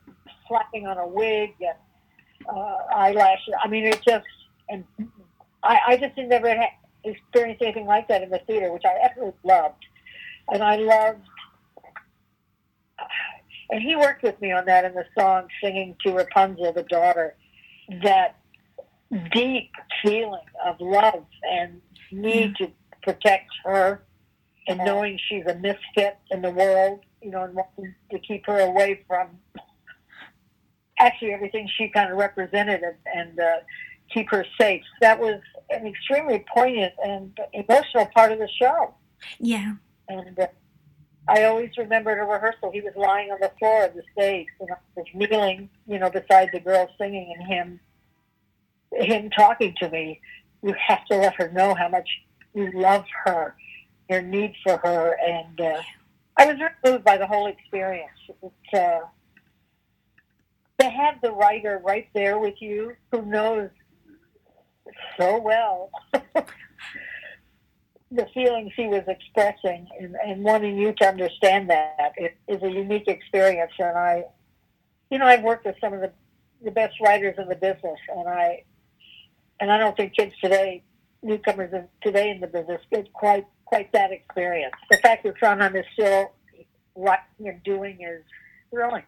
slapping 0.49 0.87
on 0.87 0.99
a 0.99 1.07
wig 1.07 1.55
and 1.61 1.77
uh, 2.49 2.79
eyelashes. 2.95 3.55
I 3.63 3.69
mean, 3.69 3.85
it 3.85 4.01
just 4.07 4.27
and 4.69 4.85
I, 5.63 5.79
I 5.89 5.97
just 5.97 6.17
never 6.17 6.49
had 6.49 6.71
experienced 7.05 7.63
anything 7.63 7.87
like 7.87 8.09
that 8.09 8.23
in 8.23 8.31
the 8.31 8.41
theater, 8.47 8.73
which 8.73 8.85
I 8.85 8.99
absolutely 9.05 9.39
loved, 9.45 9.85
and 10.49 10.63
I 10.63 10.77
loved. 10.77 11.27
And 13.71 13.81
he 13.81 13.97
worked 13.97 14.23
with 14.23 14.41
me 14.41 14.53
on 14.53 14.67
that 14.67 14.85
in 14.85 14.95
the 14.95 15.07
song 15.19 15.49
"Singing 15.63 15.97
to 16.05 16.13
Rapunzel, 16.13 16.73
the 16.73 16.83
Daughter." 16.85 17.37
That 18.03 18.37
deep 19.33 19.71
feeling 20.03 20.47
of 20.65 20.77
love 20.81 21.27
and 21.43 21.81
need 22.11 22.57
to 22.57 22.71
protect 23.03 23.51
her, 23.65 24.03
and 24.69 24.79
knowing 24.79 25.19
she's 25.29 25.45
a 25.47 25.55
misfit 25.57 26.19
in 26.31 26.43
the 26.43 26.51
world, 26.51 27.01
you 27.21 27.31
know, 27.31 27.43
and 27.43 27.55
wanting 27.55 27.95
to 28.11 28.19
keep 28.21 28.47
her 28.47 28.61
away 28.61 29.05
from 29.07 29.29
actually 30.99 31.33
everything 31.33 31.69
she 31.77 31.89
kind 31.89 32.11
of 32.13 32.17
represented 32.17 32.83
and, 32.83 32.97
and 33.15 33.41
uh, 33.41 33.57
keep 34.13 34.31
her 34.31 34.47
safe. 34.61 34.83
That 35.01 35.19
was 35.19 35.41
an 35.73 35.87
extremely 35.87 36.45
poignant 36.55 36.93
and 37.05 37.39
emotional 37.53 38.07
part 38.07 38.33
of 38.33 38.39
the 38.39 38.49
show. 38.49 38.95
Yeah. 39.39 39.75
And 40.09 40.39
uh, 40.39 40.47
I 41.29 41.45
always 41.45 41.71
remember 41.79 42.11
at 42.11 42.19
a 42.19 42.25
rehearsal, 42.25 42.73
he 42.73 42.81
was 42.81 42.93
lying 42.97 43.31
on 43.31 43.39
the 43.41 43.53
floor 43.59 43.85
of 43.85 43.95
the 43.95 44.03
stage, 44.13 44.47
you 44.61 44.67
know, 44.67 44.77
was 44.97 45.07
kneeling, 45.15 45.71
you 45.87 45.99
know, 45.99 46.11
beside 46.11 46.51
the 46.53 46.61
girl 46.61 46.89
singing, 46.99 47.35
and 47.37 47.47
him, 47.47 47.81
him 48.93 49.31
talking 49.31 49.75
to 49.81 49.89
me. 49.89 50.21
You 50.63 50.75
have 50.87 51.05
to 51.07 51.17
let 51.17 51.35
her 51.37 51.51
know 51.51 51.75
how 51.75 51.89
much 51.89 52.09
you 52.55 52.71
love 52.73 53.05
her, 53.25 53.57
your 54.11 54.23
need 54.23 54.55
for 54.65 54.77
her, 54.79 55.17
and 55.27 55.61
uh, 55.61 55.83
I 56.37 56.47
was 56.47 56.57
very 56.57 56.73
moved 56.85 57.05
by 57.05 57.17
the 57.17 57.27
whole 57.27 57.47
experience. 57.47 58.11
It, 58.43 58.79
uh, 58.79 59.01
to 60.81 60.91
have 60.91 61.21
the 61.21 61.31
writer 61.31 61.81
right 61.85 62.09
there 62.15 62.39
with 62.39 62.61
you, 62.61 62.95
who 63.13 63.23
knows 63.23 63.71
so 65.19 65.39
well 65.41 65.91
the 68.13 68.27
feelings 68.35 68.73
he 68.77 68.87
was 68.87 69.03
expressing 69.09 69.87
and, 69.99 70.17
and 70.25 70.43
wanting 70.45 70.77
you 70.77 70.93
to 70.93 71.07
understand 71.07 71.71
that 71.71 72.13
it 72.17 72.37
is 72.49 72.63
a 72.63 72.71
unique 72.71 73.09
experience 73.09 73.73
and 73.79 73.97
I 73.97 74.25
you 75.11 75.19
know 75.19 75.27
I've 75.27 75.43
worked 75.43 75.67
with 75.67 75.77
some 75.81 75.93
of 75.93 76.01
the 76.01 76.13
the 76.65 76.71
best 76.71 76.95
writers 77.01 77.35
in 77.39 77.49
the 77.49 77.57
business 77.57 77.99
and 78.17 78.29
I 78.29 78.65
and 79.61 79.71
I 79.71 79.79
don't 79.79 79.97
think 79.97 80.15
kids 80.15 80.35
today 80.43 80.83
newcomers 81.23 81.73
in, 81.73 81.89
today 82.03 82.31
in 82.31 82.41
the 82.41 82.47
business 82.47 82.81
get 82.91 83.13
quite 83.13 83.47
quite 83.65 83.91
that 83.93 84.13
experience. 84.13 84.75
The 84.91 84.99
fact 84.99 85.25
that 85.25 85.35
Sondheim 85.41 85.77
is 85.77 85.87
still 85.95 86.33
what 86.93 87.21
writing 87.39 87.55
and 87.55 87.63
doing 87.63 87.99
is 88.03 88.23
thrilling. 88.71 89.05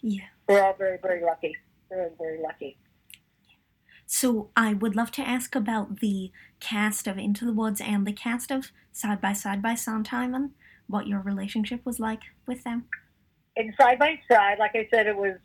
Yeah. 0.00 0.24
We're 0.48 0.62
all 0.62 0.74
very, 0.74 0.98
very 1.00 1.22
lucky. 1.22 1.56
Very, 1.88 2.10
very 2.18 2.40
lucky. 2.42 2.76
So 4.12 4.50
I 4.56 4.74
would 4.74 4.96
love 4.96 5.12
to 5.12 5.22
ask 5.22 5.54
about 5.54 6.00
the 6.00 6.32
cast 6.58 7.06
of 7.06 7.16
Into 7.16 7.44
the 7.44 7.52
Woods 7.52 7.80
and 7.80 8.04
the 8.04 8.12
cast 8.12 8.50
of 8.50 8.72
Side 8.90 9.20
by 9.20 9.32
Side 9.32 9.62
by 9.62 9.76
Sondheim 9.76 10.34
and 10.34 10.50
what 10.88 11.06
your 11.06 11.20
relationship 11.20 11.86
was 11.86 12.00
like 12.00 12.22
with 12.44 12.64
them. 12.64 12.86
And 13.56 13.72
side 13.80 14.00
by 14.00 14.18
side, 14.28 14.58
like 14.58 14.72
I 14.74 14.88
said, 14.92 15.06
it 15.06 15.16
was 15.16 15.36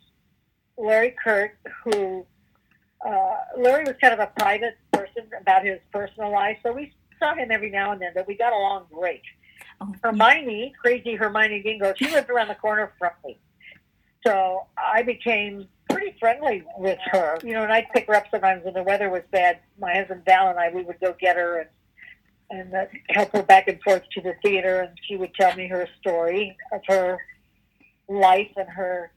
Larry 0.76 1.14
Kert, 1.22 1.56
who 1.84 2.26
uh, 3.06 3.36
Larry 3.56 3.84
was 3.84 3.94
kind 4.00 4.12
of 4.12 4.18
a 4.18 4.32
private 4.36 4.76
person 4.92 5.22
about 5.40 5.64
his 5.64 5.78
personal 5.92 6.32
life, 6.32 6.58
so 6.64 6.72
we 6.72 6.92
saw 7.20 7.36
him 7.36 7.52
every 7.52 7.70
now 7.70 7.92
and 7.92 8.02
then, 8.02 8.10
but 8.16 8.26
we 8.26 8.36
got 8.36 8.52
along 8.52 8.86
great. 8.92 9.22
Oh, 9.80 9.92
yeah. 9.92 10.10
Hermione, 10.10 10.74
crazy 10.82 11.14
Hermione 11.14 11.62
Gingold, 11.62 11.98
she 11.98 12.10
lived 12.10 12.30
around 12.30 12.48
the 12.48 12.56
corner 12.56 12.92
from 12.98 13.12
me. 13.24 13.38
So 14.26 14.66
I 14.76 15.02
became 15.02 15.68
pretty 15.96 16.16
friendly 16.18 16.64
with 16.78 16.98
her. 17.12 17.38
You 17.42 17.52
know, 17.52 17.62
and 17.62 17.72
I'd 17.72 17.86
pick 17.94 18.06
her 18.06 18.14
up 18.14 18.26
sometimes 18.30 18.64
when 18.64 18.74
the 18.74 18.82
weather 18.82 19.10
was 19.10 19.22
bad. 19.30 19.60
My 19.80 19.94
husband 19.94 20.22
Val 20.24 20.48
and 20.48 20.58
I, 20.58 20.70
we 20.70 20.82
would 20.82 21.00
go 21.00 21.14
get 21.18 21.36
her 21.36 21.60
and 21.60 21.68
and 22.48 22.74
uh, 22.74 22.84
help 23.08 23.32
her 23.32 23.42
back 23.42 23.66
and 23.66 23.80
forth 23.82 24.02
to 24.12 24.20
the 24.20 24.34
theater, 24.42 24.80
and 24.80 24.96
she 25.08 25.16
would 25.16 25.34
tell 25.34 25.56
me 25.56 25.66
her 25.66 25.88
story 26.00 26.56
of 26.72 26.80
her 26.86 27.18
life 28.08 28.50
and 28.56 28.68
her 28.68 29.10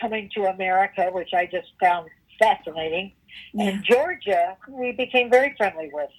coming 0.00 0.28
to 0.34 0.46
America, 0.46 1.08
which 1.12 1.32
I 1.32 1.46
just 1.46 1.68
found 1.80 2.08
fascinating. 2.40 3.12
yeah. 3.54 3.68
And 3.68 3.84
Georgia, 3.84 4.56
we 4.68 4.90
became 4.92 5.30
very 5.30 5.54
friendly 5.56 5.90
with. 5.92 6.10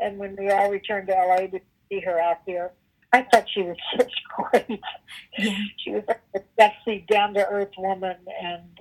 And 0.00 0.18
when 0.18 0.36
we 0.36 0.50
all 0.50 0.70
returned 0.70 1.08
to 1.08 1.14
LA 1.14 1.46
to 1.46 1.60
see 1.88 2.00
her 2.00 2.20
out 2.20 2.44
there, 2.46 2.72
I 3.12 3.22
thought 3.22 3.46
she 3.52 3.62
was 3.62 3.76
just 3.96 4.20
great. 4.36 4.80
Yeah. 5.38 5.58
She 5.78 5.90
was 5.90 6.04
a 6.34 6.40
sexy, 6.58 7.04
down 7.10 7.34
to 7.34 7.46
earth 7.46 7.72
woman 7.78 8.16
and 8.42 8.78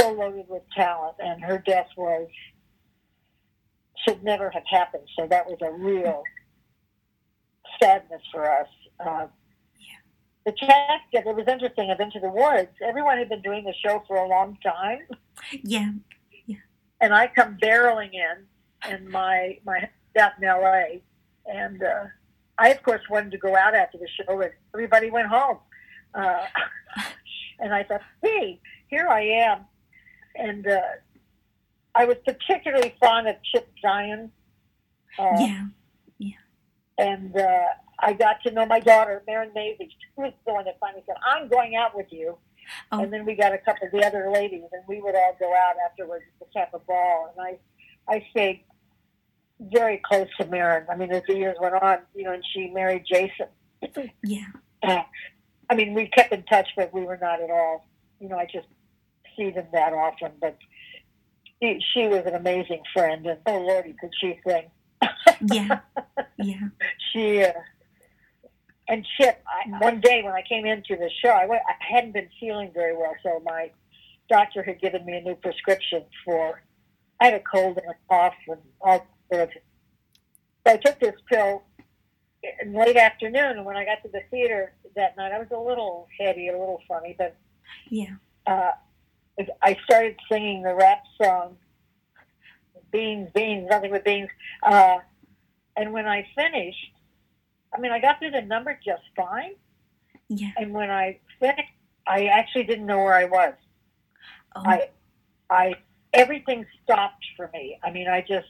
so 0.00 0.12
loaded 0.12 0.46
with 0.48 0.62
talent. 0.74 1.16
And 1.20 1.42
her 1.44 1.58
death 1.58 1.88
was 1.96 2.28
should 4.06 4.22
never 4.24 4.50
have 4.50 4.64
happened. 4.70 5.04
So 5.18 5.26
that 5.28 5.46
was 5.46 5.58
a 5.62 5.70
real 5.72 6.22
sadness 7.80 8.22
for 8.32 8.50
us. 8.50 8.68
Uh, 9.04 9.26
the 10.44 10.52
cast, 10.52 11.04
it 11.12 11.24
was 11.24 11.46
interesting. 11.46 11.90
I 11.90 11.92
Of 11.92 12.00
Into 12.00 12.18
the 12.18 12.28
Woods, 12.28 12.70
everyone 12.84 13.18
had 13.18 13.28
been 13.28 13.42
doing 13.42 13.64
the 13.64 13.74
show 13.84 14.02
for 14.08 14.16
a 14.16 14.26
long 14.28 14.58
time 14.62 14.98
Yeah. 15.62 15.92
Yeah. 16.46 16.56
and 17.00 17.14
I 17.14 17.28
come 17.28 17.58
barreling 17.62 18.10
in, 18.12 18.46
and 18.90 19.08
my 19.08 19.58
my 19.64 19.88
out 20.18 20.32
in 20.38 20.44
L.A. 20.44 21.00
and 21.46 21.82
uh, 21.82 22.04
I 22.58 22.70
of 22.70 22.82
course 22.82 23.02
wanted 23.08 23.30
to 23.32 23.38
go 23.38 23.54
out 23.56 23.74
after 23.74 23.98
the 23.98 24.08
show, 24.08 24.40
and 24.40 24.50
everybody 24.74 25.10
went 25.10 25.28
home. 25.28 25.58
Uh, 26.14 26.44
and 27.60 27.72
I 27.72 27.84
thought, 27.84 28.02
hey, 28.22 28.60
here 28.88 29.06
I 29.08 29.20
am, 29.22 29.60
and 30.34 30.66
uh, 30.66 30.80
I 31.94 32.04
was 32.04 32.16
particularly 32.24 32.94
fond 33.00 33.28
of 33.28 33.36
Chip 33.42 33.68
Zien. 33.84 34.30
Uh, 35.18 35.36
Yeah. 36.18 36.30
and 36.98 37.36
uh, 37.36 37.66
I 37.98 38.12
got 38.14 38.42
to 38.44 38.50
know 38.50 38.66
my 38.66 38.80
daughter, 38.80 39.22
Marin 39.26 39.50
Mazzie. 39.50 39.88
She 39.90 39.96
was 40.16 40.32
the 40.46 40.52
one 40.54 40.64
that 40.64 40.78
finally 40.80 41.02
said, 41.06 41.16
"I'm 41.26 41.48
going 41.48 41.76
out 41.76 41.94
with 41.96 42.06
you." 42.10 42.38
Oh. 42.90 43.00
And 43.00 43.12
then 43.12 43.26
we 43.26 43.34
got 43.34 43.52
a 43.52 43.58
couple 43.58 43.86
of 43.86 43.92
the 43.92 44.04
other 44.06 44.30
ladies, 44.30 44.62
and 44.72 44.82
we 44.86 45.00
would 45.00 45.14
all 45.14 45.36
go 45.38 45.52
out 45.54 45.74
afterwards 45.84 46.24
to 46.40 46.58
have 46.58 46.68
a 46.72 46.78
ball. 46.78 47.32
And 47.36 47.58
I, 48.08 48.14
I 48.14 48.26
stayed 48.30 48.60
very 49.60 50.00
close 50.04 50.28
to 50.40 50.46
Marin. 50.46 50.86
I 50.90 50.96
mean, 50.96 51.10
as 51.12 51.22
the 51.26 51.34
years 51.34 51.56
went 51.60 51.74
on, 51.74 51.98
you 52.14 52.24
know, 52.24 52.32
and 52.32 52.42
she 52.52 52.68
married 52.68 53.04
Jason. 53.06 53.46
Yeah. 54.22 54.46
Uh, 54.82 55.02
I 55.70 55.74
mean, 55.74 55.92
we 55.94 56.06
kept 56.08 56.32
in 56.32 56.42
touch, 56.44 56.68
but 56.76 56.92
we 56.94 57.02
were 57.02 57.18
not 57.20 57.40
at 57.42 57.50
all. 57.50 57.86
You 58.20 58.28
know, 58.28 58.36
I 58.36 58.46
just 58.46 58.68
see 59.36 59.50
them 59.50 59.66
that 59.72 59.92
often. 59.92 60.32
But 60.40 60.56
she, 61.62 61.80
she 61.94 62.06
was 62.08 62.24
an 62.26 62.34
amazing 62.34 62.82
friend, 62.92 63.26
and 63.26 63.38
oh 63.46 63.58
lordy, 63.58 63.94
could 64.00 64.10
she 64.20 64.38
sing? 64.46 64.70
Yeah. 65.50 65.80
Yeah. 66.38 66.68
she 67.12 67.44
uh, 67.44 67.52
and 68.88 69.06
Chip. 69.16 69.42
I, 69.46 69.78
one 69.78 70.00
day 70.00 70.22
when 70.24 70.32
I 70.32 70.42
came 70.42 70.66
into 70.66 70.96
the 70.96 71.08
show, 71.22 71.28
I, 71.28 71.46
went, 71.46 71.62
I 71.68 71.74
hadn't 71.94 72.12
been 72.12 72.28
feeling 72.40 72.72
very 72.74 72.96
well, 72.96 73.14
so 73.22 73.40
my 73.44 73.70
doctor 74.28 74.62
had 74.62 74.80
given 74.80 75.04
me 75.06 75.16
a 75.16 75.20
new 75.20 75.36
prescription 75.36 76.04
for. 76.24 76.62
I 77.20 77.26
had 77.26 77.34
a 77.34 77.40
cold 77.40 77.78
and 77.78 77.86
a 77.90 77.96
cough 78.08 78.34
and 78.48 78.58
all 78.80 79.06
sort 79.30 79.42
of. 79.44 79.48
So 80.66 80.72
I 80.72 80.76
took 80.78 80.98
this 80.98 81.14
pill 81.30 81.62
in 82.60 82.72
late 82.72 82.96
afternoon, 82.96 83.58
and 83.58 83.64
when 83.64 83.76
I 83.76 83.84
got 83.84 84.02
to 84.02 84.08
the 84.08 84.22
theater 84.30 84.72
that 84.96 85.16
night, 85.16 85.30
I 85.32 85.38
was 85.38 85.48
a 85.52 85.58
little 85.58 86.08
heady, 86.18 86.48
a 86.48 86.52
little 86.52 86.80
funny, 86.88 87.14
but 87.16 87.36
Yeah. 87.88 88.14
uh, 88.48 88.72
I 89.62 89.76
started 89.84 90.16
singing 90.30 90.62
the 90.62 90.74
rap 90.74 91.02
song, 91.20 91.56
Beans, 92.90 93.30
Beans, 93.34 93.66
nothing 93.70 93.90
but 93.90 94.04
beans. 94.04 94.28
Uh, 94.62 94.98
and 95.76 95.92
when 95.92 96.06
I 96.06 96.26
finished, 96.36 96.92
I 97.74 97.80
mean, 97.80 97.92
I 97.92 98.00
got 98.00 98.18
through 98.18 98.32
the 98.32 98.42
number 98.42 98.78
just 98.84 99.02
fine. 99.16 99.54
Yeah. 100.28 100.50
And 100.56 100.72
when 100.72 100.90
I 100.90 101.18
finished, 101.40 101.72
I 102.06 102.26
actually 102.26 102.64
didn't 102.64 102.86
know 102.86 102.98
where 102.98 103.14
I 103.14 103.24
was. 103.24 103.54
Oh. 104.54 104.62
I, 104.64 104.88
I, 105.48 105.74
everything 106.12 106.66
stopped 106.84 107.24
for 107.36 107.50
me. 107.52 107.78
I 107.82 107.90
mean, 107.90 108.08
I 108.08 108.20
just, 108.20 108.48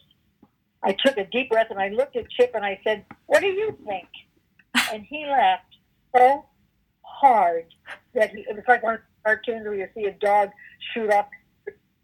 I 0.82 0.92
took 0.92 1.16
a 1.16 1.24
deep 1.24 1.50
breath 1.50 1.68
and 1.70 1.78
I 1.78 1.88
looked 1.88 2.16
at 2.16 2.28
Chip 2.30 2.52
and 2.54 2.64
I 2.64 2.80
said, 2.82 3.04
"What 3.26 3.40
do 3.40 3.46
you 3.46 3.78
think?" 3.86 4.08
And 4.92 5.04
he 5.04 5.24
laughed 5.26 5.76
so 6.16 6.44
hard 7.02 7.66
that 8.14 8.30
he, 8.30 8.40
it 8.40 8.56
was 8.56 8.64
like 8.66 8.82
one 8.82 8.94
of 8.94 9.00
the 9.00 9.11
cartoons 9.24 9.64
where 9.64 9.74
you 9.74 9.88
see 9.94 10.04
a 10.04 10.12
dog 10.12 10.50
shoot 10.92 11.10
up. 11.10 11.30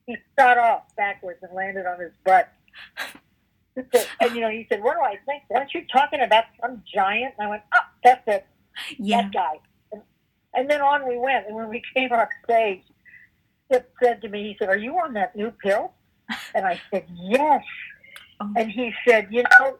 He 0.06 0.16
shot 0.38 0.58
off 0.58 0.82
backwards 0.96 1.40
and 1.42 1.52
landed 1.54 1.86
on 1.86 2.00
his 2.00 2.12
butt. 2.24 2.52
And 4.20 4.34
you 4.34 4.40
know, 4.40 4.50
he 4.50 4.66
said, 4.68 4.82
"What 4.82 4.94
do 4.94 5.02
I 5.02 5.18
think? 5.24 5.44
Aren't 5.54 5.72
you 5.72 5.84
talking 5.92 6.20
about 6.20 6.46
some 6.60 6.82
giant?" 6.92 7.34
And 7.38 7.46
I 7.46 7.50
went, 7.50 7.62
"Oh, 7.72 7.78
that's 8.02 8.26
it." 8.26 8.44
yeah. 8.98 9.22
that 9.22 9.32
guy. 9.32 9.60
And, 9.92 10.02
and 10.54 10.70
then 10.70 10.80
on 10.80 11.08
we 11.08 11.18
went. 11.18 11.46
And 11.46 11.56
when 11.56 11.68
we 11.68 11.82
came 11.94 12.12
off 12.12 12.28
stage, 12.44 12.82
Chip 13.70 13.92
said 14.02 14.22
to 14.22 14.28
me, 14.28 14.44
he 14.44 14.56
said, 14.58 14.68
Are 14.68 14.76
you 14.76 14.98
on 14.98 15.14
that 15.14 15.36
new 15.36 15.50
pill? 15.50 15.92
And 16.54 16.66
I 16.66 16.80
said, 16.90 17.06
Yes. 17.14 17.64
Oh. 18.40 18.52
And 18.56 18.70
he 18.70 18.92
said, 19.06 19.28
You 19.30 19.44
know, 19.60 19.78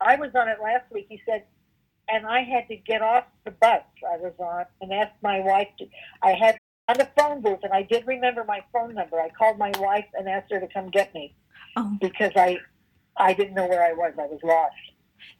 I 0.00 0.16
was 0.16 0.30
on 0.34 0.48
it 0.48 0.58
last 0.62 0.84
week. 0.92 1.06
He 1.08 1.20
said, 1.26 1.44
and 2.10 2.26
I 2.26 2.42
had 2.42 2.66
to 2.68 2.76
get 2.76 3.02
off 3.02 3.24
the 3.44 3.50
bus 3.50 3.82
I 4.10 4.16
was 4.16 4.32
on 4.38 4.64
and 4.80 4.94
ask 4.94 5.12
my 5.22 5.40
wife 5.40 5.68
to, 5.78 5.86
I 6.22 6.32
had 6.32 6.58
on 6.88 6.96
the 6.98 7.08
phone 7.16 7.40
booth 7.42 7.60
and 7.62 7.72
I 7.72 7.82
did 7.82 8.06
remember 8.06 8.44
my 8.44 8.60
phone 8.72 8.94
number. 8.94 9.20
I 9.20 9.28
called 9.30 9.58
my 9.58 9.72
wife 9.78 10.06
and 10.14 10.28
asked 10.28 10.50
her 10.52 10.60
to 10.60 10.68
come 10.68 10.90
get 10.90 11.12
me 11.14 11.34
Oh. 11.76 11.96
because 12.00 12.32
I, 12.34 12.58
I 13.16 13.34
didn't 13.34 13.54
know 13.54 13.66
where 13.66 13.84
I 13.84 13.92
was. 13.92 14.14
I 14.18 14.26
was 14.26 14.40
lost. 14.42 14.74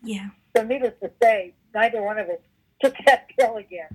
Yeah. 0.03 0.29
So 0.57 0.63
needless 0.63 0.95
to 1.03 1.11
say, 1.23 1.55
neither 1.75 2.03
one 2.03 2.19
of 2.19 2.29
us 2.29 2.39
took 2.83 2.95
that 3.07 3.27
pill 3.37 3.57
again. 3.57 3.89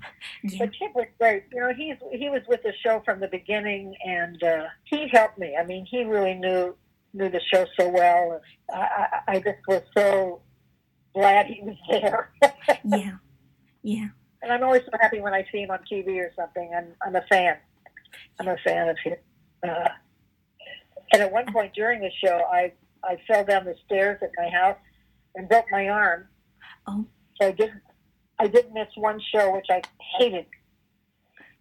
Yeah. 0.43 0.59
But 0.59 0.73
Chip 0.73 0.91
was 0.95 1.05
great. 1.19 1.43
You 1.53 1.61
know, 1.61 1.73
he's 1.73 1.95
he 2.11 2.29
was 2.29 2.41
with 2.49 2.63
the 2.63 2.73
show 2.83 3.01
from 3.05 3.21
the 3.21 3.27
beginning, 3.29 3.95
and 4.05 4.41
uh, 4.43 4.65
he 4.83 5.07
helped 5.11 5.37
me. 5.37 5.55
I 5.57 5.63
mean, 5.65 5.85
he 5.89 6.03
really 6.03 6.33
knew 6.33 6.75
knew 7.13 7.29
the 7.29 7.39
show 7.53 7.65
so 7.79 7.87
well, 7.89 8.41
and 8.71 8.81
I, 8.81 9.07
I, 9.27 9.35
I 9.35 9.39
just 9.39 9.59
was 9.67 9.83
so 9.95 10.41
glad 11.13 11.45
he 11.45 11.61
was 11.61 11.75
there. 11.89 12.31
Yeah. 12.83 13.17
Yeah. 13.83 14.07
And 14.43 14.51
I'm 14.51 14.63
always 14.63 14.81
so 14.83 14.91
happy 15.01 15.21
when 15.21 15.33
I 15.33 15.45
see 15.51 15.59
him 15.59 15.71
on 15.71 15.79
TV 15.91 16.17
or 16.17 16.31
something. 16.35 16.71
I'm 16.75 16.87
I'm 17.05 17.15
a 17.15 17.25
fan. 17.29 17.57
I'm 18.39 18.47
a 18.49 18.57
fan 18.57 18.89
of 18.89 18.97
him. 18.99 19.15
Uh, 19.67 19.89
and 21.13 21.21
at 21.21 21.31
one 21.31 21.51
point 21.51 21.73
during 21.73 22.01
the 22.01 22.11
show, 22.23 22.41
I 22.51 22.73
I 23.03 23.17
fell 23.27 23.43
down 23.45 23.65
the 23.65 23.75
stairs 23.85 24.19
at 24.21 24.31
my 24.37 24.49
house 24.49 24.77
and 25.35 25.47
broke 25.49 25.65
my 25.71 25.87
arm. 25.89 26.27
Oh. 26.87 27.05
So 27.41 27.47
I 27.47 27.51
didn't 27.51 27.81
I 28.39 28.47
did 28.47 28.71
miss 28.73 28.89
one 28.95 29.21
show, 29.33 29.55
which 29.55 29.67
I 29.69 29.81
hated 30.19 30.45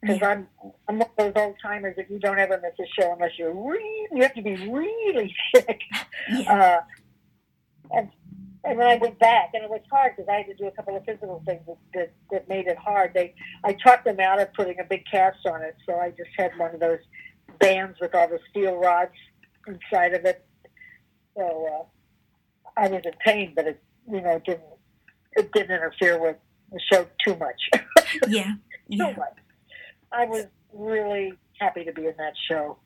because 0.01 0.19
Yeah. 0.21 0.29
I'm 0.29 0.49
I'm 0.89 0.99
one 0.99 1.09
of 1.19 1.35
those 1.35 1.43
old 1.43 1.55
timers 1.63 1.95
that 1.97 2.11
you 2.11 2.19
don't 2.19 2.39
ever 2.39 2.61
miss 2.61 2.75
a 2.81 3.01
show 3.01 3.13
unless 3.13 3.39
you're 3.39 3.55
really 3.55 4.09
you 4.13 4.23
have 4.23 4.35
to 4.35 4.43
be 4.43 4.57
really 4.69 5.35
sick. 5.55 5.81
Yeah. 6.31 6.53
Uh, 6.53 6.81
and 7.95 8.11
and 8.65 8.79
then 8.79 8.87
I 8.87 8.97
went 8.97 9.19
back, 9.19 9.51
and 9.55 9.65
it 9.65 9.71
was 9.71 9.81
hard 9.91 10.15
because 10.17 10.29
I 10.29 10.37
had 10.39 10.47
to 10.47 10.55
do 10.55 10.67
a 10.67 10.71
couple 10.71 10.97
of 10.97 11.05
physical 11.05 11.43
things 11.47 11.63
that, 11.67 11.79
that 11.95 12.13
that 12.31 12.49
made 12.49 12.67
it 12.67 12.79
hard. 12.79 13.13
They 13.15 13.35
I 13.65 13.73
talked 13.75 14.05
them 14.05 14.21
out 14.21 14.41
of 14.41 14.53
putting 14.55 14.79
a 14.81 14.85
big 14.85 15.05
cast 15.11 15.45
on 15.47 15.63
it, 15.63 15.77
so 15.87 15.97
I 15.99 16.11
just 16.11 16.31
had 16.37 16.53
one 16.59 16.75
of 16.75 16.81
those 16.81 17.01
bands 17.59 17.99
with 18.01 18.15
all 18.15 18.29
the 18.29 18.39
steel 18.51 18.77
rods 18.77 19.13
inside 19.67 20.15
of 20.15 20.25
it. 20.25 20.45
So 21.37 21.69
uh, 22.77 22.81
I 22.81 22.89
was 22.89 23.03
in 23.05 23.13
pain, 23.25 23.53
but 23.57 23.67
it 23.67 23.83
you 24.11 24.21
know 24.21 24.41
didn't 24.45 24.63
it 25.33 25.51
didn't 25.53 25.71
interfere 25.73 26.21
with 26.21 26.37
the 26.71 26.81
show 26.93 27.07
too 27.25 27.37
much. 27.37 27.61
Yeah. 28.29 28.45
too 28.53 28.59
Yeah. 28.89 29.15
much. 29.17 29.37
I 30.13 30.27
was 30.27 30.47
really 30.75 31.33
happy 31.59 31.85
to 31.85 31.93
be 31.93 32.07
in 32.07 32.15
that 32.19 32.35
show. 32.49 32.77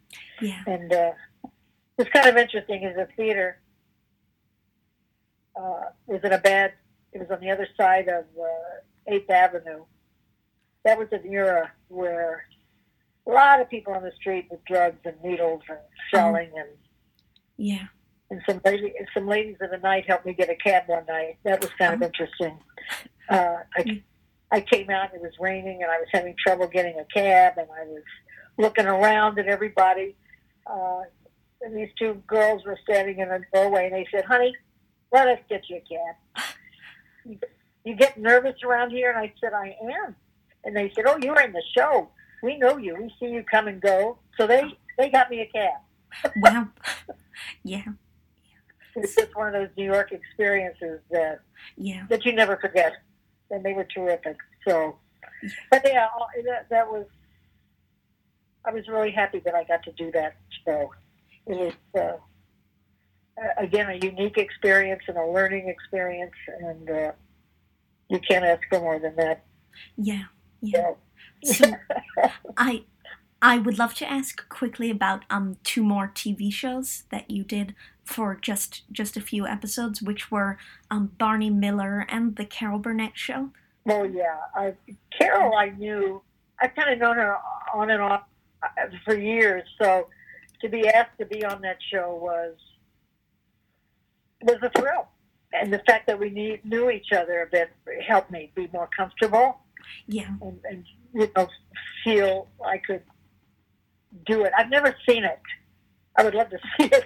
Yeah. 0.41 0.63
And 0.67 0.93
uh, 0.93 1.11
it's 1.99 2.11
kind 2.11 2.27
of 2.27 2.37
interesting 2.37 2.85
is 2.85 2.97
a 2.97 3.09
theater 3.17 3.59
uh, 5.67 5.87
was 6.07 6.21
in 6.25 6.33
a 6.33 6.39
bad, 6.39 6.73
it 7.13 7.19
was 7.19 7.31
on 7.31 7.41
the 7.41 7.51
other 7.51 7.69
side 7.77 8.09
of 8.09 8.25
uh, 8.41 9.13
8th 9.13 9.31
Avenue. 9.31 9.85
That 10.85 10.99
was 10.99 11.09
an 11.13 11.23
era 11.31 11.71
where 11.89 12.45
a 13.27 13.31
lot 13.31 13.61
of 13.61 13.69
people 13.69 13.93
on 13.95 14.03
the 14.03 14.13
street 14.13 14.47
with 14.51 14.65
drugs 14.65 14.99
and 15.05 15.17
needles 15.23 15.63
and 15.69 15.79
selling 16.15 16.51
and 16.57 16.69
Yeah. 17.57 17.87
and 18.31 18.41
some 18.49 18.61
lady, 18.65 18.95
some 19.15 19.27
ladies 19.27 19.57
in 19.61 19.71
the 19.71 19.79
night 19.79 20.05
helped 20.07 20.27
me 20.27 20.33
get 20.33 20.49
a 20.51 20.55
cab 20.57 20.85
one 20.87 21.05
night. 21.07 21.39
That 21.45 21.61
was 21.61 21.71
kind 21.79 21.95
of 21.95 22.03
interesting. 22.03 22.59
Uh, 23.29 23.57
I, 23.77 24.03
I 24.53 24.61
came 24.61 24.91
out, 24.91 25.13
it 25.15 25.21
was 25.21 25.33
raining, 25.41 25.83
and 25.83 25.91
I 25.91 25.99
was 25.99 26.09
having 26.13 26.35
trouble 26.45 26.69
getting 26.69 26.97
a 27.01 27.05
cab, 27.13 27.55
and 27.59 27.67
I 27.81 27.85
was 27.87 28.03
looking 28.59 28.87
around 28.87 29.39
at 29.41 29.47
everybody. 29.49 30.15
Uh, 30.67 31.03
and 31.63 31.77
these 31.77 31.89
two 31.99 32.15
girls 32.29 32.65
were 32.65 32.79
standing 32.85 33.19
in 33.19 33.29
the 33.29 33.41
doorway, 33.53 33.87
and 33.87 33.95
they 33.95 34.07
said, 34.13 34.25
"Honey, 34.25 34.55
let 35.17 35.29
us 35.29 35.39
get 35.49 35.63
you 35.71 35.77
a 35.77 35.81
cab." 35.81 37.39
You, 37.85 37.95
get 37.95 38.19
nervous 38.19 38.63
around 38.65 38.91
here, 38.91 39.11
and 39.11 39.19
I 39.19 39.33
said, 39.41 39.53
"I 39.53 39.77
am." 39.83 40.15
And 40.65 40.77
they 40.77 40.93
said, 40.95 41.05
"Oh, 41.07 41.17
you're 41.23 41.41
in 41.41 41.53
the 41.53 41.63
show. 41.77 42.09
We 42.43 42.57
know 42.59 42.77
you. 42.77 42.95
We 42.97 43.13
see 43.19 43.33
you 43.33 43.43
come 43.51 43.67
and 43.69 43.81
go." 43.81 44.19
So 44.37 44.47
they 44.47 44.63
they 44.99 45.09
got 45.11 45.31
me 45.31 45.41
a 45.41 45.47
cab. 45.47 46.33
Wow. 46.37 46.69
Yeah. 47.65 47.85
It's 48.95 49.15
just 49.15 49.35
one 49.37 49.49
of 49.49 49.53
those 49.55 49.69
New 49.77 49.85
York 49.85 50.11
experiences 50.13 51.01
that 51.11 51.41
Yeah. 51.77 52.07
that 52.09 52.25
you 52.25 52.33
never 52.33 52.57
forget. 52.57 52.93
And 53.51 53.65
they 53.65 53.75
were 53.75 53.85
terrific. 53.85 54.37
So, 54.67 54.97
but 55.71 55.83
yeah, 55.85 56.09
all- 56.15 56.29
that, 56.45 56.69
that 56.71 56.87
was. 56.91 57.07
I 58.65 58.73
was 58.73 58.89
really 58.89 59.13
happy 59.13 59.41
that 59.45 59.55
I 59.55 59.63
got 59.65 59.83
to 59.85 59.93
do 59.93 60.11
that 60.13 60.37
show. 60.65 60.93
It 61.47 61.57
was 61.57 61.75
uh, 62.03 62.17
again 63.59 63.91
a 63.91 63.95
unique 63.95 64.39
experience 64.39 65.03
and 65.09 65.17
a 65.17 65.27
learning 65.27 65.69
experience, 65.69 66.35
and 66.61 66.91
uh, 66.91 67.13
you 68.09 68.21
can't 68.21 68.45
ask 68.45 68.63
for 68.69 68.81
more 68.81 68.99
than 68.99 69.17
that. 69.17 69.45
Yeah. 69.97 70.25
Yeah. 70.61 70.93
So, 71.45 71.65
So 71.65 71.77
I 72.57 72.85
I 73.43 73.59
would 73.59 73.79
love 73.79 73.95
to 73.95 74.11
ask 74.11 74.49
quickly 74.49 74.91
about 74.91 75.25
um 75.31 75.57
two 75.65 75.83
more 75.83 76.09
TV 76.15 76.53
shows 76.53 77.05
that 77.11 77.31
you 77.31 77.45
did 77.45 77.75
for 78.05 78.35
just 78.41 78.83
just 78.93 79.17
a 79.17 79.21
few 79.21 79.47
episodes, 79.47 80.01
which 80.03 80.31
were 80.31 80.59
um 80.91 81.13
Barney 81.19 81.51
Miller 81.51 82.07
and 82.09 82.37
the 82.37 82.45
Carol 82.47 82.79
Burnett 82.79 83.13
Show. 83.17 83.51
well, 83.85 84.07
yeah, 84.07 84.39
I, 84.55 84.75
Carol, 85.17 85.55
I 85.57 85.71
knew. 85.71 86.23
I've 86.61 86.75
kind 86.75 86.91
of 86.91 86.99
known 86.99 87.17
her 87.17 87.37
on 87.75 87.91
and 87.91 88.01
off 88.03 88.23
uh, 88.63 88.69
for 89.05 89.17
years. 89.17 89.65
So 89.81 90.09
to 90.63 90.69
be 90.69 90.89
asked 90.89 91.19
to 91.21 91.27
be 91.27 91.45
on 91.45 91.61
that 91.63 91.77
show 91.93 92.15
was 92.21 92.55
was 94.43 94.57
a 94.63 94.71
thrill, 94.79 95.09
and 95.53 95.73
the 95.73 95.81
fact 95.87 96.07
that 96.07 96.19
we 96.19 96.31
need, 96.31 96.65
knew 96.65 96.91
each 96.91 97.13
other 97.13 97.43
a 97.43 97.47
bit 97.47 97.71
helped 98.07 98.31
me 98.31 98.53
be 98.55 98.69
more 98.73 98.89
comfortable 98.97 99.59
Yeah. 100.07 100.29
and, 100.43 100.59
and 100.65 100.85
you 101.15 101.31
know 101.37 101.49
feel 102.05 102.49
I 102.65 102.79
could 102.79 103.03
do 104.27 104.45
it. 104.45 104.53
I've 104.57 104.71
never 104.71 104.95
seen 105.09 105.25
it. 105.25 105.41
I 106.17 106.25
would 106.25 106.35
love 106.35 106.51
to 106.51 106.59
see 106.79 106.87
it. 106.87 107.05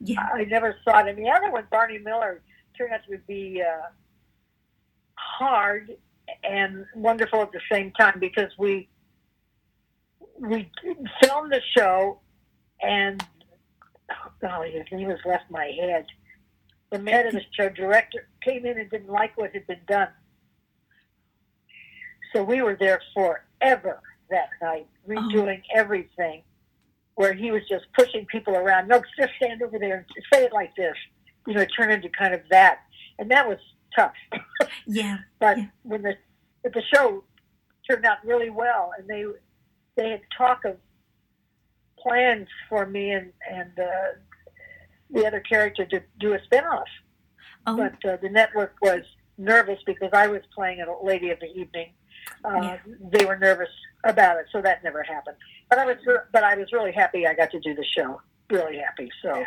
Yeah. 0.00 0.26
I 0.32 0.44
never 0.44 0.76
saw 0.84 1.00
it. 1.00 1.08
And 1.08 1.18
the 1.18 1.28
other 1.30 1.50
one, 1.50 1.66
Barney 1.70 1.98
Miller, 1.98 2.40
turned 2.76 2.92
out 2.92 3.00
to 3.10 3.18
be 3.26 3.62
uh, 3.62 3.88
hard 5.14 5.90
and 6.44 6.86
wonderful 6.94 7.42
at 7.42 7.52
the 7.52 7.60
same 7.70 7.92
time 7.92 8.18
because 8.20 8.50
we 8.58 8.88
we 10.38 10.70
filmed 11.22 11.52
the 11.52 11.60
show 11.76 12.20
and 12.80 13.24
oh, 14.42 14.62
his 14.62 14.84
name 14.92 15.10
has 15.10 15.18
left 15.24 15.50
my 15.50 15.66
head. 15.80 16.06
The 16.90 16.98
man 16.98 17.26
of 17.26 17.32
the 17.32 17.42
show 17.58 17.68
director 17.68 18.28
came 18.42 18.66
in 18.66 18.78
and 18.78 18.90
didn't 18.90 19.08
like 19.10 19.36
what 19.36 19.52
had 19.54 19.66
been 19.66 19.80
done. 19.88 20.08
So 22.34 22.42
we 22.42 22.62
were 22.62 22.76
there 22.78 23.00
forever 23.14 24.00
that 24.30 24.48
night, 24.62 24.86
redoing 25.06 25.62
everything, 25.74 26.42
where 27.14 27.32
he 27.34 27.50
was 27.50 27.62
just 27.68 27.84
pushing 27.96 28.24
people 28.26 28.54
around. 28.56 28.88
No, 28.88 29.02
just 29.18 29.32
stand 29.36 29.62
over 29.62 29.78
there 29.78 29.96
and 29.96 30.06
say 30.32 30.44
it 30.44 30.52
like 30.52 30.74
this. 30.76 30.94
You 31.46 31.54
know, 31.54 31.64
turn 31.76 31.90
into 31.90 32.08
kind 32.08 32.32
of 32.34 32.40
that. 32.50 32.80
And 33.18 33.30
that 33.30 33.48
was 33.48 33.58
tough. 33.96 34.12
Yeah. 34.86 35.18
but 35.38 35.58
Yeah. 35.58 35.66
when 35.82 36.02
the 36.02 36.16
but 36.62 36.72
the 36.72 36.82
show 36.94 37.24
turned 37.88 38.04
out 38.04 38.18
really 38.24 38.50
well, 38.50 38.92
and 38.98 39.06
they 39.08 39.24
they 39.96 40.10
had 40.10 40.20
talk 40.36 40.64
of 40.64 40.76
plans 41.98 42.48
for 42.68 42.86
me 42.86 43.10
and 43.10 43.32
and 43.50 43.78
uh, 43.78 44.18
the 45.12 45.26
other 45.26 45.40
character 45.40 45.84
to 45.86 46.02
do 46.18 46.34
a 46.34 46.38
spinoff, 46.40 46.84
Oh, 47.66 47.76
but 47.76 48.04
uh, 48.04 48.16
the 48.16 48.28
network 48.28 48.74
was 48.82 49.02
nervous 49.38 49.78
because 49.86 50.10
I 50.12 50.26
was 50.26 50.42
playing 50.54 50.80
a 50.80 51.04
lady 51.04 51.30
of 51.30 51.38
the 51.40 51.46
evening. 51.46 51.92
Uh, 52.44 52.60
Yeah. 52.62 52.78
They 53.12 53.24
were 53.24 53.38
nervous 53.38 53.68
about 54.04 54.38
it, 54.38 54.46
so 54.50 54.60
that 54.62 54.82
never 54.82 55.02
happened. 55.02 55.36
But 55.70 55.78
I 55.78 55.86
was 55.86 55.96
but 56.32 56.44
I 56.44 56.56
was 56.56 56.72
really 56.72 56.92
happy 56.92 57.26
I 57.26 57.34
got 57.34 57.50
to 57.52 57.60
do 57.60 57.74
the 57.74 57.84
show. 57.84 58.20
Really 58.50 58.78
happy. 58.78 59.08
So 59.22 59.44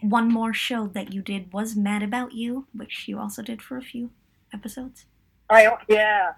one 0.00 0.28
more 0.28 0.52
show 0.52 0.86
that 0.88 1.12
you 1.12 1.22
did 1.22 1.52
was 1.52 1.76
Mad 1.76 2.02
About 2.02 2.32
You, 2.32 2.66
which 2.74 3.06
you 3.08 3.18
also 3.18 3.42
did 3.42 3.62
for 3.62 3.76
a 3.76 3.82
few 3.82 4.10
episodes. 4.52 5.06
I 5.50 5.70
yeah, 5.88 6.32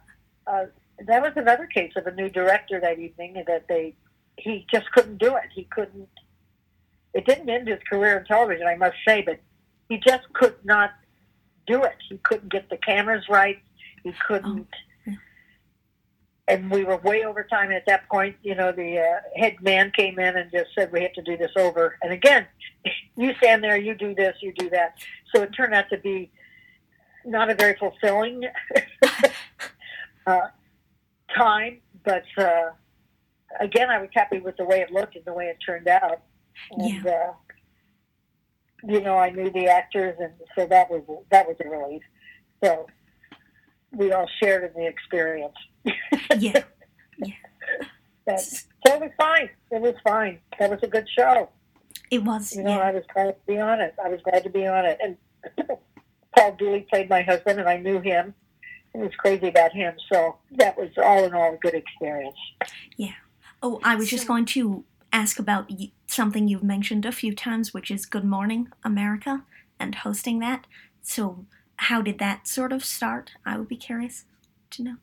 uh, 0.47 0.67
that 1.07 1.23
was 1.23 1.33
another 1.37 1.67
case 1.67 1.93
of 1.97 2.07
a 2.07 2.13
new 2.13 2.29
director 2.29 2.81
that 2.81 2.99
evening 2.99 3.43
that 3.47 3.69
they 3.69 3.95
he 4.37 4.67
just 4.71 4.91
couldn't 4.93 5.19
do 5.19 5.37
it. 5.37 5.51
He 5.55 5.65
couldn't. 5.65 6.09
It 7.17 7.25
didn't 7.25 7.49
end 7.49 7.67
his 7.67 7.79
career 7.89 8.19
in 8.19 8.27
television, 8.27 8.67
I 8.67 8.77
must 8.77 8.97
say, 9.09 9.23
but 9.23 9.41
he 9.89 9.97
just 10.07 10.31
could 10.35 10.55
not 10.65 10.91
do 11.67 11.83
it. 11.83 11.97
He 12.11 12.19
couldn't 12.19 12.53
get 12.53 12.69
the 12.69 12.77
cameras 12.77 13.25
right. 13.31 13.59
He 14.05 14.13
couldn't. 14.27 14.69
yeah. 15.07 15.15
And 16.47 16.71
we 16.71 16.85
were 16.85 16.99
way 16.99 17.25
over 17.25 17.43
time. 17.43 17.73
At 17.73 17.87
that 17.87 18.07
point, 18.11 18.37
you 18.43 18.55
know, 18.55 18.71
the 18.71 18.99
uh, 18.99 19.21
head 19.35 19.57
man 19.63 19.93
came 19.97 20.19
in 20.19 20.37
and 20.37 20.51
just 20.53 20.75
said, 20.75 20.93
"We 20.93 21.01
have 21.03 21.15
to 21.15 21.23
do 21.23 21.39
this 21.39 21.53
over." 21.57 21.97
And 22.03 22.13
again, 22.13 22.47
you 23.17 23.35
stand 23.37 23.65
there, 23.65 23.79
you 23.79 23.95
do 23.95 24.15
this, 24.15 24.37
you 24.43 24.53
do 24.53 24.69
that. 24.69 24.97
So 25.35 25.43
it 25.43 25.53
turned 25.57 25.73
out 25.73 25.89
to 25.89 25.97
be 25.97 26.31
not 27.25 27.49
a 27.49 27.55
very 27.55 27.77
fulfilling 27.79 28.45
uh, 30.27 30.41
time, 31.35 31.79
but 32.05 32.25
uh, 32.37 32.73
again, 33.59 33.89
I 33.89 34.01
was 34.01 34.11
happy 34.13 34.39
with 34.39 34.59
the 34.59 34.67
way 34.67 34.81
it 34.81 34.93
looked 34.93 35.17
and 35.17 35.25
the 35.25 35.33
way 35.33 35.47
it 35.47 35.57
turned 35.65 35.89
out. 35.89 36.21
And 36.71 37.07
uh, 37.07 37.33
you 38.85 39.01
know, 39.01 39.17
I 39.17 39.31
knew 39.31 39.51
the 39.51 39.67
actors, 39.67 40.17
and 40.21 40.33
so 40.57 40.67
that 40.67 40.91
was 40.91 41.03
that 41.31 41.47
was 41.47 41.57
a 41.65 41.69
relief. 41.69 42.03
So 42.63 42.87
we 43.93 44.13
all 44.13 44.29
shared 44.43 44.65
in 44.65 44.83
the 44.83 44.87
experience. 44.87 45.55
Yeah. 46.39 46.65
Yeah. 47.19 47.33
But, 48.27 48.41
so 48.41 48.67
it 48.87 49.01
was 49.01 49.11
fine. 49.17 49.49
It 49.71 49.81
was 49.81 49.95
fine. 50.03 50.41
That 50.59 50.69
was 50.69 50.81
a 50.83 50.89
good 50.89 51.09
show. 51.17 51.49
It 52.11 52.25
was. 52.25 52.57
You 52.57 52.65
know, 52.65 52.71
yeah. 52.71 52.79
I 52.79 52.91
was 52.91 53.05
glad 53.15 53.37
to 53.37 53.37
be 53.47 53.61
on 53.61 53.81
it. 53.81 53.95
I 54.05 54.09
was 54.09 54.21
glad 54.23 54.43
to 54.43 54.51
be 54.51 54.67
on 54.67 54.85
it. 54.85 54.99
And 55.01 55.17
Paul 56.37 56.57
Dooley 56.57 56.87
played 56.91 57.09
my 57.09 57.23
husband, 57.23 57.61
and 57.61 57.69
I 57.69 57.77
knew 57.77 58.01
him. 58.01 58.35
I 58.97 58.99
was 58.99 59.13
crazy 59.19 59.47
about 59.47 59.71
him. 59.71 59.95
So 60.13 60.39
that 60.57 60.77
was 60.77 60.91
all 60.99 61.23
in 61.25 61.35
all 61.35 61.55
a 61.55 61.57
good 61.59 61.75
experience. 61.75 62.37
Yeah. 62.97 63.13
Oh, 63.63 63.81
I 63.85 63.95
was 63.95 64.11
just 64.11 64.27
going 64.27 64.45
to 64.47 64.85
ask 65.13 65.39
about 65.39 65.71
something 66.07 66.49
you've 66.49 66.63
mentioned 66.63 67.05
a 67.05 67.13
few 67.13 67.35
times, 67.35 67.73
which 67.73 67.91
is 67.91 68.07
Good 68.07 68.25
Morning 68.25 68.69
America 68.85 69.45
and 69.79 69.95
hosting 69.95 70.39
that. 70.41 70.67
So, 71.03 71.47
how 71.77 72.01
did 72.03 72.19
that 72.19 72.49
sort 72.49 72.73
of 72.73 72.85
start? 72.85 73.33
I 73.45 73.59
would 73.59 73.69
be 73.69 73.77
curious 73.77 74.25
to 74.71 74.83
know. 74.83 74.97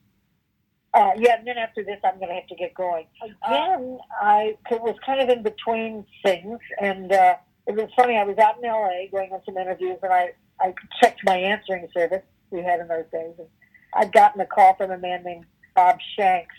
Uh, 0.93 1.11
yeah, 1.17 1.37
and 1.37 1.47
then 1.47 1.57
after 1.57 1.83
this, 1.83 1.99
I'm 2.03 2.17
going 2.19 2.29
to 2.29 2.35
have 2.35 2.47
to 2.47 2.55
get 2.55 2.73
going. 2.75 3.07
Again, 3.23 3.97
I 4.21 4.55
it 4.69 4.81
was 4.81 4.95
kind 5.03 5.21
of 5.21 5.29
in 5.29 5.41
between 5.41 6.05
things, 6.23 6.59
and 6.79 7.11
uh, 7.11 7.35
it 7.65 7.75
was 7.75 7.89
funny. 7.95 8.15
I 8.15 8.23
was 8.23 8.37
out 8.37 8.57
in 8.59 8.65
L.A. 8.65 9.09
going 9.11 9.31
on 9.31 9.41
some 9.45 9.57
interviews, 9.57 9.97
and 10.03 10.13
I 10.13 10.33
I 10.59 10.73
checked 11.01 11.21
my 11.25 11.35
answering 11.35 11.87
service 11.93 12.21
we 12.51 12.61
had 12.61 12.79
in 12.79 12.87
those 12.87 13.05
days, 13.11 13.33
and 13.39 13.47
I'd 13.95 14.11
gotten 14.11 14.39
a 14.41 14.45
call 14.45 14.75
from 14.75 14.91
a 14.91 14.97
man 14.97 15.23
named 15.23 15.45
Bob 15.75 15.97
Shanks, 16.15 16.53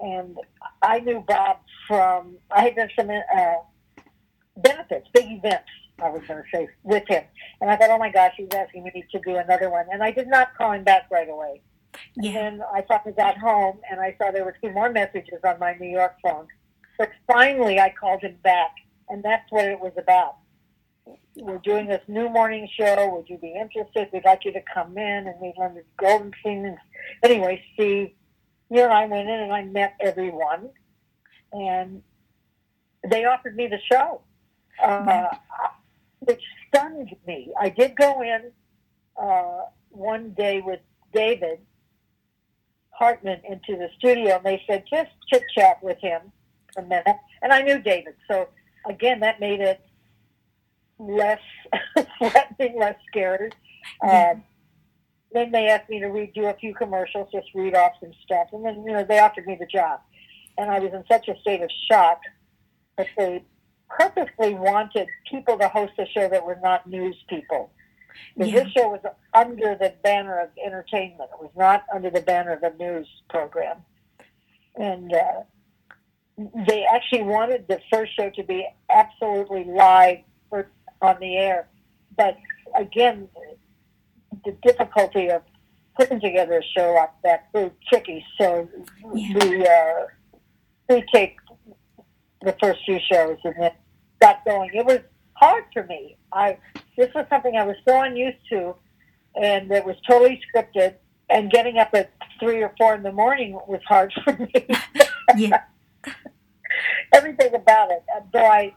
and 0.00 0.36
I 0.82 1.00
knew 1.00 1.20
Bob 1.26 1.58
from 1.88 2.36
I 2.50 2.62
had 2.62 2.76
done 2.76 2.90
some 2.96 3.10
uh, 3.10 3.54
benefits, 4.56 5.08
big 5.12 5.26
events. 5.30 5.68
I 6.02 6.08
was 6.08 6.22
going 6.26 6.42
to 6.42 6.48
say 6.52 6.68
with 6.82 7.04
him, 7.08 7.22
and 7.60 7.70
I 7.70 7.76
thought, 7.76 7.90
oh 7.90 7.98
my 7.98 8.10
gosh, 8.10 8.32
he's 8.36 8.48
asking 8.54 8.84
me 8.84 9.04
to 9.12 9.20
do 9.20 9.36
another 9.36 9.70
one, 9.70 9.86
and 9.92 10.02
I 10.02 10.10
did 10.10 10.26
not 10.28 10.56
call 10.56 10.72
him 10.72 10.84
back 10.84 11.06
right 11.10 11.28
away. 11.28 11.60
And 12.16 12.24
Yeah. 12.24 12.32
then 12.32 12.62
I 12.72 12.82
finally 12.82 13.12
got 13.12 13.36
home 13.38 13.78
and 13.90 14.00
I 14.00 14.16
saw 14.18 14.30
there 14.30 14.44
were 14.44 14.56
two 14.62 14.70
more 14.70 14.90
messages 14.90 15.40
on 15.44 15.58
my 15.58 15.74
New 15.74 15.88
York 15.90 16.16
phone. 16.22 16.46
But 16.98 17.10
finally 17.30 17.80
I 17.80 17.90
called 17.90 18.22
him 18.22 18.36
back 18.42 18.70
and 19.08 19.22
that's 19.22 19.50
what 19.50 19.66
it 19.66 19.78
was 19.78 19.92
about. 19.98 20.36
We're 21.36 21.58
doing 21.58 21.86
this 21.86 22.02
new 22.08 22.28
morning 22.28 22.68
show. 22.78 23.14
Would 23.14 23.28
you 23.28 23.38
be 23.38 23.54
interested? 23.54 24.08
We'd 24.12 24.24
like 24.24 24.44
you 24.44 24.52
to 24.52 24.62
come 24.72 24.96
in 24.96 25.26
and 25.26 25.34
we'd 25.40 25.54
learn 25.58 25.74
the 25.74 25.84
golden 25.98 26.32
scene. 26.42 26.64
And 26.64 26.78
anyway, 27.22 27.62
see, 27.76 28.14
you 28.72 28.82
and 28.82 28.92
I 28.92 29.04
went 29.06 29.28
in 29.28 29.40
and 29.40 29.52
I 29.52 29.64
met 29.64 29.96
everyone 30.00 30.70
and 31.52 32.02
they 33.08 33.26
offered 33.26 33.54
me 33.54 33.66
the 33.66 33.78
show, 33.90 34.22
uh, 34.82 35.26
which 36.20 36.42
stunned 36.68 37.14
me. 37.26 37.52
I 37.60 37.68
did 37.68 37.94
go 37.96 38.22
in 38.22 38.50
uh, 39.20 39.64
one 39.90 40.30
day 40.30 40.62
with 40.62 40.80
David 41.12 41.58
Hartman 42.90 43.40
into 43.46 43.76
the 43.76 43.88
studio, 43.98 44.36
and 44.36 44.44
they 44.44 44.62
said 44.66 44.84
just 44.88 45.10
chit 45.28 45.42
chat 45.54 45.82
with 45.82 45.98
him 45.98 46.22
a 46.78 46.82
minute. 46.82 47.16
And 47.42 47.52
I 47.52 47.60
knew 47.60 47.78
David, 47.78 48.14
so 48.26 48.48
again, 48.88 49.20
that 49.20 49.38
made 49.38 49.60
it 49.60 49.80
less 50.98 51.40
threatening, 52.18 52.78
less 52.78 52.96
scary. 53.08 53.50
Um, 54.02 54.44
then 55.34 55.50
they 55.50 55.68
asked 55.68 55.88
me 55.88 56.00
to 56.00 56.06
read, 56.08 56.32
do 56.34 56.46
a 56.46 56.54
few 56.54 56.74
commercials, 56.74 57.28
just 57.32 57.48
read 57.54 57.74
off 57.74 57.92
some 58.00 58.12
stuff, 58.24 58.48
and 58.52 58.64
then 58.64 58.82
you 58.84 58.92
know 58.92 59.04
they 59.04 59.18
offered 59.18 59.46
me 59.46 59.56
the 59.58 59.66
job, 59.66 60.00
and 60.58 60.70
I 60.70 60.78
was 60.78 60.92
in 60.92 61.04
such 61.10 61.28
a 61.28 61.38
state 61.40 61.62
of 61.62 61.70
shock 61.90 62.20
that 62.98 63.08
they 63.16 63.42
purposely 63.88 64.54
wanted 64.54 65.08
people 65.30 65.58
to 65.58 65.68
host 65.68 65.92
a 65.98 66.06
show 66.06 66.28
that 66.28 66.44
were 66.44 66.58
not 66.62 66.86
news 66.86 67.16
people. 67.28 67.70
Because 68.36 68.52
Yeah. 68.52 68.64
this 68.64 68.72
show 68.72 68.88
was 68.88 69.00
under 69.34 69.74
the 69.74 69.94
banner 70.02 70.38
of 70.38 70.50
entertainment. 70.64 71.30
It 71.32 71.40
was 71.42 71.50
not 71.56 71.84
under 71.92 72.10
the 72.10 72.20
banner 72.20 72.52
of 72.52 72.62
a 72.62 72.74
news 72.76 73.08
program. 73.28 73.78
And 74.76 75.12
uh, 75.14 75.42
they 76.66 76.84
actually 76.84 77.22
wanted 77.22 77.68
the 77.68 77.80
first 77.92 78.14
show 78.16 78.30
to 78.30 78.42
be 78.42 78.66
absolutely 78.90 79.64
live 79.64 80.18
for, 80.48 80.68
on 81.00 81.18
the 81.20 81.36
air. 81.36 81.68
But 82.16 82.38
again, 82.74 83.28
the 84.44 84.52
difficulty 84.62 85.30
of 85.30 85.42
putting 85.96 86.20
together 86.20 86.58
a 86.58 86.62
show 86.78 86.92
like 86.94 87.10
that 87.24 87.50
proved 87.52 87.74
tricky. 87.88 88.24
So 88.40 88.68
Yeah. 89.14 89.34
we 89.48 89.66
uh, 89.66 90.06
we 90.88 91.04
take 91.12 91.36
the 92.42 92.54
first 92.60 92.80
few 92.84 92.98
shows 93.10 93.38
and 93.44 93.54
then 93.58 93.72
got 94.20 94.44
going. 94.44 94.70
It 94.74 94.84
was 94.84 95.00
hard 95.34 95.64
for 95.72 95.84
me. 95.84 96.16
I 96.32 96.58
this 96.96 97.12
was 97.14 97.26
something 97.30 97.56
I 97.56 97.64
was 97.64 97.76
so 97.86 98.00
unused 98.02 98.38
to, 98.50 98.74
and 99.36 99.70
it 99.70 99.84
was 99.84 99.96
totally 100.08 100.40
scripted. 100.54 100.94
And 101.30 101.50
getting 101.50 101.78
up 101.78 101.90
at 101.94 102.10
three 102.38 102.62
or 102.62 102.74
four 102.78 102.94
in 102.94 103.02
the 103.02 103.12
morning 103.12 103.52
was 103.66 103.80
hard 103.88 104.12
for 104.24 104.36
me. 104.36 104.66
Yeah. 105.36 105.62
Everything 107.12 107.54
about 107.54 107.90
it. 107.90 108.02
Though 108.32 108.44
I, 108.44 108.74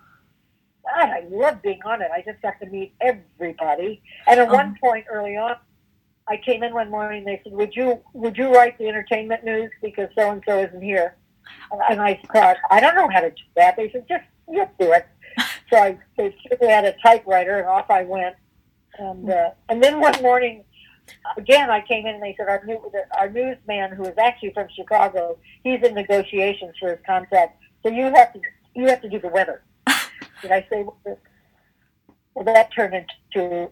God, 0.94 1.10
I 1.10 1.24
love 1.30 1.62
being 1.62 1.82
on 1.86 2.02
it. 2.02 2.10
I 2.14 2.22
just 2.22 2.42
got 2.42 2.60
to 2.60 2.66
meet 2.68 2.94
everybody. 3.02 4.02
And 4.28 4.40
at 4.40 4.50
Oh. 4.50 4.54
one 4.54 4.78
point 4.82 5.06
early 5.10 5.36
on, 5.36 5.56
I 6.28 6.38
came 6.38 6.64
in 6.64 6.74
one 6.74 6.90
morning. 6.90 7.24
They 7.24 7.40
said, 7.44 7.54
"Would 7.54 7.76
you 7.76 8.02
would 8.14 8.38
you 8.38 8.54
write 8.54 8.78
the 8.78 8.88
entertainment 8.88 9.44
news 9.44 9.72
because 9.82 10.10
so 10.18 10.32
and 10.32 10.44
so 10.48 10.60
isn't 10.60 10.82
here?" 10.82 11.16
And- 11.90 12.02
I 12.02 12.20
thought, 12.34 12.58
I 12.72 12.80
don't 12.80 12.96
know 12.96 13.08
how 13.10 13.22
to 13.22 13.30
do 13.30 13.44
that. 13.56 13.76
They 13.76 13.92
said, 13.92 14.08
"Just 14.08 14.24
you 14.50 14.68
do 14.80 14.92
it." 14.94 15.06
So 15.72 15.78
I 15.78 15.98
they 16.18 16.36
they 16.62 16.68
had 16.70 16.86
a 16.86 16.94
typewriter, 17.04 17.58
and 17.60 17.68
off 17.68 17.90
I 17.90 18.04
went. 18.04 18.36
And 19.00 19.30
uh, 19.30 19.52
and 19.68 19.84
then 19.84 20.00
one 20.00 20.22
morning, 20.22 20.64
again, 21.38 21.70
I 21.72 21.82
came 21.82 22.06
in 22.06 22.16
and 22.16 22.24
they 22.24 22.36
said 22.38 22.48
our 22.48 22.64
new 22.66 22.80
our 23.18 23.30
newsman, 23.30 23.92
who 23.92 24.06
is 24.06 24.18
actually 24.18 24.54
from 24.54 24.68
Chicago, 24.76 25.38
he's 25.64 25.82
in 25.82 25.96
negotiations 25.96 26.76
for 26.80 26.90
his 26.92 27.00
contract. 27.06 27.60
So 27.84 27.90
you 27.92 28.06
have 28.14 28.32
to 28.34 28.40
you 28.76 28.88
have 28.88 29.02
to 29.02 29.10
do 29.10 29.20
the 29.20 29.28
weather. 29.28 29.64
Did 30.42 30.52
I 30.52 30.68
say? 30.70 30.86
Well, 32.34 32.46
that 32.46 32.70
turned 32.74 32.94
into 32.94 33.70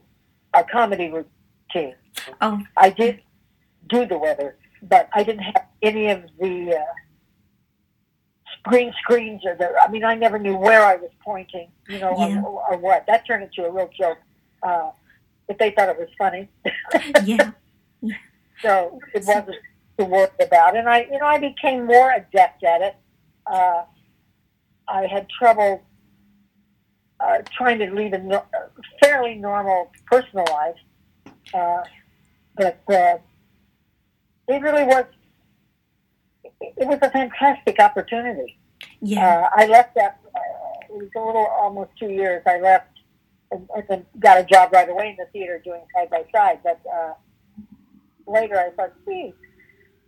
a 0.53 0.63
comedy 0.63 1.09
routine. 1.11 1.95
Oh, 2.41 2.61
I 2.77 2.89
did 2.89 3.21
do 3.89 4.05
the 4.05 4.17
weather, 4.17 4.57
but 4.81 5.09
I 5.13 5.23
didn't 5.23 5.43
have 5.43 5.65
any 5.81 6.09
of 6.09 6.23
the 6.39 6.77
uh, 6.79 6.83
green 8.63 8.93
screens 9.01 9.41
or 9.45 9.55
the. 9.55 9.71
I 9.81 9.89
mean, 9.89 10.03
I 10.03 10.15
never 10.15 10.39
knew 10.39 10.55
where 10.55 10.83
I 10.85 10.95
was 10.95 11.11
pointing, 11.23 11.69
you 11.89 11.99
know, 11.99 12.15
Yeah. 12.17 12.41
or, 12.41 12.63
or 12.71 12.77
what. 12.77 13.05
That 13.07 13.25
turned 13.27 13.43
into 13.43 13.65
a 13.67 13.71
real 13.71 13.89
joke. 13.97 14.17
Uh, 14.61 14.91
but 15.47 15.59
they 15.59 15.71
thought 15.71 15.89
it 15.89 15.99
was 15.99 16.07
funny, 16.17 16.47
yeah. 17.25 17.51
so 18.61 18.97
it 19.13 19.25
wasn't 19.25 19.57
to 19.99 20.05
worry 20.05 20.29
about. 20.39 20.77
And 20.77 20.87
I, 20.87 21.01
you 21.11 21.19
know, 21.19 21.25
I 21.25 21.37
became 21.37 21.85
more 21.85 22.13
adept 22.13 22.63
at 22.63 22.81
it. 22.81 22.95
Uh, 23.45 23.83
I 24.87 25.05
had 25.07 25.27
trouble 25.29 25.83
uh, 27.23 27.37
trying 27.55 27.79
to 27.79 27.89
lead 27.93 28.13
a 28.13 28.17
no- 28.17 28.45
fairly 29.01 29.35
normal 29.35 29.91
personal 30.05 30.45
life, 30.51 30.75
uh, 31.53 31.83
but 32.57 32.81
uh, 32.89 33.17
it 34.47 34.61
really 34.61 34.83
was. 34.83 35.05
It 36.43 36.87
was 36.87 36.99
a 37.01 37.09
fantastic 37.09 37.79
opportunity. 37.79 38.57
Yeah. 39.01 39.49
Uh, 39.55 39.61
I 39.61 39.67
left 39.67 39.95
that. 39.95 40.19
Uh, 40.35 40.39
it 40.89 40.97
was 40.97 41.09
a 41.15 41.19
little 41.19 41.47
almost 41.47 41.91
two 41.99 42.09
years. 42.09 42.41
I 42.45 42.59
left 42.59 42.87
and, 43.51 43.67
and 43.75 43.83
then 43.89 44.05
got 44.19 44.39
a 44.39 44.43
job 44.43 44.71
right 44.73 44.89
away 44.89 45.09
in 45.09 45.15
the 45.17 45.25
theater 45.31 45.61
doing 45.63 45.81
side 45.95 46.09
by 46.09 46.25
side. 46.33 46.59
But 46.63 46.81
uh, 46.91 47.13
later, 48.27 48.57
I 48.57 48.71
thought, 48.71 48.93
gee, 49.05 49.33
it 49.33 49.35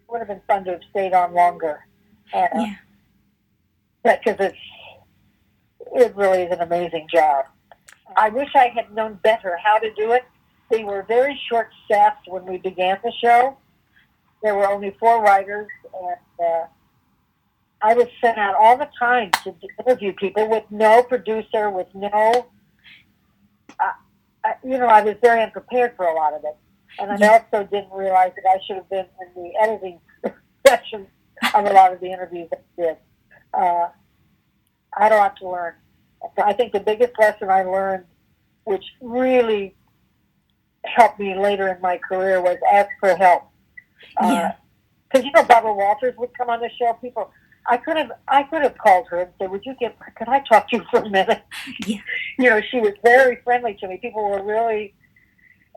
would 0.09 0.19
have 0.19 0.27
been 0.27 0.41
fun 0.47 0.63
to 0.65 0.71
have 0.71 0.81
stayed 0.91 1.13
on 1.13 1.33
longer. 1.33 1.85
Yeah. 2.33 2.75
because 4.03 4.35
it's 4.39 4.57
it 5.93 6.15
really 6.15 6.43
is 6.43 6.51
an 6.51 6.61
amazing 6.61 7.07
job. 7.13 7.45
I 8.17 8.29
wish 8.29 8.49
I 8.55 8.67
had 8.75 8.93
known 8.93 9.19
better 9.23 9.57
how 9.63 9.79
to 9.79 9.93
do 9.93 10.11
it. 10.13 10.23
They 10.69 10.83
were 10.83 11.03
very 11.07 11.39
short 11.49 11.69
staffed 11.85 12.27
when 12.27 12.45
we 12.45 12.57
began 12.57 12.97
the 13.03 13.11
show. 13.23 13.57
There 14.41 14.55
were 14.55 14.67
only 14.67 14.95
four 14.99 15.21
writers, 15.21 15.67
and 15.93 16.47
uh, 16.47 16.65
I 17.81 17.93
was 17.93 18.07
sent 18.21 18.37
out 18.37 18.55
all 18.55 18.77
the 18.77 18.89
time 18.99 19.31
to 19.43 19.55
interview 19.85 20.13
people 20.13 20.49
with 20.49 20.63
no 20.69 21.03
producer, 21.03 21.69
with 21.69 21.87
no. 21.93 22.47
Uh, 23.79 23.83
uh, 24.43 24.53
you 24.63 24.77
know, 24.77 24.87
I 24.87 25.01
was 25.01 25.15
very 25.21 25.41
unprepared 25.41 25.95
for 25.95 26.05
a 26.05 26.13
lot 26.13 26.33
of 26.33 26.43
it, 26.43 26.55
and 26.99 27.11
I 27.11 27.17
Yeah. 27.19 27.43
also 27.51 27.67
didn't 27.67 27.91
realize 27.91 28.31
that 28.35 28.49
I 28.49 28.59
should 28.65 28.77
have 28.77 28.89
been 28.89 29.05
in 29.21 29.43
the 29.43 29.51
editing 29.59 29.99
section 30.67 31.07
of 31.53 31.65
a 31.65 31.73
lot 31.73 31.91
of 31.93 31.99
the 31.99 32.07
interviews 32.11 32.49
I 32.53 32.81
did. 32.81 32.97
Uh, 33.53 33.87
I 34.97 35.03
had 35.03 35.11
a 35.11 35.17
lot 35.17 35.37
to 35.37 35.49
learn. 35.49 35.73
I 36.43 36.53
think 36.53 36.73
the 36.73 36.79
biggest 36.79 37.13
lesson 37.19 37.49
I 37.49 37.63
learned, 37.63 38.05
which 38.63 38.83
really 39.01 39.75
helped 40.85 41.19
me 41.19 41.37
later 41.37 41.67
in 41.67 41.81
my 41.81 41.97
career, 41.97 42.41
was 42.41 42.57
ask 42.71 42.89
for 42.99 43.15
help. 43.15 43.43
Yeah. 44.21 44.53
Because 45.09 45.25
you 45.25 45.31
know, 45.31 45.43
Barbara 45.43 45.73
Walters 45.73 46.15
would 46.17 46.35
come 46.37 46.49
on 46.49 46.59
the 46.61 46.69
show. 46.79 46.93
People, 46.93 47.31
I 47.69 47.77
could 47.77 47.97
have, 47.97 48.11
I 48.27 48.43
could 48.43 48.61
have 48.63 48.77
called 48.77 49.07
her 49.09 49.21
and 49.21 49.31
said, 49.39 49.51
"Would 49.51 49.65
you 49.65 49.75
get? 49.79 49.97
Could 50.17 50.29
I 50.29 50.39
talk 50.49 50.69
to 50.69 50.77
you 50.77 50.83
for 50.89 50.99
a 50.99 51.09
minute?" 51.09 51.43
Yeah. 51.85 51.97
You 52.37 52.49
know, 52.49 52.61
she 52.69 52.79
was 52.81 52.91
very 53.01 53.37
friendly 53.45 53.75
to 53.75 53.87
me. 53.87 53.97
People 53.97 54.29
were 54.29 54.43
really 54.43 54.93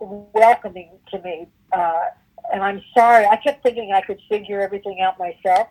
welcoming 0.00 0.90
to 1.10 1.20
me. 1.22 1.46
Uh, 1.72 2.06
and 2.52 2.62
I'm 2.64 2.82
sorry, 2.96 3.26
I 3.26 3.36
kept 3.36 3.62
thinking 3.62 3.92
I 3.92 4.00
could 4.00 4.18
figure 4.28 4.60
everything 4.60 5.00
out 5.00 5.18
myself, 5.18 5.68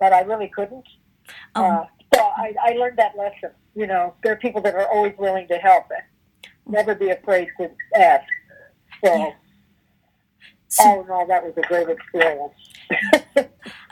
but 0.00 0.12
I 0.12 0.22
really 0.22 0.48
couldn't. 0.48 0.86
Oh, 1.54 1.64
Uh, 1.64 1.86
so 2.12 2.20
I, 2.20 2.54
I 2.62 2.72
learned 2.72 2.98
that 2.98 3.16
lesson. 3.16 3.50
You 3.74 3.86
know, 3.86 4.14
there 4.22 4.32
are 4.32 4.36
people 4.36 4.60
that 4.62 4.74
are 4.74 4.88
always 4.88 5.14
willing 5.18 5.48
to 5.48 5.56
help. 5.56 5.84
And 5.90 6.02
never 6.66 6.94
be 6.94 7.10
afraid 7.10 7.48
to 7.58 7.70
ask. 7.96 8.24
So, 9.04 9.14
Yeah. 9.14 9.30
so 10.68 10.84
all 10.84 11.04
in 11.04 11.10
all, 11.10 11.26
that 11.26 11.44
was 11.44 11.52
a 11.56 11.62
great 11.62 11.88
experience. 11.88 12.52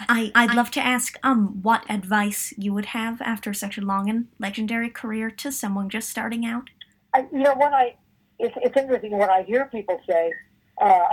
I, 0.09 0.33
I'd 0.35 0.55
love 0.55 0.71
to 0.73 0.81
ask 0.81 1.19
um 1.23 1.63
what 1.63 1.89
advice 1.89 2.53
you 2.59 2.73
would 2.75 2.87
have 2.87 3.21
after 3.23 3.55
such 3.55 3.79
a 3.79 3.81
long 3.81 4.11
and 4.11 4.27
legendary 4.39 4.91
career 4.91 5.31
to 5.31 5.53
someone 5.53 5.89
just 5.89 6.11
starting 6.11 6.45
out. 6.45 6.71
I, 7.15 7.27
you 7.33 7.41
know, 7.41 7.55
when 7.55 7.73
I, 7.75 7.95
it's, 8.39 8.55
it's 8.63 8.77
interesting 8.77 9.17
when 9.17 9.31
I 9.31 9.43
hear 9.43 9.67
people 9.67 10.01
say, 10.09 10.33
uh, 10.81 11.07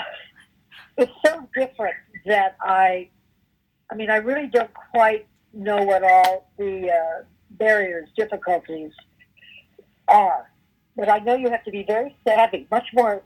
it's 0.98 1.12
so 1.26 1.48
different 1.56 1.96
that 2.26 2.56
I, 2.62 3.10
I 3.92 3.96
mean, 3.96 4.10
I 4.10 4.18
really 4.18 4.48
don't 4.48 4.72
quite 4.92 5.28
know 5.54 5.84
what 5.84 6.04
all 6.04 6.52
the 6.58 6.90
uh, 6.90 7.24
barriers, 7.52 8.10
difficulties 8.16 8.92
are. 10.08 10.52
But 10.96 11.10
I 11.10 11.20
know 11.20 11.36
you 11.36 11.50
have 11.50 11.64
to 11.66 11.72
be 11.72 11.84
very 11.84 12.16
savvy, 12.28 12.68
much 12.72 12.88
more 12.94 13.24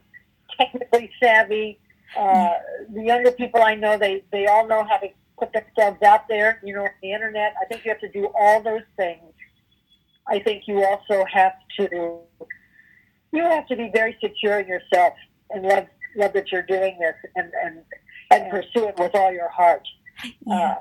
technically 0.57 1.11
savvy. 1.21 1.79
Uh, 2.17 2.51
the 2.93 3.03
younger 3.03 3.31
people 3.31 3.61
I 3.61 3.75
know, 3.75 3.97
they, 3.97 4.23
they 4.31 4.45
all 4.47 4.67
know 4.67 4.83
how 4.83 4.97
to 4.97 5.07
put 5.39 5.51
themselves 5.53 6.01
out 6.03 6.27
there, 6.27 6.61
you 6.63 6.73
know, 6.73 6.83
on 6.83 6.89
the 7.01 7.11
internet. 7.11 7.55
I 7.61 7.65
think 7.65 7.83
you 7.85 7.91
have 7.91 8.01
to 8.01 8.09
do 8.09 8.29
all 8.39 8.61
those 8.61 8.83
things. 8.95 9.21
I 10.27 10.39
think 10.39 10.63
you 10.67 10.83
also 10.83 11.25
have 11.31 11.53
to 11.77 12.19
you 13.33 13.41
have 13.41 13.67
to 13.67 13.75
be 13.75 13.89
very 13.93 14.15
secure 14.23 14.59
in 14.59 14.67
yourself 14.67 15.13
and 15.49 15.63
love 15.63 15.87
love 16.15 16.33
that 16.33 16.51
you're 16.51 16.61
doing 16.61 16.97
this 16.99 17.15
and 17.35 17.51
and, 17.63 17.79
and 18.31 18.51
pursue 18.51 18.87
it 18.87 18.95
with 18.97 19.15
all 19.15 19.33
your 19.33 19.49
heart. 19.49 19.85
Yeah. 20.45 20.55
Uh, 20.55 20.75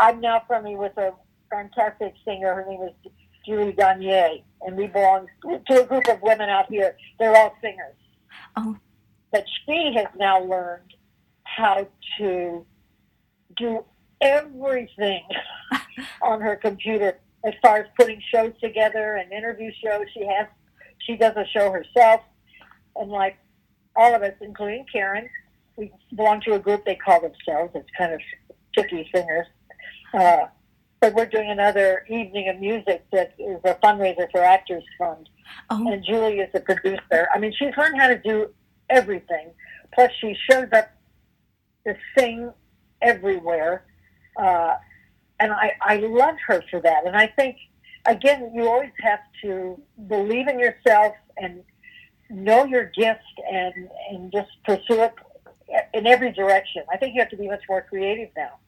I'm 0.00 0.18
now 0.20 0.42
friendly 0.46 0.76
with 0.76 0.96
a 0.96 1.12
fantastic 1.50 2.14
singer. 2.24 2.54
Her 2.54 2.64
name 2.66 2.82
is 2.82 3.12
Julie 3.46 3.72
Gagne, 3.72 4.42
and 4.62 4.74
we 4.74 4.86
belong 4.86 5.26
to 5.68 5.82
a 5.82 5.86
group 5.86 6.08
of 6.08 6.22
women 6.22 6.48
out 6.48 6.70
here. 6.70 6.96
They're 7.18 7.36
all 7.36 7.54
singers. 7.60 7.94
Oh. 8.56 8.78
But 9.30 9.44
she 9.66 9.92
has 9.96 10.06
now 10.16 10.42
learned 10.42 10.94
how 11.44 11.86
to 12.16 12.64
do 13.56 13.84
everything 14.22 15.22
on 16.22 16.40
her 16.40 16.56
computer 16.56 17.18
as 17.44 17.52
far 17.62 17.78
as 17.78 17.86
putting 17.98 18.22
shows 18.34 18.52
together 18.58 19.16
and 19.16 19.30
interview 19.32 19.70
shows. 19.84 20.06
She 20.14 20.26
has 20.26 20.46
she 21.06 21.16
does 21.16 21.36
a 21.36 21.44
show 21.52 21.70
herself, 21.70 22.22
and 22.96 23.10
like 23.10 23.36
all 23.96 24.14
of 24.14 24.22
us, 24.22 24.34
including 24.40 24.86
Karen, 24.90 25.28
we 25.76 25.92
belong 26.16 26.40
to 26.42 26.54
a 26.54 26.58
group 26.58 26.86
they 26.86 26.94
call 26.94 27.20
themselves. 27.20 27.72
It's 27.74 27.88
kind 27.98 28.14
of 28.14 28.20
tricky 28.74 29.08
singers. 29.14 29.46
Uh, 30.12 30.46
but 31.00 31.14
we're 31.14 31.26
doing 31.26 31.50
another 31.50 32.04
evening 32.08 32.48
of 32.48 32.58
music 32.60 33.04
that 33.12 33.34
is 33.38 33.58
a 33.64 33.74
fundraiser 33.82 34.30
for 34.30 34.42
Actors 34.42 34.84
Fund, 34.98 35.28
Oh, 35.70 35.90
and 35.90 36.04
Julie 36.04 36.40
is 36.40 36.52
the 36.52 36.60
producer. 36.60 37.28
I 37.32 37.38
mean, 37.38 37.52
she's 37.58 37.74
learned 37.76 37.98
how 37.98 38.08
to 38.08 38.18
do 38.18 38.50
everything. 38.90 39.50
Plus, 39.94 40.10
she 40.20 40.36
shows 40.48 40.68
up 40.72 40.90
to 41.86 41.96
sing 42.16 42.52
everywhere, 43.00 43.84
uh, 44.36 44.76
and 45.38 45.52
I, 45.52 45.72
I 45.80 45.96
love 45.96 46.36
her 46.46 46.62
for 46.70 46.80
that. 46.82 47.06
And 47.06 47.16
I 47.16 47.28
think, 47.28 47.56
again, 48.04 48.52
you 48.54 48.68
always 48.68 48.92
have 49.00 49.20
to 49.42 49.80
believe 50.06 50.48
in 50.48 50.58
yourself 50.60 51.14
and 51.38 51.62
know 52.28 52.64
your 52.64 52.84
gift 52.84 53.20
and 53.50 53.88
and 54.10 54.30
just 54.30 54.50
pursue 54.64 55.02
it 55.02 55.14
in 55.94 56.06
every 56.06 56.30
direction. 56.32 56.82
I 56.92 56.96
think 56.96 57.14
you 57.14 57.20
have 57.20 57.30
to 57.30 57.36
be 57.36 57.48
much 57.48 57.62
more 57.68 57.82
creative 57.82 58.28
now 58.36 58.58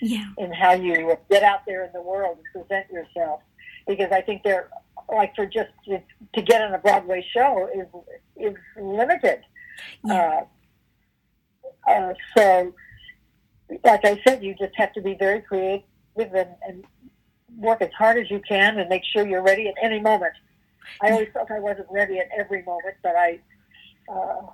yeah. 0.00 0.26
in 0.38 0.52
how 0.52 0.72
you 0.72 1.16
get 1.30 1.42
out 1.42 1.60
there 1.66 1.84
in 1.84 1.92
the 1.92 2.02
world 2.02 2.38
and 2.38 2.66
present 2.68 2.90
yourself. 2.90 3.40
Because 3.86 4.12
I 4.12 4.20
think 4.20 4.42
they're 4.42 4.70
like 5.12 5.34
for 5.34 5.46
just 5.46 5.70
to, 5.86 6.00
to 6.34 6.42
get 6.42 6.62
on 6.62 6.74
a 6.74 6.78
Broadway 6.78 7.26
show 7.32 7.68
is 7.74 7.86
is 8.36 8.56
limited. 8.80 9.40
Yeah. 10.04 10.44
Uh, 11.86 11.90
uh, 11.90 12.14
so, 12.36 12.74
like 13.84 14.04
I 14.04 14.20
said, 14.26 14.42
you 14.42 14.54
just 14.54 14.74
have 14.76 14.92
to 14.92 15.00
be 15.00 15.14
very 15.14 15.40
creative 15.40 15.84
and, 16.16 16.50
and 16.66 16.84
work 17.56 17.82
as 17.82 17.90
hard 17.96 18.18
as 18.18 18.30
you 18.30 18.40
can 18.46 18.78
and 18.78 18.88
make 18.88 19.02
sure 19.04 19.26
you're 19.26 19.42
ready 19.42 19.68
at 19.68 19.74
any 19.82 20.00
moment. 20.00 20.34
I 21.02 21.10
always 21.10 21.28
felt 21.32 21.50
I 21.50 21.60
wasn't 21.60 21.88
ready 21.90 22.18
at 22.18 22.28
every 22.36 22.62
moment, 22.62 22.96
but 23.02 23.14
I 23.16 23.40
uh, 24.08 24.46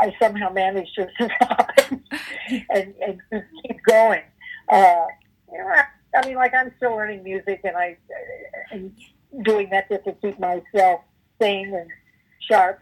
I 0.00 0.14
somehow 0.20 0.50
managed 0.50 0.94
to 0.96 1.08
survive 1.18 1.97
and, 2.70 2.94
and 3.00 3.20
keep 3.62 3.82
going. 3.86 4.22
Uh, 4.70 5.04
you 5.50 5.58
know, 5.58 5.72
I 6.14 6.26
mean, 6.26 6.36
like 6.36 6.54
I'm 6.54 6.72
still 6.76 6.92
learning 6.92 7.22
music, 7.22 7.60
and 7.64 7.76
I 7.76 7.96
and 8.70 8.92
doing 9.42 9.68
that 9.70 9.88
just 9.88 10.04
to 10.04 10.12
keep 10.12 10.38
myself 10.38 11.00
sane 11.40 11.74
and 11.74 11.90
sharp. 12.48 12.80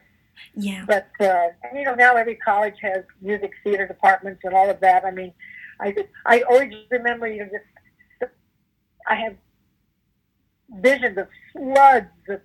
Yeah. 0.55 0.85
But 0.87 1.09
uh, 1.21 1.49
you 1.75 1.85
know, 1.85 1.95
now 1.95 2.17
every 2.17 2.37
college 2.37 2.77
has 2.83 3.05
music 3.21 3.53
theater 3.65 3.87
departments 3.87 4.41
and 4.45 4.55
all 4.55 4.71
of 4.71 4.81
that. 4.81 5.05
I 5.05 5.11
mean, 5.11 5.33
I 5.81 5.95
I 6.25 6.43
always 6.43 6.73
remember, 6.91 7.27
you 7.27 7.41
know, 7.41 7.51
just 7.51 8.33
I 9.07 9.15
have 9.15 9.37
visions 10.81 11.19
of 11.19 11.29
floods 11.53 12.07
of 12.29 12.41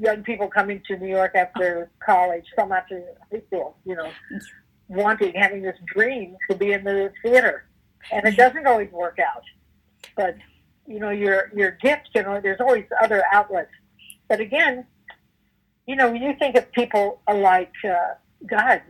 young 0.00 0.22
people 0.22 0.48
coming 0.48 0.82
to 0.86 0.96
New 0.96 1.08
York 1.08 1.32
after 1.34 1.90
college, 2.04 2.44
some 2.58 2.72
after 2.72 3.02
high 3.30 3.42
school, 3.46 3.76
you 3.84 3.94
know, 3.94 4.10
wanting, 4.88 5.34
having 5.34 5.62
this 5.62 5.76
dream 5.86 6.36
to 6.50 6.56
be 6.56 6.72
in 6.72 6.84
the 6.84 7.12
theater, 7.22 7.64
and 8.12 8.26
it 8.26 8.36
doesn't 8.36 8.66
always 8.66 8.90
work 8.90 9.18
out. 9.18 9.42
But 10.16 10.36
you 10.86 10.98
know, 10.98 11.10
your 11.10 11.50
your 11.54 11.72
gift, 11.72 12.10
you 12.14 12.22
know, 12.22 12.40
there's 12.40 12.60
always 12.60 12.84
other 13.02 13.22
outlets. 13.32 13.70
But 14.28 14.40
again, 14.40 14.86
you 15.86 15.96
know, 15.96 16.10
when 16.10 16.22
you 16.22 16.34
think 16.38 16.56
of 16.56 16.70
people 16.72 17.20
like, 17.32 17.72
uh, 17.84 18.14
God, 18.46 18.82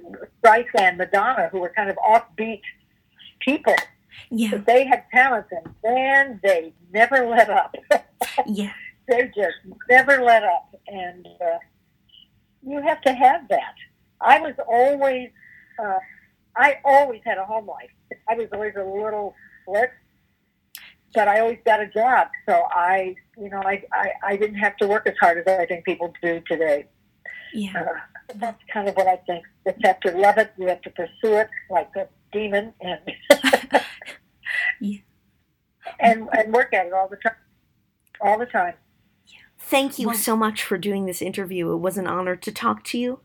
Streisand, 0.42 0.96
Madonna, 0.96 1.48
who 1.50 1.60
were 1.60 1.72
kind 1.74 1.90
of 1.90 1.96
offbeat 1.96 2.60
people, 3.40 3.74
Yeah. 4.30 4.50
but 4.52 4.66
they 4.66 4.84
had 4.84 5.04
talent 5.12 5.46
and 5.52 5.74
man, 5.84 6.40
they 6.42 6.72
never 6.92 7.26
let 7.26 7.50
up. 7.50 7.74
Yeah. 8.46 8.72
they 9.08 9.24
just 9.36 9.56
never 9.88 10.22
let 10.22 10.42
up. 10.44 10.74
And 10.88 11.26
uh, 11.40 11.58
you 12.66 12.80
have 12.82 13.00
to 13.02 13.12
have 13.12 13.48
that. 13.48 13.74
I 14.20 14.40
was 14.40 14.54
always, 14.68 15.30
uh, 15.82 15.98
I 16.56 16.78
always 16.84 17.20
had 17.24 17.38
a 17.38 17.44
home 17.44 17.66
life. 17.66 17.90
I 18.28 18.34
was 18.34 18.48
always 18.52 18.74
a 18.76 18.82
little 18.84 19.34
split, 19.62 19.90
but 21.14 21.28
I 21.28 21.40
always 21.40 21.58
got 21.64 21.80
a 21.80 21.86
job. 21.88 22.28
So 22.48 22.62
I, 22.72 23.14
you 23.40 23.48
know, 23.50 23.62
I, 23.64 23.82
I, 23.92 24.10
I 24.24 24.36
didn't 24.36 24.56
have 24.58 24.76
to 24.78 24.86
work 24.86 25.06
as 25.06 25.14
hard 25.20 25.38
as 25.38 25.46
I 25.46 25.66
think 25.66 25.84
people 25.84 26.12
do 26.22 26.40
today. 26.46 26.86
Yeah. 27.54 27.72
Uh, 27.78 28.34
that's 28.36 28.60
kind 28.72 28.88
of 28.88 28.94
what 28.96 29.06
I 29.06 29.16
think. 29.26 29.44
You 29.66 29.72
have 29.84 30.00
to 30.00 30.10
love 30.18 30.36
it. 30.38 30.52
You 30.58 30.66
have 30.68 30.82
to 30.82 30.90
pursue 30.90 31.34
it 31.34 31.48
like 31.70 31.90
a 31.96 32.08
demon 32.32 32.74
and 32.80 33.00
Yeah. 34.80 34.98
and 36.00 36.28
and 36.36 36.52
work 36.52 36.74
at 36.74 36.86
it 36.86 36.92
all 36.92 37.08
the 37.08 37.16
time. 37.16 37.36
All 38.20 38.38
the 38.38 38.46
time. 38.46 38.74
Thank 39.58 39.98
you 39.98 40.08
Well- 40.08 40.16
so 40.16 40.36
much 40.36 40.62
for 40.62 40.76
doing 40.78 41.06
this 41.06 41.22
interview. 41.22 41.72
It 41.72 41.78
was 41.78 41.96
an 41.98 42.06
honor 42.06 42.36
to 42.36 42.52
talk 42.52 42.84
to 42.84 42.98
you. 42.98 43.20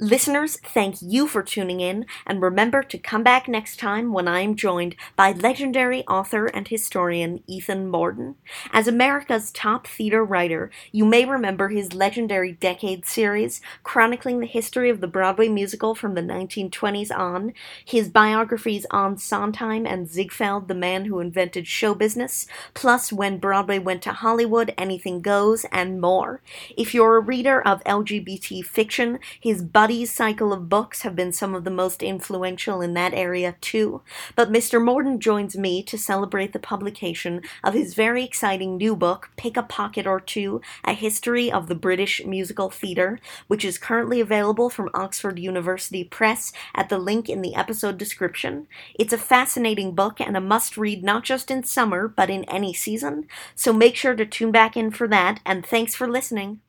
Listeners, 0.00 0.58
thank 0.64 1.02
you 1.02 1.26
for 1.26 1.42
tuning 1.42 1.80
in, 1.80 2.06
and 2.24 2.40
remember 2.40 2.84
to 2.84 2.98
come 2.98 3.24
back 3.24 3.48
next 3.48 3.80
time 3.80 4.12
when 4.12 4.28
I 4.28 4.42
am 4.42 4.54
joined 4.54 4.94
by 5.16 5.32
legendary 5.32 6.06
author 6.06 6.46
and 6.46 6.68
historian 6.68 7.42
Ethan 7.48 7.90
Mordden. 7.90 8.36
As 8.72 8.86
America's 8.86 9.50
top 9.50 9.88
theater 9.88 10.24
writer, 10.24 10.70
you 10.92 11.04
may 11.04 11.24
remember 11.24 11.70
his 11.70 11.94
legendary 11.94 12.52
Decade 12.52 13.06
series, 13.06 13.60
chronicling 13.82 14.38
the 14.38 14.46
history 14.46 14.88
of 14.88 15.00
the 15.00 15.08
Broadway 15.08 15.48
musical 15.48 15.96
from 15.96 16.14
the 16.14 16.22
1920s 16.22 17.10
on, 17.10 17.52
his 17.84 18.08
biographies 18.08 18.86
on 18.92 19.18
Sondheim 19.18 19.84
and 19.84 20.08
Ziegfeld, 20.08 20.68
the 20.68 20.76
man 20.76 21.06
who 21.06 21.18
invented 21.18 21.66
show 21.66 21.92
business, 21.92 22.46
plus 22.72 23.12
When 23.12 23.38
Broadway 23.38 23.80
Went 23.80 24.02
to 24.02 24.12
Hollywood, 24.12 24.72
Anything 24.78 25.22
Goes, 25.22 25.66
and 25.72 26.00
more. 26.00 26.40
If 26.76 26.94
you're 26.94 27.16
a 27.16 27.20
reader 27.20 27.60
of 27.60 27.82
LGBT 27.82 28.64
fiction, 28.64 29.18
his 29.40 29.60
Buddies 29.88 30.12
cycle 30.12 30.52
of 30.52 30.68
books 30.68 31.00
have 31.00 31.16
been 31.16 31.32
some 31.32 31.54
of 31.54 31.64
the 31.64 31.70
most 31.70 32.02
influential 32.02 32.82
in 32.82 32.92
that 32.92 33.14
area 33.14 33.56
too. 33.62 34.02
But 34.36 34.52
Mr. 34.52 34.78
Mordden 34.78 35.18
joins 35.18 35.56
me 35.56 35.82
to 35.84 35.96
celebrate 35.96 36.52
the 36.52 36.58
publication 36.58 37.40
of 37.64 37.72
his 37.72 37.94
very 37.94 38.22
exciting 38.22 38.76
new 38.76 38.94
book, 38.94 39.30
Pick 39.38 39.56
a 39.56 39.62
Pocket 39.62 40.06
or 40.06 40.20
Two 40.20 40.60
A 40.84 40.92
History 40.92 41.50
of 41.50 41.68
the 41.68 41.74
British 41.74 42.22
Musical 42.26 42.68
Theatre, 42.68 43.18
which 43.46 43.64
is 43.64 43.78
currently 43.78 44.20
available 44.20 44.68
from 44.68 44.90
Oxford 44.92 45.38
University 45.38 46.04
Press 46.04 46.52
at 46.74 46.90
the 46.90 46.98
link 46.98 47.30
in 47.30 47.40
the 47.40 47.54
episode 47.54 47.96
description. 47.96 48.66
It's 48.94 49.14
a 49.14 49.16
fascinating 49.16 49.94
book 49.94 50.20
and 50.20 50.36
a 50.36 50.40
must 50.42 50.76
read 50.76 51.02
not 51.02 51.24
just 51.24 51.50
in 51.50 51.64
summer, 51.64 52.08
but 52.08 52.28
in 52.28 52.44
any 52.44 52.74
season. 52.74 53.26
So 53.54 53.72
make 53.72 53.96
sure 53.96 54.14
to 54.14 54.26
tune 54.26 54.52
back 54.52 54.76
in 54.76 54.90
for 54.90 55.08
that, 55.08 55.40
and 55.46 55.64
thanks 55.64 55.94
for 55.94 56.06
listening. 56.06 56.60